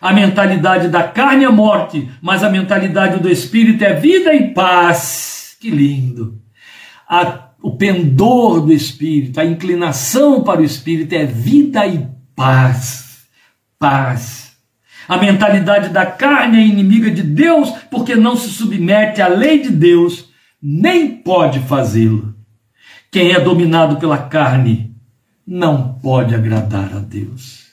A 0.00 0.12
mentalidade 0.12 0.86
da 0.86 1.02
carne 1.02 1.44
é 1.44 1.48
morte, 1.48 2.08
mas 2.20 2.44
a 2.44 2.48
mentalidade 2.48 3.18
do 3.18 3.28
Espírito 3.28 3.82
é 3.82 3.94
vida 3.94 4.32
e 4.32 4.54
paz. 4.54 5.56
Que 5.60 5.70
lindo! 5.70 6.40
A, 7.08 7.48
o 7.60 7.72
pendor 7.72 8.60
do 8.60 8.72
Espírito, 8.72 9.40
a 9.40 9.44
inclinação 9.44 10.44
para 10.44 10.60
o 10.60 10.64
Espírito 10.64 11.12
é 11.12 11.26
vida 11.26 11.84
e 11.84 12.06
paz. 12.36 13.26
Paz. 13.76 14.52
A 15.08 15.16
mentalidade 15.16 15.88
da 15.88 16.06
carne 16.06 16.58
é 16.58 16.64
inimiga 16.64 17.10
de 17.10 17.24
Deus 17.24 17.72
porque 17.90 18.14
não 18.14 18.36
se 18.36 18.50
submete 18.50 19.20
à 19.20 19.26
lei 19.26 19.60
de 19.60 19.70
Deus, 19.70 20.30
nem 20.62 21.08
pode 21.08 21.58
fazê-lo. 21.58 22.40
Quem 23.12 23.30
é 23.32 23.38
dominado 23.38 23.98
pela 23.98 24.16
carne 24.16 24.96
não 25.46 25.92
pode 25.92 26.34
agradar 26.34 26.96
a 26.96 26.98
Deus. 26.98 27.66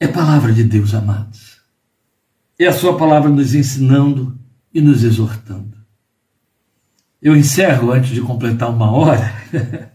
É 0.00 0.08
palavra 0.08 0.50
de 0.50 0.64
Deus, 0.64 0.94
amados. 0.94 1.58
É 2.58 2.66
a 2.66 2.72
sua 2.72 2.96
palavra 2.96 3.28
nos 3.28 3.54
ensinando 3.54 4.34
e 4.72 4.80
nos 4.80 5.04
exortando. 5.04 5.76
Eu 7.20 7.36
encerro 7.36 7.92
antes 7.92 8.12
de 8.12 8.22
completar 8.22 8.70
uma 8.70 8.90
hora. 8.90 9.34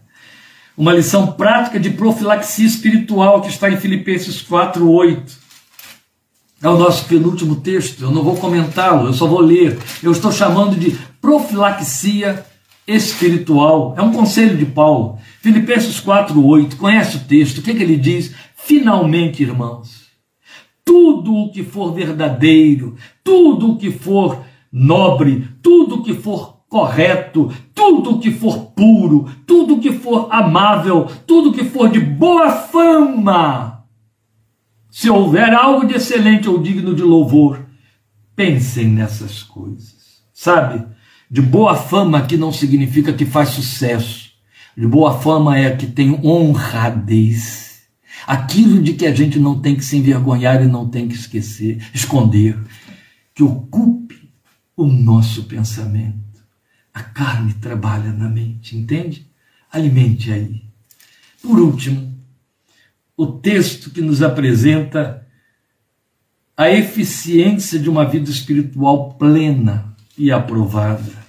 uma 0.78 0.92
lição 0.92 1.32
prática 1.32 1.80
de 1.80 1.90
profilaxia 1.90 2.66
espiritual 2.66 3.42
que 3.42 3.48
está 3.48 3.68
em 3.68 3.76
Filipenses 3.76 4.40
4:8 4.42 5.42
é 6.62 6.68
o 6.68 6.78
nosso 6.78 7.06
penúltimo 7.06 7.56
texto, 7.56 8.04
eu 8.04 8.12
não 8.12 8.22
vou 8.22 8.36
comentá-lo, 8.36 9.08
eu 9.08 9.12
só 9.12 9.26
vou 9.26 9.40
ler. 9.40 9.76
Eu 10.00 10.12
estou 10.12 10.30
chamando 10.30 10.76
de 10.76 10.96
profilaxia 11.20 12.46
espiritual. 12.86 13.94
É 13.96 14.02
um 14.02 14.12
conselho 14.12 14.56
de 14.56 14.66
Paulo. 14.66 15.18
Filipenses 15.40 16.00
4:8. 16.00 16.76
Conhece 16.76 17.16
o 17.16 17.20
texto? 17.20 17.58
O 17.58 17.62
que, 17.62 17.70
é 17.70 17.74
que 17.74 17.82
ele 17.82 17.96
diz? 17.96 18.34
Finalmente, 18.54 19.42
irmãos, 19.42 20.06
tudo 20.84 21.34
o 21.34 21.50
que 21.50 21.62
for 21.62 21.92
verdadeiro, 21.92 22.96
tudo 23.24 23.72
o 23.72 23.76
que 23.76 23.90
for 23.90 24.44
nobre, 24.72 25.48
tudo 25.62 25.96
o 25.96 26.02
que 26.02 26.14
for 26.14 26.62
correto, 26.68 27.52
tudo 27.74 28.12
o 28.12 28.18
que 28.18 28.30
for 28.30 28.72
puro, 28.72 29.28
tudo 29.46 29.74
o 29.74 29.80
que 29.80 29.92
for 29.92 30.28
amável, 30.30 31.06
tudo 31.26 31.50
o 31.50 31.52
que 31.52 31.64
for 31.64 31.90
de 31.90 32.00
boa 32.00 32.50
fama, 32.50 33.84
se 34.90 35.10
houver 35.10 35.52
algo 35.54 35.86
de 35.86 35.94
excelente 35.94 36.48
ou 36.48 36.58
digno 36.58 36.94
de 36.94 37.02
louvor, 37.02 37.60
pensem 38.34 38.88
nessas 38.88 39.42
coisas. 39.42 40.22
Sabe? 40.32 40.86
De 41.32 41.40
boa 41.40 41.74
fama 41.74 42.18
aqui 42.18 42.36
não 42.36 42.52
significa 42.52 43.10
que 43.10 43.24
faz 43.24 43.48
sucesso. 43.48 44.32
De 44.76 44.86
boa 44.86 45.18
fama 45.18 45.56
é 45.56 45.74
que 45.74 45.86
tem 45.86 46.20
honradez. 46.22 47.84
Aquilo 48.26 48.82
de 48.82 48.92
que 48.92 49.06
a 49.06 49.14
gente 49.14 49.38
não 49.38 49.58
tem 49.58 49.74
que 49.74 49.82
se 49.82 49.96
envergonhar 49.96 50.62
e 50.62 50.68
não 50.68 50.86
tem 50.86 51.08
que 51.08 51.14
esquecer, 51.14 51.82
esconder, 51.94 52.62
que 53.34 53.42
ocupe 53.42 54.28
o 54.76 54.86
nosso 54.86 55.44
pensamento. 55.44 56.18
A 56.92 57.02
carne 57.02 57.54
trabalha 57.54 58.12
na 58.12 58.28
mente, 58.28 58.76
entende? 58.76 59.26
Alimente 59.72 60.30
aí. 60.30 60.62
Por 61.40 61.58
último, 61.58 62.14
o 63.16 63.26
texto 63.26 63.88
que 63.88 64.02
nos 64.02 64.22
apresenta 64.22 65.26
a 66.54 66.68
eficiência 66.68 67.78
de 67.78 67.88
uma 67.88 68.04
vida 68.04 68.30
espiritual 68.30 69.14
plena 69.14 69.96
e 70.18 70.30
aprovada, 70.30 71.21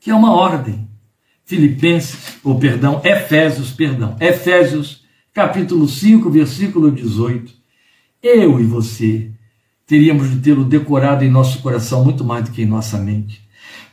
que 0.00 0.10
é 0.10 0.14
uma 0.14 0.32
ordem. 0.32 0.88
Filipenses, 1.44 2.38
ou 2.42 2.58
perdão, 2.58 3.00
Efésios, 3.04 3.70
perdão, 3.70 4.16
Efésios, 4.20 5.04
capítulo 5.32 5.86
5, 5.86 6.30
versículo 6.30 6.90
18. 6.90 7.52
Eu 8.22 8.60
e 8.60 8.64
você 8.64 9.30
teríamos 9.86 10.30
de 10.30 10.38
tê-lo 10.38 10.64
decorado 10.64 11.24
em 11.24 11.30
nosso 11.30 11.60
coração 11.60 12.04
muito 12.04 12.24
mais 12.24 12.44
do 12.44 12.52
que 12.52 12.62
em 12.62 12.66
nossa 12.66 12.96
mente. 12.98 13.44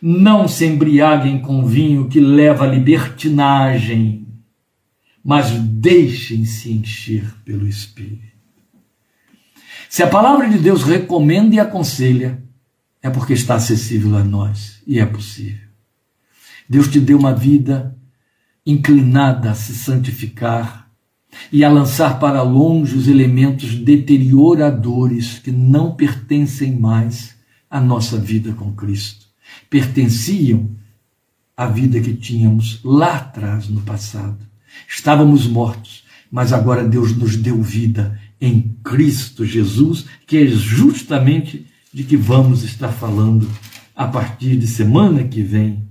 Não 0.02 0.48
se 0.48 0.66
embriaguem 0.66 1.42
com 1.42 1.66
vinho 1.66 2.08
que 2.08 2.20
leva 2.20 2.66
à 2.66 2.68
libertinagem, 2.68 4.28
mas 5.24 5.50
deixem-se 5.52 6.72
encher 6.72 7.26
pelo 7.44 7.68
Espírito. 7.68 8.38
Se 9.90 10.04
a 10.04 10.08
palavra 10.08 10.48
de 10.48 10.60
Deus 10.60 10.84
recomenda 10.84 11.56
e 11.56 11.60
aconselha, 11.60 12.44
é 13.02 13.10
porque 13.10 13.34
está 13.34 13.56
acessível 13.56 14.16
a 14.16 14.24
nós 14.24 14.82
e 14.86 15.00
é 15.00 15.06
possível. 15.06 15.67
Deus 16.70 16.88
te 16.88 17.00
deu 17.00 17.18
uma 17.18 17.34
vida 17.34 17.98
inclinada 18.66 19.52
a 19.52 19.56
se 19.56 19.74
santificar 19.74 20.90
e 21.52 21.64
a 21.64 21.70
lançar 21.70 22.20
para 22.20 22.42
longe 22.42 22.96
os 22.96 23.08
elementos 23.08 23.76
deterioradores 23.76 25.40
que 25.40 25.52
não 25.52 25.96
pertencem 25.96 26.78
mais 26.78 27.36
à 27.70 27.80
nossa 27.80 28.18
vida 28.18 28.54
com 28.54 28.74
Cristo. 28.74 29.26
Pertenciam 29.70 30.70
à 31.56 31.68
vida 31.68 32.00
que 32.00 32.14
tínhamos 32.14 32.82
lá 32.84 33.16
atrás, 33.16 33.68
no 33.70 33.82
passado. 33.82 34.38
Estávamos 34.88 35.48
mortos, 35.48 36.04
mas 36.32 36.54
agora 36.54 36.88
Deus 36.88 37.16
nos 37.16 37.36
deu 37.36 37.62
vida 37.62 38.20
em 38.40 38.76
Cristo 38.84 39.46
Jesus, 39.46 40.06
que 40.26 40.38
é 40.38 40.46
justamente 40.46 41.66
de 41.94 42.04
que 42.04 42.18
vamos 42.18 42.64
estar 42.64 42.90
falando 42.90 43.50
a 43.96 44.08
partir 44.08 44.56
de 44.58 44.68
semana 44.68 45.24
que 45.24 45.42
vem, 45.42 45.87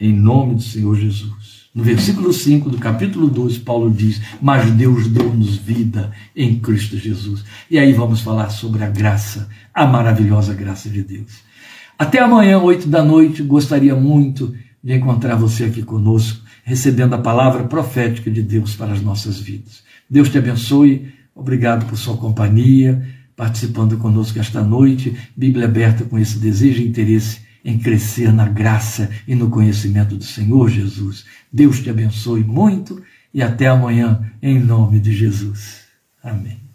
em 0.00 0.12
nome 0.12 0.54
do 0.54 0.62
Senhor 0.62 0.96
Jesus. 0.96 1.68
No 1.74 1.84
versículo 1.84 2.32
5 2.32 2.70
do 2.70 2.78
capítulo 2.78 3.28
12, 3.28 3.60
Paulo 3.60 3.90
diz: 3.90 4.20
Mas 4.40 4.70
Deus 4.72 5.06
deu-nos 5.06 5.56
vida 5.56 6.10
em 6.34 6.58
Cristo 6.58 6.96
Jesus. 6.96 7.44
E 7.70 7.78
aí 7.78 7.92
vamos 7.92 8.20
falar 8.20 8.50
sobre 8.50 8.82
a 8.84 8.88
graça, 8.88 9.48
a 9.72 9.86
maravilhosa 9.86 10.54
graça 10.54 10.88
de 10.88 11.02
Deus. 11.02 11.42
Até 11.98 12.20
amanhã, 12.20 12.58
8 12.58 12.88
da 12.88 13.04
noite, 13.04 13.42
gostaria 13.42 13.94
muito 13.94 14.54
de 14.82 14.94
encontrar 14.94 15.36
você 15.36 15.64
aqui 15.64 15.82
conosco 15.82 16.48
recebendo 16.68 17.14
a 17.14 17.18
palavra 17.18 17.64
profética 17.64 18.30
de 18.30 18.42
Deus 18.42 18.76
para 18.76 18.92
as 18.92 19.00
nossas 19.00 19.40
vidas. 19.40 19.82
Deus 20.08 20.28
te 20.28 20.36
abençoe, 20.36 21.08
obrigado 21.34 21.86
por 21.86 21.96
sua 21.96 22.14
companhia, 22.14 23.08
participando 23.34 23.96
conosco 23.96 24.38
esta 24.38 24.62
noite, 24.62 25.16
Bíblia 25.34 25.64
aberta 25.64 26.04
com 26.04 26.18
esse 26.18 26.38
desejo 26.38 26.82
e 26.82 26.86
interesse 26.86 27.47
em 27.68 27.78
crescer 27.78 28.32
na 28.32 28.48
graça 28.48 29.10
e 29.26 29.34
no 29.34 29.50
conhecimento 29.50 30.16
do 30.16 30.24
Senhor 30.24 30.70
Jesus. 30.70 31.26
Deus 31.52 31.82
te 31.82 31.90
abençoe 31.90 32.42
muito 32.42 33.02
e 33.32 33.42
até 33.42 33.66
amanhã, 33.66 34.32
em 34.40 34.58
nome 34.58 34.98
de 34.98 35.12
Jesus. 35.12 35.82
Amém. 36.22 36.67